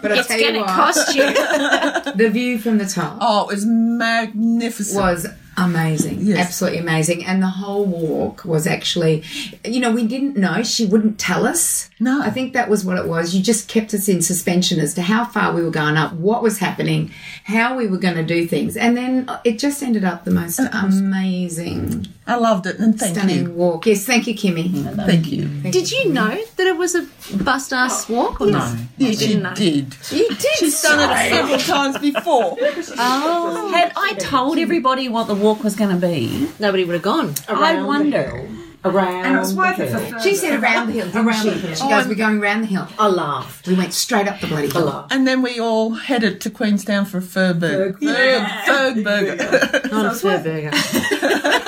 But 0.00 0.12
I 0.12 0.18
it's 0.18 0.28
tell 0.28 0.38
you 0.38 0.44
going 0.44 0.54
to 0.54 0.60
what, 0.60 0.68
cost 0.68 1.14
you. 1.14 1.22
the 2.14 2.28
view 2.30 2.58
from 2.58 2.78
the 2.78 2.86
top 2.86 3.18
Oh, 3.20 3.48
it 3.48 3.54
was 3.54 3.64
magnificent. 3.66 5.00
was 5.00 5.26
amazing. 5.56 6.18
Yes. 6.20 6.46
Absolutely 6.46 6.80
amazing. 6.80 7.24
And 7.24 7.42
the 7.42 7.48
whole 7.48 7.84
walk 7.84 8.44
was 8.44 8.66
actually, 8.66 9.22
you 9.64 9.80
know, 9.80 9.92
we 9.92 10.06
didn't 10.06 10.36
know. 10.36 10.62
She 10.62 10.86
wouldn't 10.86 11.18
tell 11.18 11.46
us. 11.46 11.88
No. 12.02 12.20
I 12.20 12.30
think 12.30 12.52
that 12.54 12.68
was 12.68 12.84
what 12.84 12.98
it 12.98 13.06
was. 13.06 13.32
You 13.32 13.42
just 13.42 13.68
kept 13.68 13.94
us 13.94 14.08
in 14.08 14.22
suspension 14.22 14.80
as 14.80 14.94
to 14.94 15.02
how 15.02 15.24
far 15.24 15.52
we 15.52 15.62
were 15.62 15.70
going 15.70 15.96
up, 15.96 16.12
what 16.14 16.42
was 16.42 16.58
happening, 16.58 17.12
how 17.44 17.76
we 17.76 17.86
were 17.86 17.96
going 17.96 18.16
to 18.16 18.24
do 18.24 18.46
things. 18.48 18.76
And 18.76 18.96
then 18.96 19.28
uh, 19.28 19.40
it 19.44 19.60
just 19.60 19.82
ended 19.84 20.02
up 20.04 20.24
the 20.24 20.32
most 20.32 20.58
amazing, 20.58 22.08
I 22.26 22.34
loved 22.36 22.66
it, 22.66 22.80
and 22.80 22.98
thank 22.98 23.16
stunning 23.16 23.44
you. 23.44 23.52
walk. 23.52 23.86
Yes, 23.86 24.04
thank 24.04 24.26
you, 24.26 24.34
Kimmy. 24.34 24.96
Thank 25.06 25.30
you. 25.30 25.46
Did 25.70 25.92
you 25.92 26.08
know 26.08 26.42
that 26.56 26.66
it 26.66 26.76
was 26.76 26.96
a 26.96 27.06
bust 27.36 27.72
ass 27.72 28.10
oh, 28.10 28.14
walk 28.14 28.40
or 28.40 28.48
no? 28.48 28.76
Yes, 28.98 29.18
didn't 29.18 29.36
she 29.36 29.38
know. 29.38 29.54
did. 29.54 29.96
You 30.10 30.28
did 30.28 30.56
She's 30.56 30.82
done 30.82 31.08
it 31.08 31.30
several 31.30 31.58
times 31.58 31.98
before. 31.98 32.56
Oh, 32.98 33.70
Had 33.72 33.92
I 33.96 34.14
told 34.14 34.58
everybody 34.58 35.08
what 35.08 35.28
the 35.28 35.36
walk 35.36 35.62
was 35.62 35.76
going 35.76 35.90
to 35.90 36.04
be, 36.04 36.48
nobody 36.58 36.84
would 36.84 36.94
have 36.94 37.02
gone. 37.02 37.34
I 37.48 37.80
wonder. 37.80 38.48
Around 38.84 39.24
And 39.26 39.36
it 39.36 39.38
was 39.38 39.54
worth 39.54 39.76
the 39.76 39.84
it. 39.84 39.90
hill. 39.90 40.18
For, 40.18 40.20
she 40.20 40.34
said 40.34 40.60
around 40.60 40.88
the 40.88 40.94
hill, 40.94 41.06
didn't 41.06 41.32
she? 41.34 41.74
She 41.76 41.88
goes, 41.88 42.08
we're 42.08 42.14
going 42.16 42.40
around 42.42 42.62
the 42.62 42.66
hill. 42.66 42.88
I 42.98 43.06
laughed. 43.06 43.68
We 43.68 43.74
went 43.74 43.92
straight 43.92 44.26
up 44.26 44.40
the 44.40 44.48
bloody 44.48 44.68
I 44.68 44.72
hill. 44.72 44.86
laughed. 44.86 45.12
And 45.12 45.24
then 45.26 45.40
we 45.40 45.60
all 45.60 45.90
headed 45.90 46.40
to 46.40 46.50
Queenstown 46.50 47.04
for 47.04 47.18
a 47.18 47.22
fur 47.22 47.54
burger. 47.54 47.96
Yeah. 48.00 48.64
Fergburger. 48.66 49.88
Not 49.92 50.06
a 50.06 50.18
fur 50.18 50.42
burger. 50.42 50.70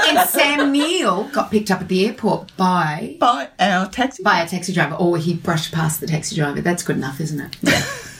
And 0.06 0.28
Sam 0.28 0.72
Neill 0.72 1.24
got 1.28 1.50
picked 1.52 1.70
up 1.70 1.80
at 1.82 1.88
the 1.88 2.06
airport 2.06 2.50
by 2.56 3.16
By 3.20 3.48
our 3.60 3.88
taxi. 3.88 4.22
by 4.22 4.40
a 4.42 4.48
taxi 4.48 4.72
driver, 4.72 4.96
or 4.96 5.16
he 5.16 5.34
brushed 5.34 5.72
past 5.72 6.00
the 6.00 6.06
taxi 6.08 6.34
driver. 6.36 6.60
That's 6.60 6.82
good 6.82 6.96
enough, 6.96 7.20
isn't 7.20 7.40
it? 7.40 7.56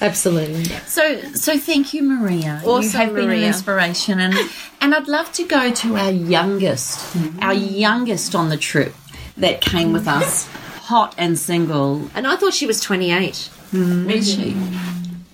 Absolutely. 0.01 0.65
So, 0.87 1.21
so 1.33 1.59
thank 1.59 1.95
you, 1.95 2.03
Maria. 2.03 2.61
you 2.63 2.71
Awesome, 2.71 3.01
have 3.01 3.15
been 3.15 3.31
an 3.31 3.43
inspiration, 3.43 4.21
and 4.21 4.35
and 4.81 4.95
I'd 4.95 5.09
love 5.09 5.33
to 5.33 5.45
go 5.45 5.73
to 5.73 5.97
our 5.97 6.11
youngest, 6.11 7.17
our 7.41 7.55
youngest 7.55 8.35
on 8.35 8.49
the 8.49 8.57
trip 8.57 8.95
that 9.37 9.61
came 9.61 9.93
with 9.93 10.07
us, 10.07 10.47
hot 10.83 11.15
and 11.17 11.39
single. 11.39 12.11
And 12.15 12.27
I 12.27 12.37
thought 12.37 12.55
she 12.55 12.67
was 12.67 12.81
28. 12.81 13.51
Is 13.73 14.35
she? 14.35 14.57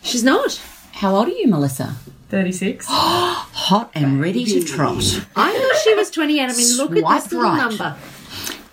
She's 0.02 0.24
not. 0.24 0.60
How 0.92 1.16
old 1.16 1.28
are 1.28 1.32
you, 1.32 1.48
Melissa? 1.48 1.96
36. 2.30 2.86
Hot 2.90 3.90
and 3.94 4.20
ready 4.20 4.44
to 4.44 4.62
trot. 4.62 5.02
I 5.34 5.52
thought 5.52 5.80
she 5.82 5.94
was 5.94 6.10
28. 6.10 6.40
I 6.40 6.52
mean, 6.52 6.76
look 6.76 6.92
at 6.92 6.98
Swipe 6.98 7.22
this 7.22 7.32
little 7.32 7.50
right. 7.50 7.56
number. 7.58 7.96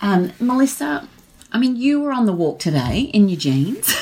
Um, 0.01 0.31
Melissa, 0.39 1.07
I 1.51 1.59
mean, 1.59 1.75
you 1.77 2.01
were 2.01 2.11
on 2.11 2.25
the 2.25 2.33
walk 2.33 2.59
today 2.59 3.09
in 3.13 3.29
your 3.29 3.39
jeans, 3.39 3.93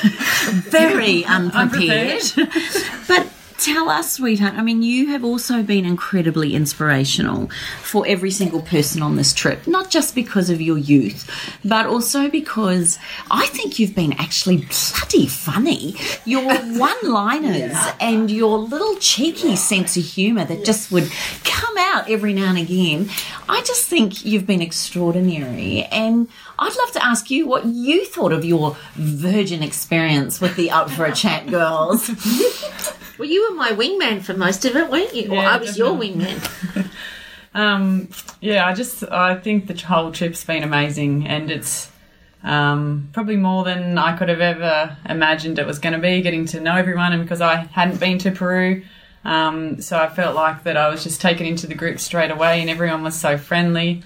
very 0.68 1.24
unprepared. 1.26 2.22
but 3.08 3.30
tell 3.58 3.88
us, 3.88 4.14
sweetheart, 4.14 4.54
I 4.54 4.62
mean, 4.62 4.82
you 4.82 5.08
have 5.08 5.24
also 5.24 5.62
been 5.62 5.84
incredibly 5.84 6.54
inspirational 6.54 7.48
for 7.82 8.04
every 8.06 8.30
single 8.32 8.62
person 8.62 9.00
on 9.00 9.16
this 9.16 9.32
trip, 9.32 9.66
not 9.66 9.90
just 9.90 10.14
because 10.14 10.50
of 10.50 10.60
your 10.60 10.76
youth, 10.76 11.30
but 11.64 11.86
also 11.86 12.28
because 12.28 12.98
I 13.30 13.46
think 13.46 13.78
you've 13.78 13.94
been 13.94 14.12
actually 14.14 14.58
bloody 14.58 15.26
funny. 15.26 15.94
Your 16.24 16.44
one 16.78 17.10
liners 17.10 17.76
and 18.00 18.30
your 18.30 18.58
little 18.58 18.96
cheeky 18.96 19.54
sense 19.56 19.96
of 19.96 20.04
humour 20.04 20.44
that 20.44 20.64
just 20.64 20.90
would 20.90 21.10
come 21.44 21.76
out 21.78 22.10
every 22.10 22.32
now 22.32 22.50
and 22.50 22.58
again. 22.58 23.08
I 23.48 23.62
just 23.62 23.86
think 23.88 24.24
you've 24.24 24.46
been 24.46 24.62
extraordinary. 24.62 25.84
And 25.84 26.28
I'd 26.58 26.76
love 26.76 26.92
to 26.92 27.04
ask 27.04 27.30
you 27.30 27.46
what 27.46 27.66
you 27.66 28.06
thought 28.06 28.32
of 28.32 28.44
your 28.44 28.76
virgin 28.94 29.62
experience 29.62 30.40
with 30.40 30.56
the 30.56 30.70
Up 30.70 30.90
for 30.90 31.04
a 31.04 31.12
Chat 31.12 31.46
girls. 31.48 32.10
Well, 33.18 33.28
you 33.28 33.48
were 33.48 33.56
my 33.56 33.70
wingman 33.70 34.22
for 34.22 34.34
most 34.34 34.66
of 34.66 34.76
it, 34.76 34.90
weren't 34.90 35.14
you? 35.14 35.30
or 35.32 35.36
Yeah, 35.36 35.50
I 35.50 35.56
was 35.56 35.78
your 35.78 35.96
wingman. 35.96 36.90
Um, 37.54 38.10
yeah, 38.42 38.66
I 38.66 38.74
just 38.74 39.02
I 39.02 39.34
think 39.34 39.66
the 39.66 39.74
whole 39.86 40.12
trip's 40.12 40.44
been 40.44 40.62
amazing, 40.62 41.26
and 41.26 41.50
it's 41.50 41.90
um, 42.44 43.08
probably 43.14 43.36
more 43.36 43.64
than 43.64 43.96
I 43.96 44.14
could 44.14 44.28
have 44.28 44.42
ever 44.42 44.94
imagined 45.08 45.58
it 45.58 45.66
was 45.66 45.78
going 45.78 45.94
to 45.94 45.98
be. 45.98 46.20
Getting 46.20 46.44
to 46.48 46.60
know 46.60 46.76
everyone, 46.76 47.14
and 47.14 47.22
because 47.22 47.40
I 47.40 47.56
hadn't 47.72 47.98
been 47.98 48.18
to 48.18 48.30
Peru, 48.30 48.84
um, 49.24 49.80
so 49.80 49.96
I 49.96 50.10
felt 50.10 50.36
like 50.36 50.64
that 50.64 50.76
I 50.76 50.90
was 50.90 51.02
just 51.02 51.22
taken 51.22 51.46
into 51.46 51.66
the 51.66 51.74
group 51.74 51.98
straight 51.98 52.30
away, 52.30 52.60
and 52.60 52.68
everyone 52.68 53.02
was 53.02 53.18
so 53.18 53.38
friendly. 53.38 54.02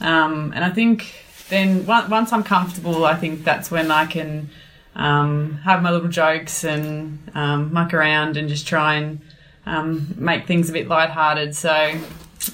Um, 0.00 0.54
and 0.56 0.64
I 0.64 0.70
think 0.70 1.12
then 1.48 1.86
once 1.86 2.32
I'm 2.32 2.42
comfortable, 2.42 3.04
I 3.04 3.14
think 3.14 3.44
that's 3.44 3.70
when 3.70 3.90
I 3.90 4.06
can 4.06 4.50
um, 4.94 5.58
have 5.64 5.82
my 5.82 5.90
little 5.90 6.08
jokes 6.08 6.64
and 6.64 7.18
um, 7.34 7.72
muck 7.72 7.92
around 7.94 8.36
and 8.36 8.48
just 8.48 8.66
try 8.66 8.94
and 8.96 9.20
um, 9.66 10.14
make 10.16 10.46
things 10.46 10.70
a 10.70 10.72
bit 10.72 10.88
lighthearted. 10.88 11.54
So 11.54 11.70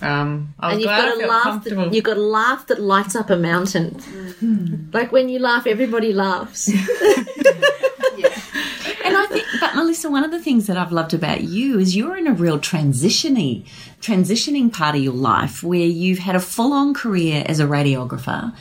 um, 0.00 0.54
I 0.58 0.66
was 0.66 0.72
And 0.74 0.80
you've 0.80 0.88
glad 0.88 1.02
got 1.02 1.08
I 1.08 1.12
a 1.12 1.16
felt 1.18 1.30
laugh. 1.30 1.42
comfortable. 1.42 1.84
That, 1.84 1.94
you've 1.94 2.04
got 2.04 2.16
a 2.16 2.20
laugh 2.20 2.66
that 2.68 2.80
lights 2.80 3.14
up 3.16 3.30
a 3.30 3.36
mountain. 3.36 4.90
Like 4.92 5.12
when 5.12 5.28
you 5.28 5.38
laugh, 5.38 5.66
everybody 5.66 6.12
laughs. 6.12 6.70
Melissa, 10.02 10.12
one 10.12 10.24
of 10.24 10.32
the 10.32 10.42
things 10.42 10.66
that 10.66 10.76
I've 10.76 10.90
loved 10.90 11.14
about 11.14 11.42
you 11.42 11.78
is 11.78 11.94
you're 11.94 12.16
in 12.16 12.26
a 12.26 12.32
real 12.32 12.58
transitioning, 12.58 13.64
transitioning 14.00 14.72
part 14.72 14.96
of 14.96 15.00
your 15.00 15.12
life 15.12 15.62
where 15.62 15.86
you've 15.86 16.18
had 16.18 16.34
a 16.34 16.40
full 16.40 16.72
on 16.72 16.92
career 16.92 17.44
as 17.46 17.60
a 17.60 17.66
radiographer 17.66 18.52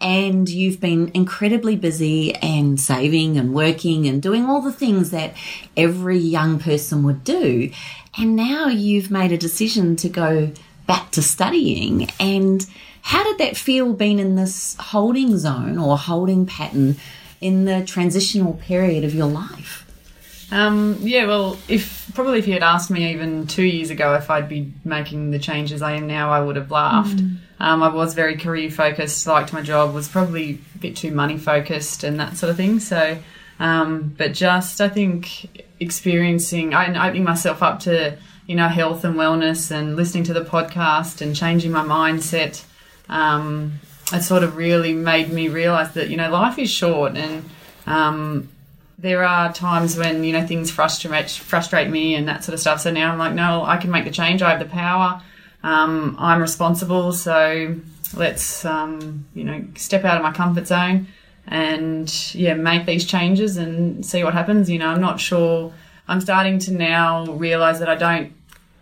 and 0.00 0.48
you've 0.48 0.80
been 0.80 1.10
incredibly 1.12 1.76
busy 1.76 2.34
and 2.36 2.80
saving 2.80 3.36
and 3.36 3.52
working 3.52 4.06
and 4.06 4.22
doing 4.22 4.46
all 4.46 4.62
the 4.62 4.72
things 4.72 5.10
that 5.10 5.34
every 5.76 6.16
young 6.16 6.58
person 6.58 7.02
would 7.02 7.22
do. 7.22 7.70
And 8.16 8.34
now 8.34 8.68
you've 8.68 9.10
made 9.10 9.30
a 9.32 9.36
decision 9.36 9.94
to 9.96 10.08
go 10.08 10.52
back 10.86 11.10
to 11.10 11.20
studying. 11.20 12.08
And 12.18 12.64
how 13.02 13.24
did 13.24 13.36
that 13.36 13.58
feel 13.58 13.92
being 13.92 14.18
in 14.18 14.36
this 14.36 14.74
holding 14.80 15.36
zone 15.36 15.76
or 15.76 15.98
holding 15.98 16.46
pattern 16.46 16.96
in 17.42 17.66
the 17.66 17.84
transitional 17.84 18.54
period 18.54 19.04
of 19.04 19.14
your 19.14 19.28
life? 19.28 19.84
Um, 20.50 20.96
yeah, 21.00 21.26
well, 21.26 21.58
if 21.68 22.10
probably 22.14 22.38
if 22.38 22.46
you 22.46 22.54
had 22.54 22.62
asked 22.62 22.90
me 22.90 23.12
even 23.12 23.46
two 23.46 23.64
years 23.64 23.90
ago 23.90 24.14
if 24.14 24.30
I'd 24.30 24.48
be 24.48 24.72
making 24.84 25.30
the 25.30 25.38
changes 25.38 25.82
I 25.82 25.92
am 25.92 26.06
now, 26.06 26.30
I 26.30 26.40
would 26.40 26.56
have 26.56 26.70
laughed. 26.70 27.20
Um, 27.60 27.82
I 27.82 27.88
was 27.88 28.14
very 28.14 28.36
career 28.36 28.70
focused, 28.70 29.26
liked 29.26 29.52
my 29.52 29.62
job, 29.62 29.94
was 29.94 30.08
probably 30.08 30.60
a 30.74 30.78
bit 30.78 30.96
too 30.96 31.10
money 31.10 31.36
focused 31.38 32.04
and 32.04 32.18
that 32.20 32.36
sort 32.36 32.50
of 32.50 32.56
thing. 32.56 32.80
So, 32.80 33.18
um, 33.58 34.14
but 34.16 34.32
just 34.32 34.80
I 34.80 34.88
think 34.88 35.64
experiencing, 35.80 36.72
I, 36.72 36.88
opening 36.88 37.24
myself 37.24 37.62
up 37.62 37.80
to 37.80 38.16
you 38.46 38.56
know 38.56 38.68
health 38.68 39.04
and 39.04 39.16
wellness 39.16 39.70
and 39.70 39.96
listening 39.96 40.24
to 40.24 40.32
the 40.32 40.44
podcast 40.44 41.20
and 41.20 41.36
changing 41.36 41.72
my 41.72 41.84
mindset. 41.84 42.64
Um, 43.08 43.80
it 44.12 44.22
sort 44.22 44.42
of 44.42 44.56
really 44.56 44.94
made 44.94 45.30
me 45.30 45.48
realize 45.48 45.92
that 45.94 46.08
you 46.08 46.16
know 46.16 46.30
life 46.30 46.58
is 46.58 46.70
short 46.70 47.16
and 47.16 47.48
um, 47.86 48.48
there 48.98 49.24
are 49.24 49.52
times 49.52 49.96
when 49.96 50.24
you 50.24 50.32
know 50.32 50.46
things 50.46 50.70
frustrate 50.70 51.30
frustrate 51.30 51.88
me 51.88 52.16
and 52.16 52.26
that 52.28 52.44
sort 52.44 52.54
of 52.54 52.60
stuff. 52.60 52.80
So 52.80 52.90
now 52.90 53.12
I'm 53.12 53.18
like, 53.18 53.32
no, 53.32 53.64
I 53.64 53.76
can 53.76 53.90
make 53.90 54.04
the 54.04 54.10
change. 54.10 54.42
I 54.42 54.50
have 54.50 54.58
the 54.58 54.66
power. 54.66 55.22
Um, 55.62 56.16
I'm 56.18 56.40
responsible. 56.40 57.12
So 57.12 57.76
let's 58.16 58.64
um, 58.64 59.26
you 59.34 59.44
know 59.44 59.64
step 59.76 60.04
out 60.04 60.16
of 60.16 60.22
my 60.22 60.32
comfort 60.32 60.66
zone 60.66 61.06
and 61.46 62.34
yeah, 62.34 62.54
make 62.54 62.86
these 62.86 63.04
changes 63.04 63.56
and 63.56 64.04
see 64.04 64.24
what 64.24 64.34
happens. 64.34 64.68
You 64.68 64.80
know, 64.80 64.88
I'm 64.88 65.00
not 65.00 65.20
sure. 65.20 65.72
I'm 66.08 66.20
starting 66.20 66.58
to 66.60 66.72
now 66.72 67.26
realize 67.32 67.78
that 67.78 67.88
I 67.88 67.94
don't 67.94 68.32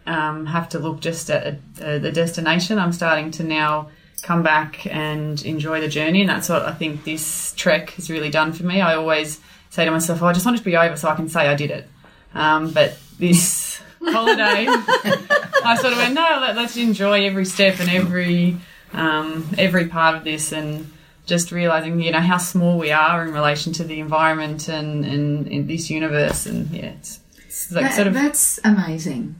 um, 0.06 0.46
have 0.46 0.68
to 0.70 0.78
look 0.78 1.00
just 1.00 1.28
at 1.30 1.58
the 1.74 2.10
destination. 2.10 2.78
I'm 2.78 2.92
starting 2.92 3.30
to 3.32 3.44
now 3.44 3.90
come 4.22 4.42
back 4.42 4.86
and 4.86 5.44
enjoy 5.44 5.80
the 5.80 5.88
journey, 5.88 6.22
and 6.22 6.30
that's 6.30 6.48
what 6.48 6.62
I 6.62 6.72
think 6.72 7.04
this 7.04 7.52
trek 7.52 7.90
has 7.90 8.08
really 8.08 8.30
done 8.30 8.52
for 8.52 8.64
me. 8.64 8.80
I 8.80 8.94
always 8.94 9.40
say 9.76 9.84
to 9.84 9.90
myself, 9.90 10.22
oh, 10.22 10.26
I 10.26 10.32
just 10.32 10.46
want 10.46 10.56
it 10.56 10.60
to 10.60 10.64
be 10.64 10.74
over 10.74 10.96
so 10.96 11.06
I 11.08 11.14
can 11.14 11.28
say 11.28 11.46
I 11.46 11.54
did 11.54 11.70
it. 11.70 11.86
Um, 12.34 12.72
but 12.72 12.98
this 13.18 13.82
holiday, 14.02 14.66
I 14.68 15.76
sort 15.78 15.92
of 15.92 15.98
went, 15.98 16.14
no, 16.14 16.38
let, 16.40 16.56
us 16.56 16.76
enjoy 16.78 17.26
every 17.26 17.44
step 17.44 17.78
and 17.78 17.90
every 17.90 18.56
um, 18.92 19.46
every 19.58 19.86
part 19.88 20.16
of 20.16 20.24
this, 20.24 20.52
and 20.52 20.90
just 21.26 21.52
realizing, 21.52 22.00
you 22.00 22.10
know, 22.10 22.20
how 22.20 22.38
small 22.38 22.78
we 22.78 22.90
are 22.90 23.26
in 23.26 23.34
relation 23.34 23.74
to 23.74 23.84
the 23.84 24.00
environment 24.00 24.68
and, 24.68 25.04
and 25.04 25.46
in 25.48 25.66
this 25.66 25.90
universe, 25.90 26.46
and 26.46 26.70
yeah, 26.70 26.92
it's, 26.92 27.20
it's 27.36 27.70
like 27.70 27.84
That- 27.84 27.94
sort 27.94 28.06
of 28.06 28.14
that's 28.14 28.58
amazing 28.64 29.34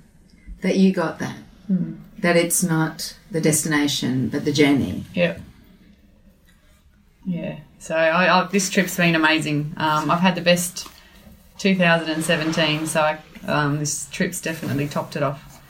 that 0.61 0.77
you 0.77 0.93
got 0.93 1.19
that. 1.21 1.39
That 2.19 2.37
it's 2.37 2.63
not 2.63 3.17
the 3.31 3.41
destination, 3.41 4.29
but 4.29 4.45
the 4.45 4.53
journey. 4.53 5.05
Yeah. 5.15 5.39
Yeah. 7.25 7.61
So 7.87 7.95
I, 7.95 8.41
I, 8.41 8.49
this 8.49 8.69
trip's 8.69 8.97
been 8.97 9.15
amazing. 9.15 9.73
Um, 9.77 10.11
I've 10.11 10.19
had 10.19 10.35
the 10.35 10.41
best 10.41 10.89
2017, 11.59 12.85
so 12.89 13.01
I, 13.01 13.19
um, 13.47 13.79
this 13.79 14.09
trip's 14.11 14.41
definitely 14.41 14.89
topped 14.89 15.15
it 15.15 15.23
off. 15.23 15.61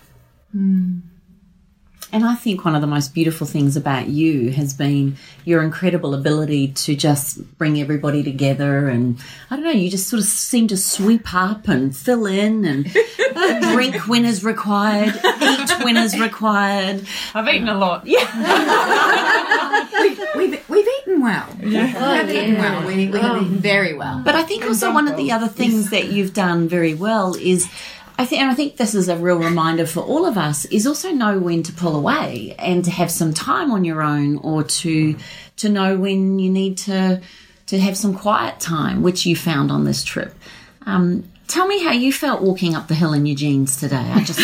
And 2.15 2.25
I 2.25 2.35
think 2.35 2.65
one 2.65 2.75
of 2.75 2.81
the 2.81 2.87
most 2.87 3.13
beautiful 3.13 3.47
things 3.47 3.77
about 3.77 4.09
you 4.09 4.51
has 4.53 4.73
been 4.73 5.19
your 5.45 5.63
incredible 5.63 6.15
ability 6.15 6.69
to 6.69 6.97
just 6.97 7.59
bring 7.59 7.79
everybody 7.79 8.23
together. 8.23 8.89
And 8.89 9.19
I 9.51 9.57
don't 9.57 9.65
know, 9.67 9.73
you 9.73 9.91
just 9.91 10.09
sort 10.09 10.21
of 10.21 10.27
seem 10.27 10.69
to 10.69 10.77
sweep 10.79 11.35
up 11.35 11.69
and 11.69 11.95
fill 11.95 12.25
in 12.25 12.65
and 12.65 12.87
drink 13.75 14.09
when 14.09 14.25
is 14.25 14.43
required, 14.43 15.15
eat 15.43 15.85
when 15.85 15.99
is 15.99 16.19
required. 16.19 17.07
I've 17.35 17.47
eaten 17.47 17.69
a 17.69 17.77
lot. 17.77 18.07
We've, 20.01 20.21
we've 20.37 20.56
eaten 21.17 21.23
well. 21.23 21.49
Yeah. 21.61 21.87
We 21.87 22.17
have 22.19 22.31
eaten 22.31 22.59
well. 22.59 22.87
We, 22.87 23.09
we 23.09 23.19
have 23.19 23.43
eaten 23.43 23.59
very 23.59 23.95
well. 23.95 24.23
But 24.25 24.35
I 24.35 24.43
think 24.43 24.65
also 24.65 24.93
one 24.93 25.09
of 25.09 25.17
the 25.17 25.33
other 25.33 25.49
things 25.49 25.91
that 25.91 26.09
you've 26.09 26.35
done 26.35 26.69
very 26.69 26.95
well 26.95 27.35
is 27.35 27.69
I 28.19 28.25
think 28.25 28.41
and 28.41 28.51
I 28.51 28.55
think 28.55 28.77
this 28.77 28.95
is 28.95 29.09
a 29.09 29.17
real 29.17 29.39
reminder 29.39 29.87
for 29.87 30.01
all 30.01 30.25
of 30.25 30.39
us 30.39 30.65
is 30.67 30.87
also 30.87 31.11
know 31.11 31.39
when 31.39 31.63
to 31.65 31.73
pull 31.73 31.97
away 31.97 32.55
and 32.59 32.85
to 32.85 32.91
have 32.91 33.11
some 33.11 33.35
time 33.35 33.71
on 33.71 33.85
your 33.85 34.03
own 34.03 34.39
or 34.39 34.65
to 34.65 35.17
to 35.57 35.69
know 35.69 35.97
when 35.97 36.39
you 36.39 36.51
need 36.51 36.79
to 36.79 37.21
to 37.67 37.81
have 37.81 37.97
some 37.97 38.15
quiet 38.15 38.61
time, 38.61 39.03
which 39.03 39.27
you 39.27 39.37
found 39.37 39.71
on 39.71 39.85
this 39.85 40.05
trip. 40.05 40.35
Um, 40.87 41.25
tell 41.47 41.67
me 41.67 41.83
how 41.85 41.93
you 41.93 42.13
felt 42.13 42.43
walking 42.43 42.75
up 42.75 42.89
the 42.89 42.95
hill 42.95 43.13
in 43.13 43.27
your 43.27 43.37
jeans 43.37 43.77
today. 43.77 43.97
I 43.97 44.23
just 44.25 44.41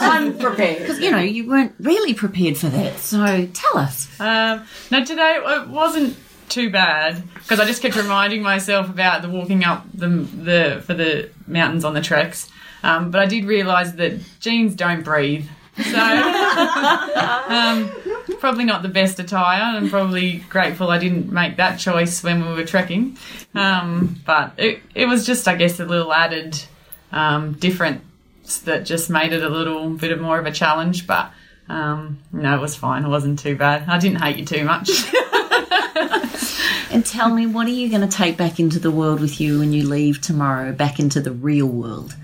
Unprepared. 0.00 0.78
because 0.78 1.00
you 1.00 1.10
know 1.10 1.18
you 1.18 1.48
weren't 1.48 1.74
really 1.80 2.14
prepared 2.14 2.56
for 2.56 2.68
that. 2.68 2.98
So 2.98 3.46
tell 3.52 3.78
us. 3.78 4.08
Um, 4.20 4.64
no, 4.90 5.04
today 5.04 5.38
it 5.40 5.68
wasn't 5.68 6.16
too 6.48 6.70
bad 6.70 7.22
because 7.34 7.60
I 7.60 7.64
just 7.64 7.80
kept 7.82 7.96
reminding 7.96 8.42
myself 8.42 8.90
about 8.90 9.22
the 9.22 9.28
walking 9.28 9.64
up 9.64 9.86
the 9.94 10.08
the 10.08 10.82
for 10.86 10.94
the 10.94 11.30
mountains 11.46 11.84
on 11.84 11.94
the 11.94 12.00
treks. 12.02 12.48
Um, 12.82 13.10
but 13.10 13.20
I 13.20 13.26
did 13.26 13.44
realise 13.44 13.92
that 13.92 14.20
jeans 14.40 14.74
don't 14.74 15.04
breathe, 15.04 15.46
so 15.76 15.98
um, 15.98 17.90
probably 18.38 18.64
not 18.64 18.82
the 18.82 18.88
best 18.88 19.18
attire. 19.18 19.76
And 19.76 19.90
probably 19.90 20.38
grateful 20.48 20.90
I 20.90 20.98
didn't 20.98 21.32
make 21.32 21.56
that 21.56 21.78
choice 21.78 22.22
when 22.22 22.46
we 22.46 22.54
were 22.54 22.64
trekking. 22.64 23.16
Um, 23.54 24.20
but 24.26 24.54
it 24.58 24.80
it 24.94 25.06
was 25.06 25.26
just, 25.26 25.48
I 25.48 25.56
guess, 25.56 25.80
a 25.80 25.84
little 25.84 26.12
added 26.12 26.62
um, 27.10 27.52
difference 27.54 28.02
that 28.64 28.84
just 28.84 29.10
made 29.10 29.32
it 29.32 29.42
a 29.42 29.48
little 29.48 29.90
bit 29.90 30.12
of 30.12 30.20
more 30.20 30.38
of 30.38 30.46
a 30.46 30.52
challenge. 30.52 31.06
But 31.06 31.32
um, 31.68 32.18
no, 32.32 32.56
it 32.56 32.60
was 32.60 32.76
fine. 32.76 33.04
It 33.04 33.08
wasn't 33.08 33.38
too 33.38 33.56
bad. 33.56 33.88
I 33.88 33.98
didn't 33.98 34.20
hate 34.20 34.36
you 34.36 34.44
too 34.44 34.64
much. 34.64 34.90
And 36.90 37.06
tell 37.06 37.30
me, 37.30 37.46
what 37.46 37.66
are 37.66 37.70
you 37.70 37.88
going 37.88 38.06
to 38.06 38.16
take 38.16 38.36
back 38.36 38.60
into 38.60 38.78
the 38.78 38.90
world 38.90 39.18
with 39.20 39.40
you 39.40 39.60
when 39.60 39.72
you 39.72 39.88
leave 39.88 40.20
tomorrow, 40.20 40.72
back 40.72 41.00
into 41.00 41.22
the 41.22 41.32
real 41.32 41.66
world? 41.66 42.14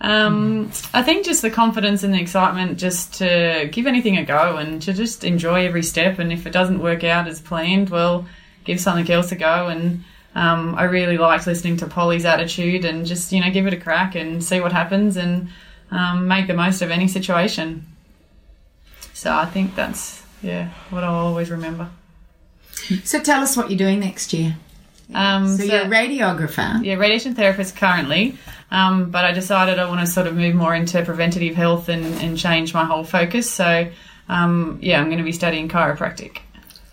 Um, 0.00 0.70
I 0.94 1.02
think 1.02 1.24
just 1.26 1.42
the 1.42 1.50
confidence 1.50 2.04
and 2.04 2.14
the 2.14 2.20
excitement 2.20 2.78
just 2.78 3.14
to 3.14 3.68
give 3.72 3.86
anything 3.86 4.16
a 4.16 4.24
go 4.24 4.56
and 4.56 4.80
to 4.82 4.92
just 4.92 5.24
enjoy 5.24 5.66
every 5.66 5.82
step. 5.82 6.18
And 6.18 6.32
if 6.32 6.46
it 6.46 6.50
doesn't 6.52 6.78
work 6.80 7.02
out 7.04 7.26
as 7.26 7.40
planned, 7.40 7.90
well, 7.90 8.26
give 8.64 8.80
something 8.80 9.10
else 9.12 9.32
a 9.32 9.36
go. 9.36 9.66
And 9.66 10.04
um, 10.34 10.76
I 10.76 10.84
really 10.84 11.18
liked 11.18 11.46
listening 11.46 11.78
to 11.78 11.86
Polly's 11.86 12.24
attitude 12.24 12.84
and 12.84 13.06
just, 13.06 13.32
you 13.32 13.40
know, 13.40 13.50
give 13.50 13.66
it 13.66 13.72
a 13.72 13.76
crack 13.76 14.14
and 14.14 14.42
see 14.42 14.60
what 14.60 14.72
happens 14.72 15.16
and 15.16 15.48
um, 15.90 16.28
make 16.28 16.46
the 16.46 16.54
most 16.54 16.80
of 16.80 16.90
any 16.90 17.08
situation. 17.08 17.84
So 19.14 19.32
I 19.34 19.46
think 19.46 19.74
that's, 19.74 20.22
yeah, 20.42 20.70
what 20.90 21.02
I'll 21.02 21.26
always 21.26 21.50
remember. 21.50 21.90
So 23.02 23.20
tell 23.20 23.42
us 23.42 23.56
what 23.56 23.68
you're 23.68 23.78
doing 23.78 23.98
next 23.98 24.32
year. 24.32 24.56
Um, 25.12 25.56
So, 25.56 25.64
you're 25.64 25.82
a 25.82 25.86
radiographer. 25.86 26.84
yeah, 26.84 26.94
radiation 26.94 27.34
therapist 27.34 27.74
currently, 27.74 28.36
um, 28.70 29.10
but 29.10 29.24
I 29.24 29.32
decided 29.32 29.78
I 29.78 29.88
want 29.88 30.00
to 30.00 30.06
sort 30.06 30.26
of 30.26 30.34
move 30.36 30.54
more 30.54 30.74
into 30.74 31.02
preventative 31.04 31.54
health 31.54 31.88
and, 31.88 32.04
and 32.22 32.36
change 32.38 32.74
my 32.74 32.84
whole 32.84 33.04
focus. 33.04 33.50
So, 33.50 33.88
um, 34.28 34.78
yeah, 34.82 35.00
I'm 35.00 35.06
going 35.06 35.18
to 35.18 35.24
be 35.24 35.32
studying 35.32 35.68
chiropractic. 35.68 36.38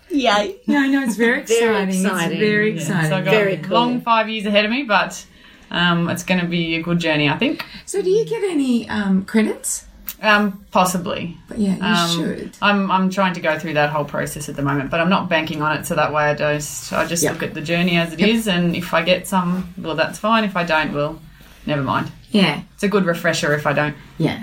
Yay! 0.08 0.56
No, 0.66 0.86
no, 0.86 1.02
it's 1.02 1.16
very 1.16 1.40
exciting. 1.40 1.66
very 1.68 1.88
exciting. 1.88 2.30
It's 2.32 2.38
very 2.40 2.70
Yeah, 2.70 2.76
exciting. 2.80 3.10
so 3.10 3.16
I've 3.16 3.24
got 3.24 3.30
Very 3.32 3.54
a 3.54 3.58
cool. 3.58 3.74
long 3.74 4.00
five 4.00 4.28
years 4.28 4.46
ahead 4.46 4.64
of 4.64 4.70
me, 4.70 4.84
but 4.84 5.26
um, 5.70 6.08
it's 6.08 6.22
going 6.22 6.40
to 6.40 6.46
be 6.46 6.76
a 6.76 6.82
good 6.82 6.98
journey, 7.00 7.28
I 7.28 7.36
think. 7.36 7.64
So, 7.86 8.00
do 8.02 8.08
you 8.08 8.24
get 8.24 8.42
any 8.44 8.88
um, 8.88 9.24
credits? 9.24 9.84
Um, 10.22 10.64
possibly. 10.70 11.36
But 11.48 11.58
yeah, 11.58 11.74
you 11.76 11.82
Um, 11.82 12.10
should. 12.36 12.56
I'm, 12.62 12.90
I'm 12.90 13.10
trying 13.10 13.34
to 13.34 13.40
go 13.40 13.58
through 13.58 13.74
that 13.74 13.90
whole 13.90 14.04
process 14.04 14.48
at 14.48 14.56
the 14.56 14.62
moment, 14.62 14.90
but 14.90 15.00
I'm 15.00 15.10
not 15.10 15.28
banking 15.28 15.60
on 15.60 15.76
it, 15.76 15.84
so 15.86 15.94
that 15.96 16.12
way 16.12 16.22
I 16.24 16.34
just 16.34 16.92
I 16.92 17.04
just 17.04 17.22
Yep. 17.22 17.32
look 17.34 17.42
at 17.42 17.54
the 17.54 17.60
journey 17.60 17.98
as 17.98 18.12
it 18.14 18.20
is, 18.20 18.48
and 18.48 18.74
if 18.74 18.94
I 18.94 19.02
get 19.02 19.26
some, 19.28 19.74
well, 19.76 19.94
that's 19.96 20.18
fine. 20.18 20.44
If 20.44 20.56
I 20.56 20.64
don't, 20.64 20.94
well, 20.94 21.20
never 21.66 21.82
mind. 21.82 22.10
Yeah, 22.30 22.62
It's 22.74 22.82
a 22.82 22.88
good 22.88 23.04
refresher 23.06 23.54
if 23.54 23.66
I 23.66 23.72
don't. 23.72 23.96
yeah. 24.18 24.42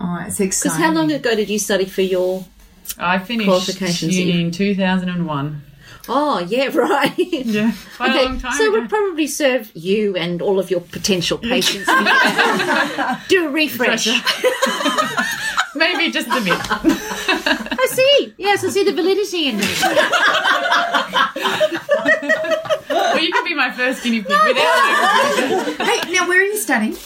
Oh, 0.00 0.24
it's 0.26 0.38
Because 0.38 0.76
how 0.76 0.90
long 0.92 1.12
ago 1.12 1.34
did 1.36 1.48
you 1.48 1.58
study 1.60 1.84
for 1.84 2.02
your? 2.02 2.44
I 2.98 3.18
finished 3.20 3.46
Qualifications, 3.48 4.16
uni 4.18 4.40
in 4.40 4.50
2001. 4.50 5.62
Oh, 6.08 6.40
yeah, 6.40 6.66
right. 6.74 7.14
Yeah, 7.16 7.72
quite 7.96 8.10
a 8.16 8.22
long 8.24 8.40
time 8.40 8.52
so 8.58 8.64
it 8.64 8.68
ago. 8.70 8.80
would 8.80 8.88
probably 8.88 9.28
serve 9.28 9.70
you 9.74 10.16
and 10.16 10.42
all 10.42 10.58
of 10.58 10.68
your 10.70 10.80
potential 10.80 11.38
patients. 11.38 11.86
Do 13.28 13.46
a 13.46 13.50
refresh. 13.50 14.08
Maybe 15.76 16.10
just 16.10 16.26
a 16.28 16.40
bit. 16.42 16.58
I 16.58 17.86
see. 17.88 18.34
Yes, 18.36 18.64
I 18.64 18.68
see 18.70 18.82
the 18.84 18.92
validity 18.92 19.46
in 19.48 19.56
it. 19.60 19.82
well, 22.90 23.20
you 23.22 23.32
can 23.32 23.44
be 23.44 23.54
my 23.54 23.70
first 23.70 24.02
guinea 24.02 24.20
pig 24.22 24.28
without 24.28 25.76
hey, 25.78 26.00
now 26.12 26.28
where 26.28 26.40
are 26.40 26.44
you 26.44 26.56
studying? 26.56 26.96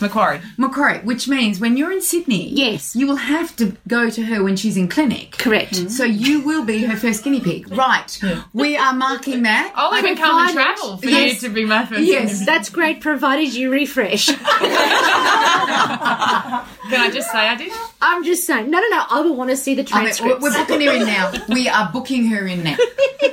Macquarie. 0.00 0.40
Macquarie, 0.56 0.98
which 1.04 1.28
means 1.28 1.60
when 1.60 1.76
you're 1.76 1.92
in 1.92 2.02
Sydney, 2.02 2.48
Yes. 2.50 2.96
you 2.96 3.06
will 3.06 3.14
have 3.16 3.54
to 3.56 3.76
go 3.86 4.10
to 4.10 4.24
her 4.24 4.42
when 4.42 4.56
she's 4.56 4.76
in 4.76 4.88
clinic. 4.88 5.38
Correct. 5.38 5.74
Mm-hmm. 5.74 5.88
So 5.90 6.02
you 6.02 6.40
will 6.40 6.64
be 6.64 6.84
her 6.86 6.96
first 6.96 7.22
guinea 7.22 7.40
pig. 7.40 7.70
Right. 7.70 8.18
We 8.52 8.76
are 8.76 8.92
marking 8.94 9.44
that. 9.44 9.72
I'll 9.76 9.96
even 9.96 10.16
come 10.16 10.44
and 10.44 10.52
travel 10.52 10.96
for 10.96 11.06
Yes. 11.08 11.40
you 11.42 11.48
to 11.48 11.54
be 11.54 11.64
my 11.64 11.86
first 11.86 12.00
Yes. 12.02 12.32
guinea 12.32 12.38
pig. 12.40 12.46
That's 12.46 12.68
great, 12.68 13.00
provided 13.00 13.54
you 13.54 13.70
refresh. 13.70 14.28
Can 16.92 17.00
I 17.00 17.10
just 17.10 17.30
say 17.30 17.38
I 17.38 17.54
did? 17.54 17.72
I'm 18.00 18.22
just 18.24 18.46
saying. 18.46 18.70
No, 18.70 18.78
no, 18.78 18.88
no. 18.88 19.04
I 19.10 19.20
will 19.22 19.34
want 19.34 19.50
to 19.50 19.56
see 19.56 19.74
the 19.74 19.88
I 19.92 20.04
mean, 20.04 20.40
we're 20.40 20.52
booking 20.66 20.80
her 20.86 20.92
in 20.92 21.06
now. 21.06 21.32
We 21.48 21.68
are 21.68 21.90
booking 21.92 22.26
her 22.26 22.46
in 22.46 22.62
now. 22.62 22.76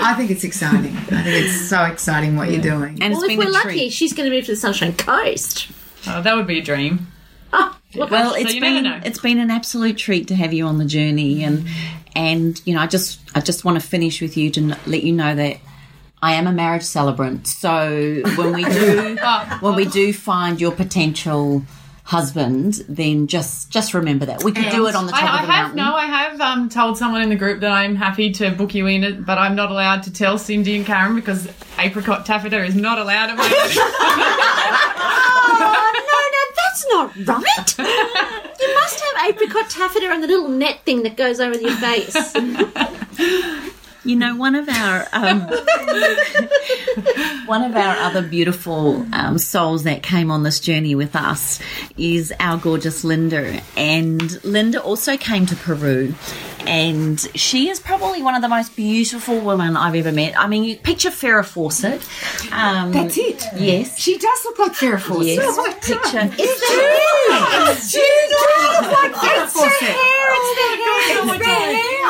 I 0.00 0.14
think 0.16 0.30
it's 0.30 0.44
exciting. 0.44 0.96
I 0.96 1.22
think 1.22 1.44
it's 1.46 1.68
so 1.68 1.84
exciting 1.84 2.36
what 2.36 2.50
you're 2.50 2.62
doing. 2.62 3.02
And 3.02 3.14
Well, 3.14 3.22
it's 3.24 3.24
if 3.24 3.28
been 3.28 3.38
we're 3.38 3.48
a 3.48 3.52
lucky, 3.52 3.68
treat. 3.78 3.92
she's 3.92 4.12
going 4.12 4.28
to 4.30 4.34
move 4.34 4.44
to 4.46 4.52
the 4.52 4.56
Sunshine 4.56 4.96
Coast. 4.96 5.68
Oh, 6.06 6.22
that 6.22 6.36
would 6.36 6.46
be 6.46 6.58
a 6.60 6.62
dream. 6.62 7.08
Ah, 7.52 7.78
well, 7.96 8.34
it's 8.34 8.54
you 8.54 8.60
never 8.60 8.82
been 8.82 9.02
it's 9.04 9.18
been 9.20 9.38
an 9.38 9.50
absolute 9.50 9.96
treat 9.96 10.28
to 10.28 10.34
have 10.34 10.52
you 10.52 10.66
on 10.66 10.78
the 10.78 10.84
journey, 10.84 11.42
and 11.44 11.66
and 12.14 12.60
you 12.66 12.74
know 12.74 12.80
I 12.80 12.86
just 12.86 13.20
I 13.34 13.40
just 13.40 13.64
want 13.64 13.80
to 13.80 13.86
finish 13.86 14.20
with 14.20 14.36
you 14.36 14.50
to 14.50 14.60
n- 14.60 14.76
let 14.86 15.02
you 15.02 15.12
know 15.12 15.34
that 15.34 15.56
I 16.20 16.34
am 16.34 16.46
a 16.46 16.52
marriage 16.52 16.82
celebrant. 16.82 17.46
So 17.46 18.22
when 18.36 18.52
we 18.52 18.64
do 18.70 19.16
oh. 19.22 19.58
when 19.60 19.74
we 19.76 19.86
do 19.86 20.12
find 20.12 20.60
your 20.60 20.72
potential 20.72 21.62
husband, 22.08 22.72
then 22.88 23.26
just 23.26 23.68
just 23.70 23.92
remember 23.92 24.24
that 24.24 24.42
we 24.42 24.50
could 24.50 24.70
do 24.70 24.86
it 24.86 24.94
on 24.94 25.04
the 25.04 25.12
top 25.12 25.22
I 25.22 25.40
of 25.42 25.46
the 25.46 25.52
have 25.52 25.74
mountain. 25.74 25.76
no, 25.76 25.94
I 25.94 26.06
have 26.06 26.40
um, 26.40 26.70
told 26.70 26.96
someone 26.96 27.20
in 27.20 27.28
the 27.28 27.36
group 27.36 27.60
that 27.60 27.70
I'm 27.70 27.94
happy 27.96 28.32
to 28.32 28.50
book 28.50 28.74
you 28.74 28.86
in, 28.86 29.22
but 29.24 29.36
I'm 29.36 29.54
not 29.54 29.70
allowed 29.70 30.04
to 30.04 30.12
tell 30.12 30.38
Cindy 30.38 30.74
and 30.76 30.86
Karen 30.86 31.16
because 31.16 31.46
apricot 31.78 32.24
taffeta 32.24 32.64
is 32.64 32.74
not 32.74 32.98
allowed 32.98 33.28
at 33.30 33.36
my 33.36 33.42
wedding. 33.42 33.76
Oh, 35.50 35.92
no, 36.10 36.18
no, 36.36 36.42
that's 36.56 36.86
not 36.90 37.06
right. 37.38 37.78
you 38.60 38.74
must 38.74 39.00
have 39.00 39.28
apricot 39.28 39.68
taffeta 39.70 40.06
and 40.10 40.22
the 40.22 40.26
little 40.28 40.48
net 40.48 40.80
thing 40.84 41.02
that 41.02 41.16
goes 41.16 41.40
over 41.40 41.58
your 41.58 41.76
face. 41.76 42.32
You 44.08 44.16
know, 44.16 44.34
one 44.36 44.54
of 44.54 44.66
our 44.70 45.06
um, 45.12 45.40
one 47.44 47.62
of 47.62 47.76
our 47.76 47.94
other 47.98 48.22
beautiful 48.22 49.04
um, 49.12 49.36
souls 49.36 49.82
that 49.82 50.02
came 50.02 50.30
on 50.30 50.44
this 50.44 50.60
journey 50.60 50.94
with 50.94 51.14
us 51.14 51.60
is 51.98 52.32
our 52.40 52.56
gorgeous 52.56 53.04
Linda, 53.04 53.60
and 53.76 54.42
Linda 54.42 54.82
also 54.82 55.18
came 55.18 55.44
to 55.44 55.54
Peru, 55.56 56.14
and 56.60 57.20
she 57.34 57.68
is 57.68 57.80
probably 57.80 58.22
one 58.22 58.34
of 58.34 58.40
the 58.40 58.48
most 58.48 58.74
beautiful 58.74 59.40
women 59.40 59.76
I've 59.76 59.94
ever 59.94 60.10
met. 60.10 60.40
I 60.40 60.46
mean, 60.46 60.64
you 60.64 60.76
picture 60.76 61.10
Farrah 61.10 61.44
Fawcett. 61.44 62.00
Um, 62.50 62.92
That's 62.92 63.18
it. 63.18 63.44
Yes. 63.56 63.98
She 63.98 64.16
does 64.16 64.44
look 64.46 64.58
like 64.58 64.72
Farrah 64.72 65.02
Fawcett. 65.02 65.36
Yes. 65.36 65.86
Picture. 65.86 66.32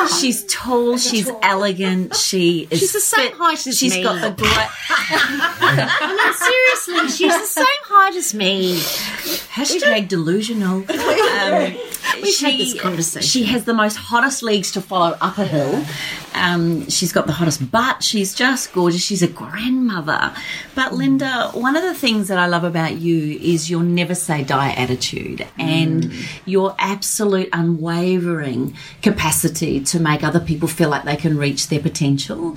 She's 0.19 0.43
tall. 0.45 0.97
She's 0.97 1.29
elegant. 1.41 2.15
She 2.15 2.67
is. 2.71 2.79
She's 2.79 2.93
the 2.93 2.99
same 2.99 3.29
fit, 3.29 3.37
height 3.37 3.67
as 3.67 3.77
She's 3.77 3.91
me. 3.91 3.97
She's 3.97 4.05
got 4.05 4.21
the 4.21 4.31
great. 4.31 4.49
no, 6.17 6.31
seriously, 6.33 7.09
she's 7.09 7.39
the 7.39 7.45
same 7.45 7.78
height 7.99 8.15
as 8.15 8.33
me. 8.33 8.75
Hashtag 8.77 10.07
delusional. 10.07 10.85
Um, 11.39 11.73
We've 12.21 12.33
she, 12.33 12.45
had 12.51 12.59
this 12.59 12.81
conversation. 12.81 13.21
She 13.27 13.43
has 13.45 13.63
the 13.63 13.73
most 13.73 13.95
hottest 13.95 14.43
legs 14.43 14.71
to 14.73 14.81
follow 14.81 15.15
up 15.21 15.37
a 15.37 15.45
hill. 15.45 15.85
Um, 16.33 16.89
she's 16.89 17.13
got 17.13 17.27
the 17.27 17.31
hottest 17.33 17.71
butt. 17.71 18.03
She's 18.03 18.33
just 18.33 18.73
gorgeous. 18.73 19.01
She's 19.01 19.21
a 19.23 19.27
grandmother. 19.27 20.33
But 20.75 20.93
Linda, 20.93 21.49
one 21.53 21.77
of 21.77 21.83
the 21.83 21.93
things 21.93 22.27
that 22.27 22.37
I 22.37 22.47
love 22.47 22.63
about 22.65 22.95
you 22.97 23.39
is 23.39 23.69
your 23.69 23.83
never 23.83 24.15
say 24.15 24.43
die 24.43 24.71
attitude 24.73 25.47
and 25.57 26.11
your 26.45 26.75
absolute 26.77 27.49
unwavering 27.53 28.75
capacity 29.01 29.79
to 29.81 29.99
make 29.99 30.23
other 30.23 30.39
people 30.41 30.67
feel 30.67 30.89
like 30.89 31.05
they 31.05 31.15
can 31.15 31.37
reach 31.37 31.67
their 31.69 31.79
potential. 31.79 32.55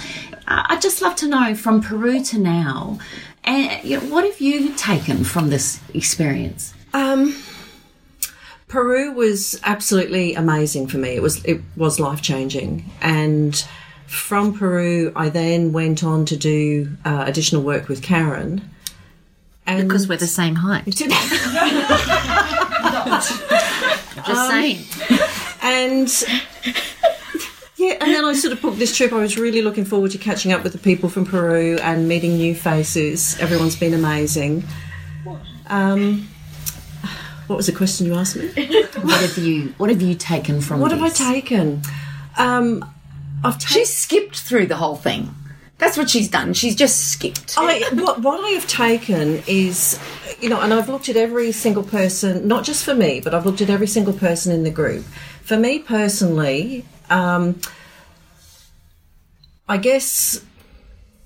I- 0.49 0.67
I'd 0.71 0.83
just 0.83 1.03
love 1.03 1.15
to 1.17 1.29
know 1.29 1.55
from 1.55 1.83
Peru 1.83 2.23
to 2.25 2.39
now, 2.39 2.99
and 3.45 3.83
you 3.85 4.01
know, 4.01 4.07
what 4.07 4.25
have 4.25 4.41
you 4.41 4.73
taken 4.75 5.25
from 5.25 5.51
this 5.51 5.81
experience? 5.95 6.73
Um, 6.95 7.37
Peru 8.69 9.13
was 9.13 9.61
absolutely 9.65 10.35
amazing 10.35 10.87
for 10.89 10.99
me. 10.99 11.11
It 11.11 11.23
was 11.23 11.45
it 11.45 11.61
was 11.77 11.99
life 12.01 12.23
changing, 12.23 12.91
and 13.01 13.63
from 14.07 14.55
Peru, 14.59 15.13
I 15.17 15.29
then 15.31 15.73
went 15.73 16.05
on 16.05 16.25
to 16.27 16.37
do 16.37 16.97
uh, 17.05 17.25
additional 17.27 17.63
work 17.63 17.89
with 17.89 18.03
Karen. 18.03 18.69
And 19.67 19.89
Because 19.89 20.09
we're 20.09 20.19
the 20.19 20.27
same 20.27 20.57
height. 20.57 20.85
Just 24.27 24.49
saying. 24.51 24.79
and 25.63 26.09
yeah, 27.83 27.97
and 28.01 28.15
then 28.15 28.25
I 28.25 28.33
sort 28.35 28.53
of 28.53 28.63
booked 28.63 28.79
this 28.79 28.97
trip. 28.97 29.13
I 29.13 29.17
was 29.17 29.37
really 29.37 29.61
looking 29.61 29.85
forward 29.85 30.13
to 30.13 30.19
catching 30.19 30.53
up 30.53 30.63
with 30.63 30.73
the 30.73 30.79
people 30.79 31.09
from 31.09 31.27
Peru 31.27 31.79
and 31.83 32.07
meeting 32.07 32.37
new 32.37 32.55
faces. 32.55 33.37
Everyone's 33.41 33.75
been 33.75 33.93
amazing. 33.93 34.63
Um, 35.67 36.29
what 37.49 37.57
was 37.57 37.67
the 37.67 37.73
question 37.73 38.07
you 38.07 38.15
asked 38.15 38.37
me? 38.37 38.49
What 39.03 39.21
have 39.21 39.37
you 39.37 39.75
What 39.79 39.91
have 39.91 40.01
you 40.01 40.15
taken 40.15 40.61
from? 40.61 40.79
What 40.79 40.93
have 40.93 41.03
I 41.03 41.09
taken? 41.09 41.83
Um, 42.39 42.85
I've. 43.43 43.61
She 43.61 43.85
skipped 43.85 44.39
through 44.39 44.67
the 44.67 44.77
whole 44.77 44.97
thing. 44.97 45.35
That's 45.79 45.97
what 45.97 46.09
she's 46.09 46.29
done. 46.29 46.55
She's 46.55 46.77
just 46.77 47.11
skipped. 47.11 47.57
I, 47.59 47.83
what, 47.95 48.21
what 48.21 48.45
I 48.45 48.51
have 48.51 48.69
taken 48.69 49.43
is, 49.49 49.99
you 50.41 50.49
know, 50.49 50.61
and 50.61 50.73
I've 50.73 50.89
looked 50.89 51.09
at 51.09 51.17
every 51.17 51.51
single 51.51 51.83
person, 51.83 52.47
not 52.47 52.63
just 52.63 52.85
for 52.85 52.95
me, 52.95 53.21
but 53.21 53.35
I've 53.35 53.45
looked 53.45 53.61
at 53.61 53.69
every 53.69 53.89
single 53.89 54.13
person 54.13 54.53
in 54.53 54.63
the 54.63 54.71
group. 54.71 55.05
For 55.43 55.57
me 55.57 55.81
personally, 55.81 56.85
um, 57.13 57.61
I 59.69 59.77
guess 59.77 60.45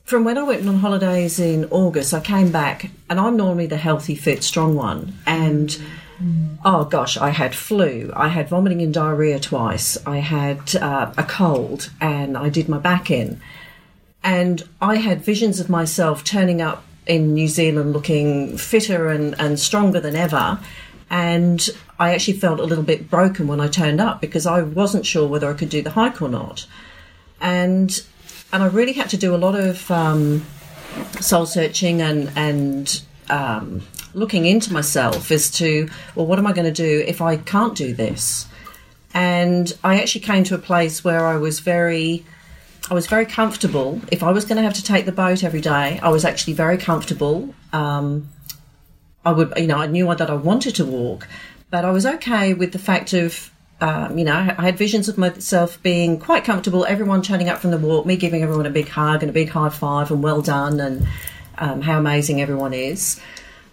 from 0.05 0.25
when 0.25 0.39
I 0.39 0.43
went 0.43 0.67
on 0.69 0.77
holidays 0.77 1.41
in 1.41 1.65
August, 1.71 2.15
I 2.15 2.21
came 2.21 2.53
back, 2.53 2.91
and 3.11 3.19
I'm 3.19 3.37
normally 3.37 3.67
the 3.67 3.77
healthy, 3.77 4.15
fit, 4.15 4.45
strong 4.45 4.75
one. 4.75 5.19
And 5.27 5.77
oh 6.65 6.85
gosh, 6.85 7.17
I 7.17 7.31
had 7.31 7.55
flu, 7.55 8.13
I 8.15 8.29
had 8.29 8.49
vomiting 8.49 8.83
and 8.83 8.95
diarrhea 8.95 9.41
twice, 9.41 9.99
I 10.07 10.19
had 10.19 10.77
uh, 10.77 11.13
a 11.17 11.25
cold, 11.25 11.91
and 12.01 12.37
I 12.37 12.49
did 12.49 12.69
my 12.69 12.79
back 12.79 13.11
in. 13.11 13.41
And 14.23 14.63
I 14.81 14.97
had 14.97 15.23
visions 15.23 15.61
of 15.61 15.69
myself 15.69 16.25
turning 16.25 16.61
up 16.63 16.85
in 17.07 17.35
New 17.35 17.49
Zealand 17.49 17.93
looking 17.93 18.59
fitter 18.59 19.09
and, 19.09 19.35
and 19.39 19.59
stronger 19.61 20.01
than 20.01 20.17
ever. 20.17 20.59
And 21.09 21.69
I 21.99 22.15
actually 22.15 22.39
felt 22.39 22.61
a 22.61 22.65
little 22.65 22.85
bit 22.85 23.09
broken 23.09 23.47
when 23.47 23.61
I 23.61 23.69
turned 23.69 24.01
up 24.01 24.21
because 24.21 24.47
I 24.47 24.63
wasn't 24.63 25.07
sure 25.07 25.29
whether 25.29 25.49
I 25.49 25.55
could 25.55 25.69
do 25.69 25.83
the 25.83 25.91
hike 25.91 26.21
or 26.21 26.29
not. 26.29 26.67
And 27.41 28.03
and 28.53 28.63
I 28.63 28.67
really 28.67 28.93
had 28.93 29.11
to 29.11 29.17
do 29.17 29.35
a 29.35 29.37
lot 29.37 29.55
of 29.55 29.91
um, 29.91 30.45
soul 31.21 31.47
searching 31.47 32.03
and 32.03 32.31
and 32.37 33.03
um, 33.29 33.83
looking 34.15 34.47
into 34.47 34.73
myself 34.73 35.31
as 35.31 35.51
to 35.53 35.89
well, 36.15 36.27
what 36.27 36.39
am 36.39 36.47
I 36.47 36.53
going 36.53 36.73
to 36.73 36.83
do 36.83 37.05
if 37.07 37.21
I 37.21 37.37
can't 37.37 37.77
do 37.77 37.95
this? 37.95 38.47
And 39.15 39.73
I 39.83 40.01
actually 40.01 40.23
came 40.23 40.45
to 40.45 40.55
a 40.55 40.59
place 40.59 41.05
where 41.05 41.27
I 41.27 41.37
was 41.37 41.61
very 41.61 42.25
I 42.91 42.95
was 42.95 43.07
very 43.07 43.27
comfortable. 43.27 44.01
If 44.13 44.23
I 44.23 44.31
was 44.31 44.45
going 44.45 44.57
to 44.57 44.63
have 44.63 44.75
to 44.75 44.83
take 44.83 45.07
the 45.07 45.13
boat 45.13 45.43
every 45.43 45.61
day, 45.61 45.99
I 46.03 46.09
was 46.09 46.25
actually 46.25 46.53
very 46.53 46.79
comfortable. 46.79 47.55
Um, 47.73 48.29
I 49.27 49.33
would, 49.33 49.53
you 49.57 49.67
know, 49.67 49.77
I 49.77 49.89
knew 49.89 50.07
that 50.15 50.31
I 50.31 50.35
wanted 50.35 50.77
to 50.77 50.85
walk, 50.85 51.27
but 51.69 51.85
I 51.85 51.91
was 51.91 52.07
okay 52.07 52.55
with 52.55 52.73
the 52.73 52.79
fact 52.79 53.13
of, 53.13 53.51
um, 53.81 54.17
you 54.17 54.25
know, 54.25 54.33
I 54.33 54.63
had 54.63 54.79
visions 54.79 55.09
of 55.09 55.19
myself 55.19 55.83
being 55.83 56.19
quite 56.19 56.45
comfortable. 56.45 56.87
Everyone 56.87 57.23
turning 57.23 57.49
up 57.49 57.59
from 57.59 57.73
the 57.73 57.79
walk, 57.79 58.07
me 58.07 58.17
giving 58.17 58.43
everyone 58.43 58.67
a 58.67 58.71
big 58.71 58.89
hug 58.89 59.23
and 59.23 59.31
a 59.31 59.33
big 59.33 59.49
high 59.49 59.69
five 59.69 60.13
and 60.13 60.23
well 60.23 60.41
done 60.43 60.79
and 60.81 61.09
um, 61.59 61.83
how 61.83 61.99
amazing 61.99 62.41
everyone 62.41 62.73
is. 62.73 63.21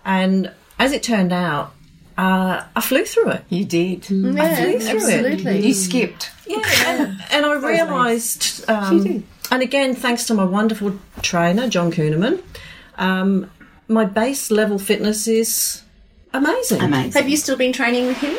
And 0.03 0.51
as 0.79 0.91
it 0.91 1.03
turned 1.03 1.31
out, 1.31 1.73
uh, 2.17 2.63
I 2.75 2.81
flew 2.81 3.05
through 3.05 3.31
it. 3.31 3.43
You 3.49 3.63
did. 3.63 4.05
I 4.05 4.55
flew 4.55 4.79
through 4.79 5.07
it. 5.07 5.63
You 5.63 5.73
skipped. 5.73 6.31
Yeah, 6.47 6.61
and, 6.87 7.23
and 7.31 7.45
I 7.45 7.53
realised, 7.55 8.69
um, 8.69 9.23
and 9.51 9.61
again, 9.61 9.95
thanks 9.95 10.25
to 10.25 10.33
my 10.33 10.43
wonderful 10.43 10.99
trainer, 11.21 11.69
John 11.69 11.91
Kuhneman, 11.91 12.41
um, 12.97 13.49
my 13.93 14.05
base 14.05 14.51
level 14.51 14.79
fitness 14.79 15.27
is 15.27 15.83
amazing. 16.33 16.81
Amazing. 16.81 17.11
Have 17.13 17.29
you 17.29 17.37
still 17.37 17.57
been 17.57 17.73
training 17.73 18.07
with 18.07 18.17
him? 18.17 18.37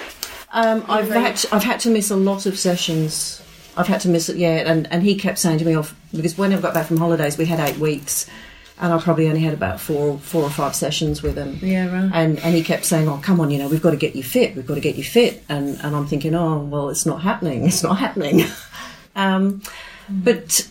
Um, 0.52 0.84
I've 0.88 1.10
had 1.10 1.36
to, 1.36 1.54
I've 1.54 1.64
had 1.64 1.80
to 1.80 1.90
miss 1.90 2.10
a 2.10 2.16
lot 2.16 2.46
of 2.46 2.58
sessions. 2.58 3.42
I've 3.76 3.88
had 3.88 4.00
to 4.02 4.08
miss 4.08 4.28
it, 4.28 4.36
yeah, 4.36 4.70
and, 4.70 4.86
and 4.92 5.02
he 5.02 5.16
kept 5.16 5.38
saying 5.38 5.58
to 5.58 5.64
me 5.64 5.74
off 5.74 5.96
because 6.14 6.38
when 6.38 6.52
I 6.52 6.60
got 6.60 6.74
back 6.74 6.86
from 6.86 6.96
holidays, 6.96 7.36
we 7.36 7.44
had 7.44 7.58
eight 7.58 7.78
weeks, 7.78 8.30
and 8.78 8.92
I 8.92 9.00
probably 9.00 9.26
only 9.26 9.40
had 9.40 9.52
about 9.52 9.80
four 9.80 10.16
four 10.18 10.42
or 10.42 10.50
five 10.50 10.76
sessions 10.76 11.22
with 11.22 11.36
him. 11.36 11.58
Yeah, 11.60 11.92
right. 11.92 12.10
And 12.14 12.38
and 12.38 12.54
he 12.54 12.62
kept 12.62 12.84
saying, 12.84 13.08
"Oh, 13.08 13.18
come 13.20 13.40
on, 13.40 13.50
you 13.50 13.58
know, 13.58 13.68
we've 13.68 13.82
got 13.82 13.90
to 13.90 13.96
get 13.96 14.14
you 14.14 14.22
fit. 14.22 14.54
We've 14.54 14.66
got 14.66 14.74
to 14.74 14.80
get 14.80 14.94
you 14.94 15.02
fit." 15.02 15.42
And 15.48 15.76
and 15.82 15.96
I'm 15.96 16.06
thinking, 16.06 16.36
"Oh, 16.36 16.60
well, 16.60 16.88
it's 16.88 17.04
not 17.04 17.22
happening. 17.22 17.66
It's 17.66 17.82
not 17.82 17.98
happening." 17.98 18.44
um, 19.16 19.60
but 20.08 20.68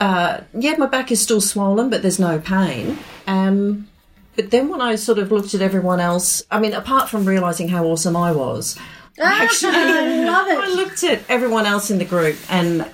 uh, 0.00 0.40
yeah, 0.54 0.74
my 0.78 0.86
back 0.86 1.12
is 1.12 1.20
still 1.20 1.40
swollen, 1.40 1.90
but 1.90 2.02
there's 2.02 2.18
no 2.18 2.38
pain. 2.38 2.98
Um, 3.26 3.88
but 4.36 4.50
then 4.50 4.68
when 4.68 4.80
I 4.80 4.96
sort 4.96 5.18
of 5.18 5.30
looked 5.30 5.54
at 5.54 5.60
everyone 5.60 6.00
else, 6.00 6.42
I 6.50 6.58
mean, 6.58 6.72
apart 6.72 7.08
from 7.08 7.24
realizing 7.24 7.68
how 7.68 7.84
awesome 7.84 8.16
I 8.16 8.32
was, 8.32 8.78
I 9.22 9.44
actually 9.44 9.72
love 10.24 10.48
it. 10.48 10.58
I 10.58 10.68
looked 10.74 11.04
at 11.04 11.22
everyone 11.28 11.66
else 11.66 11.90
in 11.90 11.98
the 11.98 12.04
group 12.04 12.36
and 12.48 12.88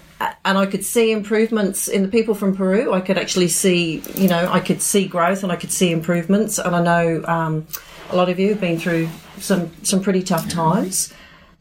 and 0.45 0.59
I 0.59 0.67
could 0.67 0.85
see 0.85 1.13
improvements 1.13 1.87
in 1.87 2.03
the 2.03 2.09
people 2.09 2.35
from 2.35 2.57
Peru. 2.57 2.93
I 2.93 3.01
could 3.01 3.17
actually 3.17 3.49
see, 3.49 4.03
you 4.17 4.29
know, 4.29 4.51
I 4.51 4.59
could 4.59 4.83
see 4.83 5.07
growth 5.07 5.45
and 5.45 5.53
I 5.53 5.57
could 5.57 5.71
see 5.71 5.93
improvements. 5.93 6.59
And 6.59 6.75
I 6.75 6.83
know 6.83 7.25
um, 7.27 7.67
a 8.11 8.17
lot 8.17 8.29
of 8.29 8.39
you 8.41 8.49
have 8.49 8.61
been 8.61 8.79
through 8.81 9.09
some 9.39 9.71
some 9.85 10.03
pretty 10.03 10.23
tough 10.23 10.49
times. 10.49 11.13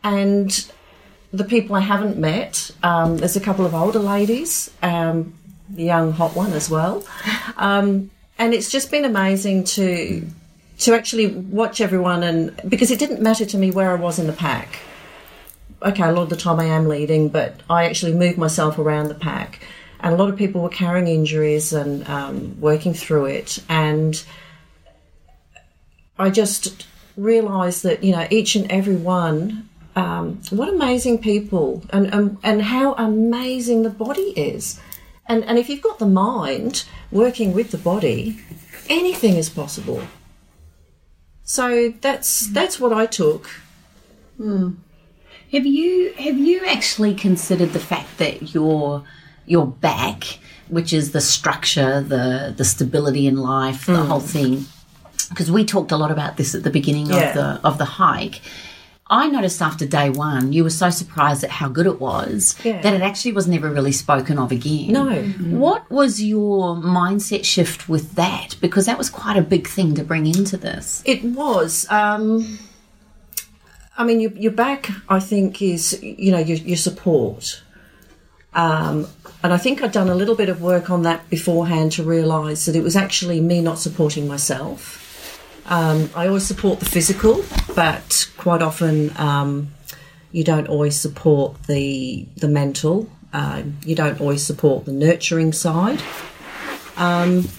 And 0.03 0.71
the 1.31 1.43
people 1.43 1.75
I 1.75 1.81
haven't 1.81 2.17
met, 2.17 2.71
um, 2.81 3.17
there's 3.17 3.35
a 3.35 3.41
couple 3.41 3.65
of 3.65 3.75
older 3.75 3.99
ladies. 3.99 4.71
Um, 4.81 5.35
the 5.69 5.83
young 5.83 6.13
hot 6.13 6.35
one 6.35 6.53
as 6.53 6.69
well. 6.69 7.05
Um, 7.57 8.09
and 8.37 8.53
it's 8.53 8.69
just 8.69 8.91
been 8.91 9.05
amazing 9.05 9.63
to 9.63 10.25
to 10.79 10.93
actually 10.93 11.27
watch 11.27 11.81
everyone 11.81 12.23
and 12.23 12.55
because 12.69 12.91
it 12.91 12.99
didn't 12.99 13.21
matter 13.21 13.45
to 13.45 13.57
me 13.57 13.71
where 13.71 13.91
I 13.91 13.95
was 13.95 14.19
in 14.19 14.27
the 14.27 14.33
pack. 14.33 14.79
Okay, 15.81 16.03
a 16.03 16.11
lot 16.11 16.23
of 16.23 16.29
the 16.29 16.37
time 16.37 16.59
I 16.59 16.65
am 16.65 16.87
leading, 16.87 17.29
but 17.29 17.59
I 17.69 17.85
actually 17.85 18.13
moved 18.13 18.37
myself 18.37 18.79
around 18.79 19.09
the 19.09 19.15
pack, 19.15 19.59
and 19.99 20.11
a 20.13 20.17
lot 20.17 20.29
of 20.29 20.35
people 20.35 20.61
were 20.61 20.69
carrying 20.69 21.07
injuries 21.07 21.71
and 21.71 22.07
um, 22.09 22.59
working 22.59 22.95
through 22.95 23.25
it, 23.25 23.59
and 23.69 24.23
I 26.17 26.31
just 26.31 26.87
realised 27.15 27.83
that 27.83 28.03
you 28.03 28.11
know 28.11 28.27
each 28.31 28.55
and 28.55 28.71
every 28.71 28.95
one, 28.95 29.69
um, 29.95 30.41
what 30.49 30.69
amazing 30.69 31.19
people, 31.19 31.83
and, 31.91 32.11
and 32.11 32.37
and 32.41 32.61
how 32.63 32.93
amazing 32.95 33.83
the 33.83 33.91
body 33.91 34.33
is, 34.35 34.79
and 35.27 35.43
and 35.45 35.59
if 35.59 35.69
you've 35.69 35.83
got 35.83 35.99
the 35.99 36.07
mind 36.07 36.85
working 37.11 37.53
with 37.53 37.71
the 37.71 37.77
body, 37.77 38.39
anything 38.89 39.35
is 39.35 39.49
possible. 39.49 40.01
So 41.43 41.93
that's 42.01 42.47
that's 42.47 42.79
what 42.79 42.91
I 42.91 43.05
took. 43.05 43.49
Hmm. 44.37 44.71
Have 45.51 45.65
you 45.65 46.13
have 46.13 46.37
you 46.37 46.65
actually 46.65 47.15
considered 47.15 47.71
the 47.71 47.79
fact 47.79 48.17
that 48.17 48.53
your 48.53 49.03
your 49.45 49.65
back, 49.65 50.39
which 50.67 50.91
is 50.91 51.11
the 51.11 51.21
structure, 51.21 52.01
the 52.01 52.53
the 52.55 52.65
stability 52.65 53.27
in 53.27 53.37
life, 53.37 53.85
the 53.85 54.01
hmm. 54.01 54.09
whole 54.09 54.19
thing? 54.19 54.65
Because 55.29 55.49
we 55.51 55.65
talked 55.65 55.91
a 55.91 55.97
lot 55.97 56.11
about 56.11 56.37
this 56.37 56.53
at 56.53 56.63
the 56.63 56.69
beginning 56.69 57.07
Yeah. 57.07 57.29
of 57.29 57.33
the 57.35 57.67
of 57.67 57.77
the 57.77 57.85
hike. 57.85 58.41
I 59.09 59.27
noticed 59.27 59.61
after 59.61 59.85
day 59.85 60.09
one, 60.09 60.51
you 60.51 60.63
were 60.63 60.69
so 60.69 60.89
surprised 60.89 61.43
at 61.43 61.49
how 61.49 61.69
good 61.69 61.85
it 61.85 61.99
was 62.01 62.55
Yeah. 62.63 62.81
that 62.81 62.93
it 62.93 63.01
actually 63.01 63.31
was 63.33 63.47
never 63.47 63.69
really 63.69 63.93
spoken 63.93 64.37
of 64.37 64.51
again. 64.51 64.91
No. 64.91 65.21
What 65.57 65.89
was 65.89 66.21
your 66.21 66.75
mindset 66.75 67.45
shift 67.45 67.87
with 67.87 68.15
that? 68.15 68.55
Because 68.59 68.85
that 68.85 68.97
was 68.97 69.09
quite 69.09 69.37
a 69.37 69.41
big 69.41 69.67
thing 69.67 69.95
to 69.95 70.03
bring 70.03 70.25
into 70.27 70.57
this. 70.57 71.01
It 71.05 71.23
was. 71.23 71.85
Um, 71.89 72.59
I 73.97 74.03
mean, 74.03 74.19
your, 74.19 74.31
your 74.33 74.51
back, 74.51 74.89
I 75.09 75.19
think, 75.19 75.61
is 75.61 76.01
you 76.03 76.31
know 76.31 76.37
your, 76.39 76.57
your 76.57 76.77
support, 76.77 77.63
um, 78.53 79.07
and 79.41 79.53
I 79.53 79.57
think 79.57 79.81
I'd 79.81 79.91
done 79.91 80.09
a 80.09 80.15
little 80.15 80.35
bit 80.35 80.49
of 80.49 80.61
work 80.61 80.89
on 80.89 81.01
that 81.03 81.27
beforehand 81.29 81.93
to 81.93 82.03
realise 82.03 82.65
that 82.65 82.75
it 82.75 82.83
was 82.83 82.95
actually 82.95 83.39
me 83.41 83.61
not 83.61 83.79
supporting 83.79 84.27
myself. 84.27 85.03
Um, 85.67 86.09
I 86.15 86.27
always 86.27 86.45
support 86.45 86.79
the 86.79 86.85
physical, 86.85 87.43
but 87.75 88.29
quite 88.37 88.61
often 88.61 89.11
um, 89.17 89.73
you 90.31 90.43
don't 90.43 90.67
always 90.67 90.99
support 90.99 91.63
the 91.63 92.25
the 92.37 92.47
mental. 92.47 93.09
Uh, 93.33 93.63
you 93.85 93.95
don't 93.95 94.21
always 94.21 94.43
support 94.43 94.85
the 94.85 94.93
nurturing 94.93 95.51
side. 95.51 96.01
Um, 96.95 97.49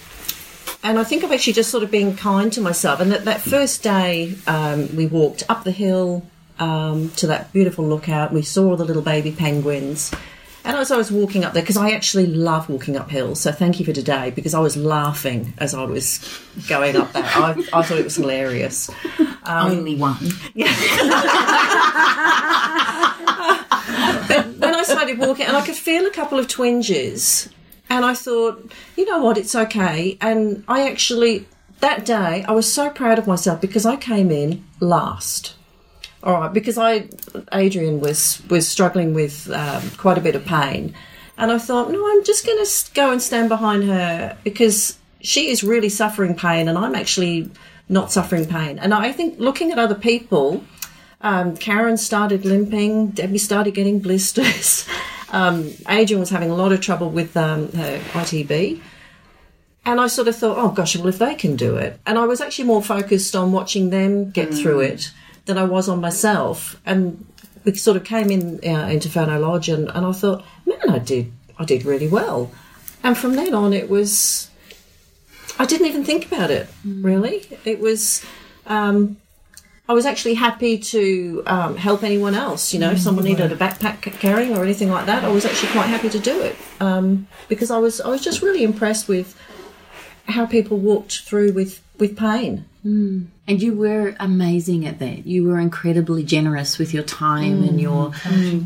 and 0.83 0.99
I 0.99 1.05
think 1.05 1.23
I've 1.25 1.33
actually 1.33 1.53
just 1.53 1.71
sort 1.71 1.83
of 1.83 1.91
been 1.91 2.17
kind 2.17 2.53
to 2.55 2.61
myself. 2.61 3.01
And 3.01 3.13
that, 3.13 3.25
that 3.27 3.41
first 3.41 3.83
day, 3.83 4.35
um, 4.47 4.95
we 4.97 5.07
walked 5.07 5.45
up 5.49 5.65
the 5.65 5.71
hill 5.71 6.25
um, 6.59 7.11
to 7.17 7.27
that 7.27 7.53
beautiful 7.53 7.85
lookout. 7.87 8.33
We 8.33 8.43
saw 8.43 8.71
all 8.71 8.77
the 8.77 8.85
little 8.85 9.03
baby 9.03 9.33
penguins. 9.33 10.11
And 10.65 10.77
as 10.77 10.91
I 10.91 10.97
was 10.97 11.11
walking 11.11 11.45
up 11.45 11.55
there, 11.55 11.63
because 11.63 11.77
I 11.77 11.93
actually 11.93 12.27
love 12.27 12.69
walking 12.69 12.97
up 12.97 13.11
hills, 13.11 13.41
so 13.41 13.53
thank 13.53 13.79
you 13.81 13.87
for 13.87 13.93
today, 13.93 14.31
because 14.31 14.55
I 14.55 14.61
was 14.61 14.77
laughing 14.77 15.55
as 15.59 15.75
I 15.75 15.85
was 15.85 16.21
going 16.69 16.97
up 16.97 17.13
there. 17.13 17.25
I, 17.25 17.53
I 17.73 17.83
thought 17.83 17.99
it 17.99 18.05
was 18.05 18.17
hilarious. 18.17 18.91
Um, 19.45 19.71
Only 19.73 19.97
one. 19.97 20.19
then 20.59 20.75
I 24.75 24.83
started 24.85 25.19
walking, 25.19 25.47
and 25.47 25.57
I 25.57 25.65
could 25.65 25.77
feel 25.77 26.07
a 26.07 26.11
couple 26.11 26.39
of 26.39 26.49
twinges, 26.49 27.49
and 27.89 28.05
I 28.05 28.15
thought, 28.15 28.71
you 28.97 29.07
know 29.07 29.19
what, 29.21 29.39
it's 29.39 29.55
okay. 29.55 30.19
And 30.21 30.65
I 30.69 30.89
actually 30.91 31.47
that 31.81 32.05
day 32.05 32.45
I 32.47 32.53
was 32.53 32.71
so 32.71 32.91
proud 32.91 33.19
of 33.19 33.27
myself 33.27 33.61
because 33.61 33.87
I 33.87 33.97
came 33.97 34.31
in 34.31 34.65
last. 34.81 35.55
All 36.23 36.35
right, 36.35 36.53
because 36.53 36.79
I 36.79 37.09
Adrian 37.53 38.01
was 38.01 38.43
was 38.51 38.69
struggling 38.69 39.15
with 39.15 39.51
um, 39.51 39.89
quite 39.97 40.19
a 40.19 40.21
bit 40.21 40.35
of 40.35 40.45
pain, 40.45 40.95
and 41.37 41.53
I 41.53 41.59
thought, 41.59 41.91
no, 41.91 42.05
I'm 42.05 42.25
just 42.25 42.45
going 42.45 42.65
to 42.65 42.95
go 42.95 43.13
and 43.13 43.23
stand 43.23 43.49
behind 43.49 43.85
her 43.85 44.37
because 44.43 44.99
she 45.21 45.49
is 45.49 45.63
really 45.63 45.89
suffering 45.89 46.35
pain, 46.35 46.69
and 46.69 46.77
I'm 46.77 46.97
actually 46.97 47.51
not 47.89 48.11
suffering 48.11 48.47
pain. 48.47 48.79
And 48.79 48.93
I 48.93 49.13
think 49.13 49.39
looking 49.39 49.71
at 49.71 49.79
other 49.79 49.95
people, 49.95 50.65
um, 51.21 51.57
Karen 51.57 51.97
started 51.97 52.45
limping. 52.45 53.11
Debbie 53.11 53.39
started 53.39 53.75
getting 53.75 54.01
blisters. 54.01 54.87
Um, 55.31 55.73
Adrian 55.87 56.21
was 56.21 56.31
having 56.31 56.51
a 56.51 56.55
lot 56.55 56.73
of 56.73 56.81
trouble 56.81 57.11
with 57.11 57.37
um, 57.37 57.71
her 57.73 57.99
ITB. 58.13 58.81
And 59.85 60.01
I 60.01 60.07
sort 60.07 60.27
of 60.27 60.37
thought, 60.37 60.57
oh 60.57 60.71
gosh, 60.71 60.97
well, 60.97 61.09
if 61.09 61.19
they 61.19 61.35
can 61.35 61.55
do 61.55 61.77
it. 61.77 62.01
And 62.07 62.19
I 62.19 62.25
was 62.25 62.41
actually 62.41 62.65
more 62.65 62.83
focused 62.83 63.37
on 63.37 63.53
watching 63.53 63.91
them 63.91 64.31
get 64.31 64.55
through 64.55 64.81
it 64.81 65.13
than 65.49 65.59
I 65.59 65.65
was 65.65 65.89
on 65.89 66.01
myself. 66.01 66.81
And 66.87 67.27
we 67.65 67.75
sort 67.75 67.97
of 67.97 68.05
came 68.05 68.31
in 68.31 68.61
uh, 68.65 68.87
into 68.87 69.09
in 69.09 69.13
Furneaux 69.13 69.41
Lodge, 69.41 69.69
and, 69.69 69.89
and 69.89 70.07
I 70.07 70.13
thought, 70.13 70.45
man, 70.65 70.89
I 70.89 70.99
did, 70.99 71.33
I 71.59 71.65
did 71.65 71.85
really 71.85 72.07
well. 72.07 72.53
And 73.03 73.17
from 73.17 73.35
then 73.35 73.55
on, 73.55 73.73
it 73.73 73.89
was, 73.91 74.51
I 75.59 75.67
didn't 75.67 75.87
even 75.87 76.05
think 76.05 76.27
about 76.27 76.51
it, 76.51 76.69
really. 76.85 77.47
It 77.65 77.81
was, 77.81 78.25
um, 78.67 79.17
I 79.89 79.95
was 79.95 80.05
actually 80.05 80.35
happy 80.35 80.79
to 80.79 81.43
um, 81.47 81.77
help 81.77 82.03
anyone 82.03 82.35
else. 82.35 82.75
You 82.75 82.81
know, 82.81 82.91
if 82.91 83.01
someone 83.01 83.25
needed 83.25 83.51
a 83.51 83.57
backpack 83.57 84.03
carrying 84.21 84.55
or 84.55 84.63
anything 84.63 84.91
like 84.91 85.07
that, 85.07 85.25
I 85.25 85.29
was 85.29 85.47
actually 85.47 85.73
quite 85.73 85.87
happy 85.87 86.11
to 86.11 86.19
do 86.19 86.43
it 86.43 86.57
um, 86.81 87.27
because 87.49 87.71
I 87.71 87.79
was 87.79 88.01
I 88.01 88.09
was 88.09 88.23
just 88.23 88.43
really 88.43 88.65
impressed 88.65 89.09
with 89.09 89.35
how 90.29 90.47
people 90.47 90.77
walked 90.77 91.21
through 91.21 91.53
with 91.53 91.83
with 91.99 92.17
pain. 92.17 92.65
Hmm. 92.83 93.25
And 93.49 93.61
you 93.61 93.75
were 93.75 94.15
amazing 94.21 94.87
at 94.87 94.99
that. 95.01 95.27
You 95.27 95.45
were 95.45 95.59
incredibly 95.59 96.23
generous 96.23 96.79
with 96.79 96.95
your 96.95 97.03
time 97.03 97.63
and 97.63 97.71
hmm. 97.71 97.79
your 97.79 98.13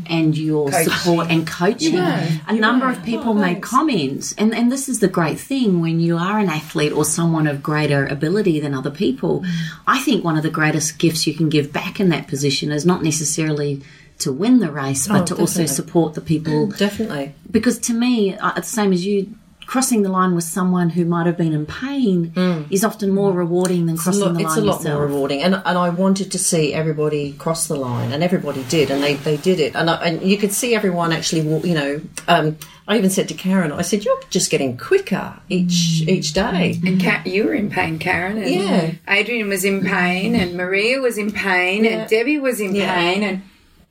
and 0.07 0.37
your 0.37 0.71
support 0.71 1.31
and 1.31 1.47
coaching. 1.47 1.97
a 1.97 2.53
number 2.53 2.89
of 2.89 3.03
people 3.03 3.33
made 3.33 3.61
comments, 3.61 4.33
and 4.37 4.53
and 4.53 4.71
this 4.71 4.87
is 4.87 4.99
the 4.99 5.07
great 5.07 5.39
thing 5.39 5.81
when 5.81 5.99
you 5.99 6.17
are 6.17 6.39
an 6.39 6.49
athlete 6.49 6.91
or 6.91 7.05
someone 7.05 7.47
of 7.47 7.63
greater 7.63 8.05
ability 8.05 8.59
than 8.59 8.73
other 8.73 8.91
people. 8.91 9.39
Hmm. 9.39 9.51
I 9.87 9.99
think 9.99 10.23
one 10.23 10.37
of 10.37 10.43
the 10.43 10.51
greatest 10.51 10.99
gifts 10.99 11.25
you 11.25 11.33
can 11.33 11.49
give 11.49 11.73
back 11.73 11.99
in 11.99 12.09
that 12.09 12.27
position 12.27 12.71
is 12.71 12.85
not 12.85 13.03
necessarily 13.03 13.81
to 14.19 14.31
win 14.31 14.59
the 14.59 14.71
race, 14.71 15.07
but 15.07 15.21
oh, 15.21 15.25
to 15.25 15.35
also 15.35 15.65
support 15.65 16.13
the 16.13 16.21
people 16.21 16.67
Definitely. 16.67 17.33
because 17.49 17.79
to 17.79 17.93
me, 17.93 18.35
uh, 18.35 18.53
it's 18.57 18.69
the 18.69 18.75
same 18.75 18.93
as 18.93 19.05
you. 19.05 19.33
Crossing 19.73 20.03
the 20.03 20.09
line 20.09 20.35
with 20.35 20.43
someone 20.43 20.91
who 20.91 21.03
might 21.03 21.25
have 21.25 21.35
been 21.35 21.51
in 21.51 21.65
pain 21.65 22.31
is 22.69 22.83
often 22.83 23.09
more 23.09 23.31
rewarding 23.33 23.87
than 23.87 23.95
It's 23.95 24.03
a 24.03 24.11
crossing 24.11 24.21
lot, 24.21 24.33
the 24.35 24.39
it's 24.41 24.55
a 24.55 24.61
lot 24.61 24.77
yourself. 24.77 24.99
more 24.99 25.07
rewarding, 25.07 25.41
and 25.41 25.55
and 25.55 25.77
I 25.79 25.89
wanted 25.89 26.31
to 26.33 26.37
see 26.37 26.75
everybody 26.75 27.33
cross 27.33 27.65
the 27.65 27.75
line, 27.75 28.11
and 28.11 28.21
everybody 28.23 28.63
did, 28.69 28.91
and 28.91 29.01
they, 29.01 29.15
they 29.15 29.35
did 29.37 29.59
it, 29.59 29.75
and 29.75 29.89
I, 29.89 29.95
and 30.05 30.21
you 30.21 30.37
could 30.37 30.51
see 30.53 30.75
everyone 30.75 31.11
actually, 31.11 31.41
wa- 31.41 31.63
you 31.63 31.73
know. 31.73 32.01
Um, 32.27 32.57
I 32.87 32.97
even 32.99 33.09
said 33.09 33.27
to 33.29 33.33
Karen, 33.33 33.71
I 33.71 33.81
said, 33.81 34.05
"You're 34.05 34.21
just 34.29 34.51
getting 34.51 34.77
quicker 34.77 35.39
each 35.49 36.03
each 36.07 36.33
day." 36.33 36.79
And 36.85 37.01
Kat, 37.01 37.25
you 37.25 37.45
were 37.45 37.55
in 37.55 37.71
pain, 37.71 37.97
Karen. 37.97 38.37
And 38.37 38.51
Yeah. 38.53 38.91
Adrian 39.07 39.49
was 39.49 39.65
in 39.65 39.81
pain, 39.83 40.35
and 40.35 40.53
Maria 40.55 40.99
was 40.99 41.17
in 41.17 41.31
pain, 41.31 41.83
Yeah. 41.83 41.91
and 42.01 42.09
Debbie 42.11 42.37
was 42.37 42.59
in 42.59 42.75
Yeah. 42.75 42.93
pain, 42.93 43.23
and 43.23 43.41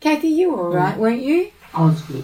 Kathy, 0.01 0.29
you 0.29 0.53
were 0.53 0.63
all 0.69 0.75
right, 0.77 0.97
weren't 0.97 1.23
you? 1.23 1.51
I 1.75 1.87
was 1.87 2.01
good. 2.03 2.23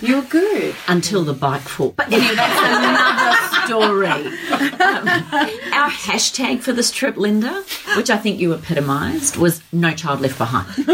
You 0.00 0.16
were 0.16 0.22
good. 0.22 0.74
Until 0.88 1.24
the 1.24 1.32
bike 1.32 1.62
fall. 1.62 1.90
But 1.96 2.12
anyway, 2.12 2.34
that's 2.34 2.60
another 2.60 3.66
story. 3.66 4.38
Um, 4.84 5.08
our 5.08 5.88
hashtag 5.90 6.60
for 6.60 6.72
this 6.72 6.90
trip, 6.90 7.16
Linda, 7.16 7.64
which 7.96 8.10
I 8.10 8.16
think 8.18 8.38
you 8.38 8.52
epitomised, 8.52 9.36
was 9.36 9.62
No 9.72 9.92
Child 9.94 10.20
Left 10.20 10.36
Behind, 10.36 10.88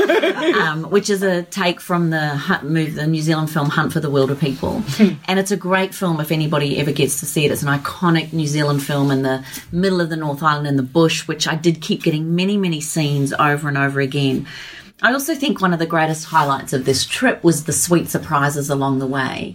um, 0.56 0.84
which 0.90 1.10
is 1.10 1.22
a 1.22 1.42
take 1.42 1.80
from 1.80 2.10
the 2.10 2.40
move, 2.62 2.94
the 2.94 3.06
New 3.06 3.20
Zealand 3.20 3.50
film 3.50 3.68
Hunt 3.68 3.92
for 3.92 4.00
the 4.00 4.10
Wilderpeople. 4.10 5.16
and 5.26 5.38
it's 5.38 5.50
a 5.50 5.56
great 5.56 5.92
film 5.94 6.20
if 6.20 6.30
anybody 6.30 6.78
ever 6.78 6.92
gets 6.92 7.20
to 7.20 7.26
see 7.26 7.44
it. 7.44 7.50
It's 7.50 7.62
an 7.62 7.68
iconic 7.68 8.32
New 8.32 8.46
Zealand 8.46 8.82
film 8.82 9.10
in 9.10 9.22
the 9.22 9.44
middle 9.72 10.00
of 10.00 10.08
the 10.08 10.16
North 10.16 10.42
Island 10.42 10.66
in 10.68 10.76
the 10.76 10.82
bush, 10.84 11.26
which 11.26 11.48
I 11.48 11.56
did 11.56 11.80
keep 11.82 12.02
getting 12.04 12.36
many, 12.36 12.56
many 12.56 12.80
scenes 12.80 13.32
over 13.32 13.68
and 13.68 13.76
over 13.76 14.00
again. 14.00 14.46
I 15.02 15.12
also 15.12 15.34
think 15.34 15.60
one 15.60 15.72
of 15.72 15.78
the 15.78 15.86
greatest 15.86 16.26
highlights 16.26 16.72
of 16.72 16.84
this 16.84 17.06
trip 17.06 17.42
was 17.42 17.64
the 17.64 17.72
sweet 17.72 18.08
surprises 18.08 18.68
along 18.70 18.98
the 18.98 19.06
way. 19.06 19.52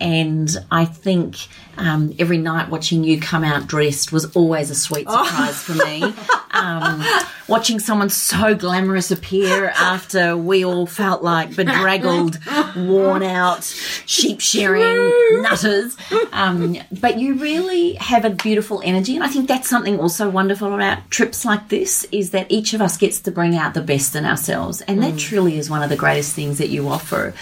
And 0.00 0.50
I 0.70 0.84
think 0.84 1.36
um, 1.78 2.14
every 2.18 2.38
night 2.38 2.68
watching 2.68 3.02
you 3.02 3.18
come 3.20 3.44
out 3.44 3.66
dressed 3.66 4.12
was 4.12 4.34
always 4.36 4.70
a 4.70 4.74
sweet 4.74 5.08
surprise 5.08 5.62
for 5.62 5.74
me. 5.74 6.02
Um, 6.54 7.02
watching 7.48 7.78
someone 7.80 8.10
so 8.10 8.54
glamorous 8.54 9.10
appear 9.10 9.70
after 9.70 10.36
we 10.36 10.66
all 10.66 10.86
felt 10.86 11.22
like 11.22 11.56
bedraggled, 11.56 12.38
worn 12.76 13.22
out, 13.22 13.64
sheep 13.64 14.40
shearing 14.40 15.42
nutters. 15.42 15.96
Um, 16.30 16.76
but 17.00 17.18
you 17.18 17.34
really 17.36 17.94
have 17.94 18.26
a 18.26 18.30
beautiful 18.30 18.82
energy. 18.84 19.14
And 19.14 19.24
I 19.24 19.28
think 19.28 19.48
that's 19.48 19.68
something 19.68 19.98
also 19.98 20.28
wonderful 20.28 20.74
about 20.74 21.10
trips 21.10 21.46
like 21.46 21.70
this 21.70 22.04
is 22.12 22.32
that 22.32 22.52
each 22.52 22.74
of 22.74 22.82
us 22.82 22.98
gets 22.98 23.18
to 23.22 23.30
bring 23.30 23.56
out 23.56 23.72
the 23.72 23.80
best 23.80 24.14
in 24.14 24.26
ourselves. 24.26 24.81
And 24.88 25.02
that 25.02 25.18
truly 25.18 25.58
is 25.58 25.68
one 25.70 25.82
of 25.82 25.90
the 25.90 25.96
greatest 25.96 26.34
things 26.34 26.58
that 26.58 26.68
you 26.68 26.88
offer. 26.88 27.34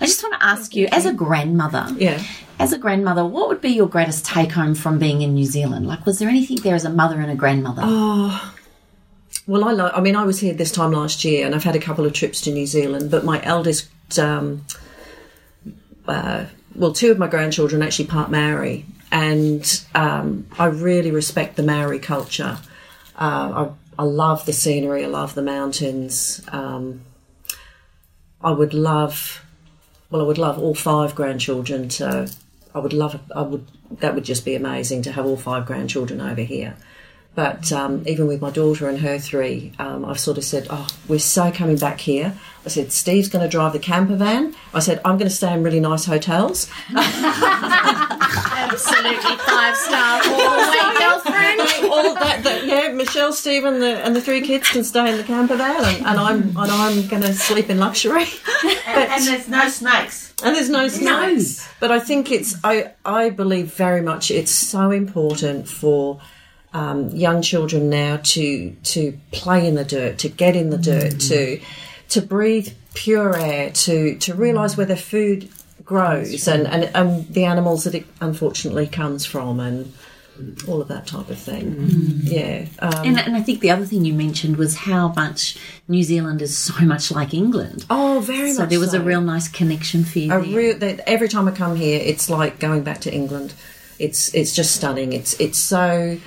I 0.00 0.06
just 0.06 0.22
want 0.22 0.34
to 0.40 0.46
ask 0.46 0.74
you, 0.76 0.86
as 0.92 1.04
a 1.06 1.12
grandmother, 1.12 1.86
Yeah. 1.96 2.22
As 2.60 2.72
a 2.72 2.78
grandmother, 2.78 3.24
what 3.24 3.48
would 3.48 3.60
be 3.60 3.68
your 3.70 3.86
greatest 3.86 4.26
take 4.26 4.50
home 4.50 4.74
from 4.74 4.98
being 4.98 5.22
in 5.22 5.32
New 5.34 5.44
Zealand? 5.44 5.86
Like, 5.86 6.04
was 6.04 6.18
there 6.18 6.28
anything 6.28 6.56
there 6.56 6.74
as 6.74 6.84
a 6.84 6.90
mother 6.90 7.20
and 7.20 7.30
a 7.30 7.36
grandmother? 7.36 7.82
Oh, 7.84 8.54
Well, 9.46 9.64
I 9.64 9.72
lo- 9.72 9.92
I 9.94 10.00
mean, 10.00 10.16
I 10.16 10.24
was 10.24 10.40
here 10.40 10.52
this 10.54 10.72
time 10.72 10.90
last 10.92 11.24
year, 11.24 11.46
and 11.46 11.54
I've 11.54 11.62
had 11.64 11.76
a 11.76 11.80
couple 11.80 12.04
of 12.04 12.12
trips 12.12 12.40
to 12.42 12.50
New 12.52 12.66
Zealand. 12.66 13.10
But 13.12 13.24
my 13.24 13.40
eldest, 13.44 13.88
um, 14.18 14.64
uh, 16.06 16.44
well, 16.74 16.92
two 16.92 17.10
of 17.10 17.18
my 17.18 17.28
grandchildren 17.28 17.82
actually 17.82 18.06
part 18.06 18.30
Maori, 18.30 18.84
and 19.12 19.84
um, 19.94 20.46
I 20.58 20.66
really 20.66 21.10
respect 21.10 21.56
the 21.56 21.62
Maori 21.62 21.98
culture. 21.98 22.58
Uh, 23.16 23.70
I, 23.98 24.04
love 24.04 24.46
the 24.46 24.52
scenery. 24.52 25.04
I 25.04 25.08
love 25.08 25.34
the 25.34 25.42
mountains. 25.42 26.42
Um, 26.48 27.02
I 28.40 28.52
would 28.52 28.72
love, 28.72 29.44
well, 30.10 30.22
I 30.22 30.24
would 30.24 30.38
love 30.38 30.58
all 30.58 30.74
five 30.74 31.14
grandchildren 31.14 31.88
to. 31.90 32.30
I 32.74 32.78
would 32.78 32.92
love. 32.92 33.20
I 33.34 33.42
would. 33.42 33.66
That 33.90 34.14
would 34.14 34.24
just 34.24 34.44
be 34.44 34.54
amazing 34.54 35.02
to 35.02 35.12
have 35.12 35.24
all 35.26 35.36
five 35.36 35.66
grandchildren 35.66 36.20
over 36.20 36.42
here. 36.42 36.76
But 37.38 37.70
um, 37.70 38.02
even 38.04 38.26
with 38.26 38.40
my 38.40 38.50
daughter 38.50 38.88
and 38.88 38.98
her 38.98 39.16
three, 39.16 39.70
um, 39.78 40.04
I've 40.04 40.18
sort 40.18 40.38
of 40.38 40.44
said, 40.44 40.66
"Oh, 40.70 40.88
we're 41.06 41.20
so 41.20 41.52
coming 41.52 41.76
back 41.76 42.00
here." 42.00 42.34
I 42.66 42.68
said, 42.68 42.90
"Steve's 42.90 43.28
going 43.28 43.44
to 43.44 43.48
drive 43.48 43.72
the 43.72 43.78
camper 43.78 44.16
van." 44.16 44.56
I 44.74 44.80
said, 44.80 45.00
"I'm 45.04 45.18
going 45.18 45.28
to 45.28 45.36
stay 45.36 45.52
in 45.52 45.62
really 45.62 45.78
nice 45.78 46.04
hotels." 46.04 46.68
Absolutely 46.96 47.76
five 49.46 49.76
star 49.76 50.20
all 50.24 50.72
girlfriend. 50.98 51.60
All 51.84 52.14
that, 52.14 52.40
that, 52.42 52.66
yeah. 52.66 52.88
Michelle, 52.88 53.32
Steve, 53.32 53.64
and 53.64 53.80
the 53.80 54.04
and 54.04 54.16
the 54.16 54.20
three 54.20 54.40
kids 54.40 54.68
can 54.68 54.82
stay 54.82 55.08
in 55.08 55.16
the 55.16 55.22
camper 55.22 55.54
van, 55.54 55.84
and, 55.84 56.06
and 56.06 56.18
I'm 56.18 56.56
and 56.56 56.72
I'm 56.72 57.06
going 57.06 57.22
to 57.22 57.32
sleep 57.32 57.70
in 57.70 57.78
luxury. 57.78 58.26
And, 58.88 59.12
and 59.12 59.24
there's 59.24 59.48
no 59.48 59.68
snakes. 59.68 60.34
And 60.42 60.56
there's 60.56 60.70
no 60.70 60.88
snakes. 60.88 61.60
No. 61.60 61.66
But 61.78 61.92
I 61.92 62.00
think 62.00 62.32
it's 62.32 62.56
I 62.64 62.94
I 63.04 63.30
believe 63.30 63.74
very 63.74 64.02
much 64.02 64.32
it's 64.32 64.50
so 64.50 64.90
important 64.90 65.68
for 65.68 66.20
um, 66.72 67.08
young 67.10 67.42
children 67.42 67.88
now 67.88 68.18
to 68.22 68.70
to 68.70 69.18
play 69.32 69.66
in 69.66 69.74
the 69.74 69.84
dirt, 69.84 70.18
to 70.18 70.28
get 70.28 70.56
in 70.56 70.70
the 70.70 70.78
dirt, 70.78 71.20
to 71.20 71.60
to 72.10 72.22
breathe 72.22 72.72
pure 72.94 73.36
air, 73.36 73.70
to 73.70 74.16
to 74.18 74.34
realise 74.34 74.76
where 74.76 74.86
their 74.86 74.96
food 74.96 75.48
grows 75.84 76.46
and, 76.46 76.66
and, 76.66 76.90
and 76.94 77.26
the 77.28 77.44
animals 77.44 77.84
that 77.84 77.94
it 77.94 78.04
unfortunately 78.20 78.86
comes 78.86 79.24
from 79.24 79.58
and 79.58 79.90
all 80.68 80.80
of 80.80 80.88
that 80.88 81.06
type 81.06 81.28
of 81.30 81.38
thing. 81.38 81.74
Yeah. 82.22 82.66
Um, 82.78 83.06
and, 83.06 83.18
and 83.18 83.36
I 83.36 83.40
think 83.40 83.60
the 83.60 83.70
other 83.70 83.84
thing 83.84 84.04
you 84.04 84.14
mentioned 84.14 84.56
was 84.56 84.76
how 84.76 85.08
much 85.16 85.58
New 85.88 86.02
Zealand 86.02 86.42
is 86.42 86.56
so 86.56 86.74
much 86.84 87.10
like 87.10 87.34
England. 87.34 87.86
oh, 87.90 88.20
very 88.20 88.48
much. 88.48 88.56
so 88.56 88.66
there 88.66 88.78
was 88.78 88.94
a 88.94 89.00
real 89.00 89.20
nice 89.20 89.48
connection 89.48 90.04
for 90.04 90.18
you. 90.18 90.32
a 90.32 90.42
there. 90.42 90.54
real 90.54 91.00
every 91.06 91.28
time 91.28 91.48
I 91.48 91.52
come 91.52 91.74
here, 91.74 92.00
it's 92.02 92.30
like 92.30 92.60
going 92.60 92.82
back 92.82 93.00
to 93.02 93.12
England. 93.12 93.54
It's 93.98 94.32
it's 94.34 94.54
just 94.54 94.74
stunning. 94.76 95.12
It's 95.12 95.34
it's 95.40 95.58
so 95.58 96.18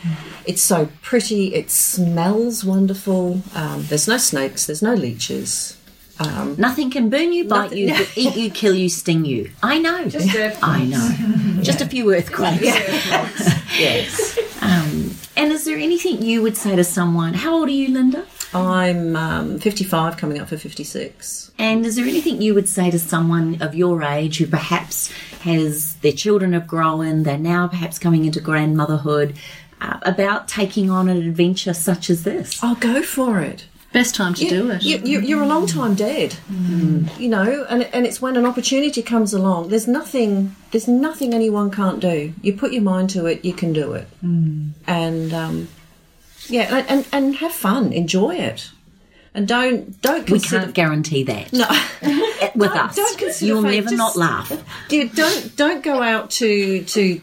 it's 0.46 0.62
so 0.62 0.90
pretty. 1.02 1.54
It 1.56 1.72
smells 1.72 2.66
wonderful. 2.66 3.42
Um, 3.56 3.84
there's 3.88 4.08
no 4.08 4.18
snakes. 4.18 4.66
There's 4.66 4.82
no 4.82 4.94
leeches. 4.94 5.78
Um, 6.20 6.56
Nothing 6.58 6.92
can 6.92 7.10
burn 7.10 7.34
you, 7.34 7.46
bite 7.46 7.72
Nothing- 7.72 7.78
you, 7.80 8.06
eat 8.16 8.36
you, 8.36 8.50
kill 8.52 8.76
you, 8.76 8.90
sting 8.90 9.26
you. 9.26 9.50
I 9.64 9.80
know. 9.80 10.08
Just 10.08 10.36
earthquakes. 10.36 10.62
I 10.62 10.84
know. 10.86 11.62
Just 11.64 11.82
a 11.82 11.86
few 11.88 12.14
earthquakes. 12.14 12.62
yes, 13.80 14.38
Um, 14.62 15.16
and 15.36 15.52
is 15.52 15.66
there 15.66 15.78
anything 15.78 16.22
you 16.22 16.42
would 16.44 16.58
say 16.58 16.76
to 16.76 16.84
someone? 16.84 17.34
How 17.34 17.56
old 17.56 17.70
are 17.70 17.72
you, 17.72 17.88
Linda? 17.90 18.26
I'm 18.54 19.16
um, 19.16 19.60
55, 19.60 20.18
coming 20.18 20.40
up 20.40 20.50
for 20.50 20.58
56. 20.58 21.52
And 21.58 21.86
is 21.86 21.96
there 21.96 22.06
anything 22.06 22.42
you 22.42 22.54
would 22.54 22.68
say 22.68 22.92
to 22.92 23.00
someone 23.00 23.62
of 23.62 23.76
your 23.76 24.04
age 24.04 24.38
who 24.40 24.48
perhaps 24.48 25.12
has 25.42 25.96
their 25.98 26.12
children 26.12 26.54
have 26.54 26.68
grown, 26.68 27.24
they're 27.24 27.38
now 27.38 27.68
perhaps 27.68 27.98
coming 27.98 28.26
into 28.26 28.42
grandmotherhood, 28.42 29.36
uh, 29.80 30.00
about 30.04 30.48
taking 30.48 30.90
on 30.90 31.08
an 31.08 31.18
adventure 31.18 31.74
such 31.74 32.10
as 32.10 32.24
this? 32.24 32.62
I'll 32.64 32.76
go 32.76 33.02
for 33.02 33.40
it. 33.40 33.66
Best 33.94 34.16
time 34.16 34.34
to 34.36 34.48
do 34.48 34.72
it. 34.72 34.84
You, 34.84 35.00
you, 35.04 35.20
you're 35.20 35.44
a 35.44 35.48
long 35.48 35.68
time 35.68 35.96
dead, 35.96 36.38
you 37.20 37.28
know, 37.28 37.66
and 37.70 37.84
and 37.84 38.06
it's 38.06 38.22
when 38.22 38.38
an 38.38 38.46
opportunity 38.46 39.02
comes 39.02 39.34
along. 39.34 39.68
There's 39.68 39.86
nothing. 39.88 40.56
There's 40.72 40.88
nothing 40.88 41.34
anyone 41.34 41.72
can't 41.72 42.00
do. 42.00 42.34
You 42.42 42.54
put 42.54 42.72
your 42.72 42.84
mind 42.84 43.10
to 43.10 43.26
it, 43.26 43.44
you 43.44 43.52
can 43.52 43.74
do 43.74 43.92
it, 43.92 44.08
and 44.88 45.34
um, 45.34 45.68
yeah, 46.52 46.76
and, 46.76 46.88
and 46.90 47.08
and 47.12 47.36
have 47.38 47.52
fun, 47.54 47.92
enjoy 47.94 48.36
it, 48.36 48.70
and 49.34 49.48
don't 49.48 50.00
don't 50.02 50.30
We 50.30 50.40
consider. 50.40 50.62
can't 50.64 50.74
guarantee 50.76 51.24
that 51.24 51.52
no, 51.54 51.66
with 52.56 52.70
don't- 52.74 52.78
us. 52.78 52.96
don't 52.96 53.18
consider 53.18 53.46
You'll 53.48 53.64
fate, 53.64 53.76
never 53.76 53.90
just- 53.90 53.98
not 53.98 54.16
laugh. 54.16 54.52
you 54.90 55.10
don't 55.10 55.56
don't 55.56 55.84
go 55.84 56.02
out 56.02 56.30
to 56.32 56.84
to 56.84 57.22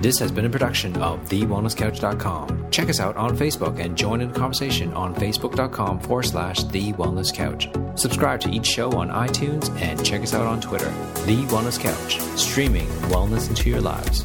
This 0.00 0.18
has 0.20 0.32
been 0.32 0.46
a 0.46 0.50
production 0.50 0.96
of 0.96 1.20
TheWellnessCouch.com. 1.28 2.70
Check 2.70 2.88
us 2.88 2.98
out 2.98 3.16
on 3.18 3.36
Facebook 3.36 3.78
and 3.78 3.96
join 3.96 4.22
in 4.22 4.32
the 4.32 4.38
conversation 4.38 4.92
on 4.94 5.14
Facebook.com 5.14 6.00
forward 6.00 6.24
slash 6.24 6.64
The 6.64 6.94
Wellness 6.94 7.32
Couch. 7.32 7.68
Subscribe 7.94 8.40
to 8.40 8.50
each 8.50 8.66
show 8.66 8.90
on 8.92 9.10
iTunes 9.10 9.70
and 9.80 10.04
check 10.04 10.22
us 10.22 10.32
out 10.32 10.46
on 10.46 10.62
Twitter. 10.62 10.88
The 11.26 11.44
Wellness 11.50 11.78
Couch, 11.78 12.20
streaming 12.38 12.86
wellness 13.12 13.48
into 13.50 13.68
your 13.68 13.82
lives. 13.82 14.24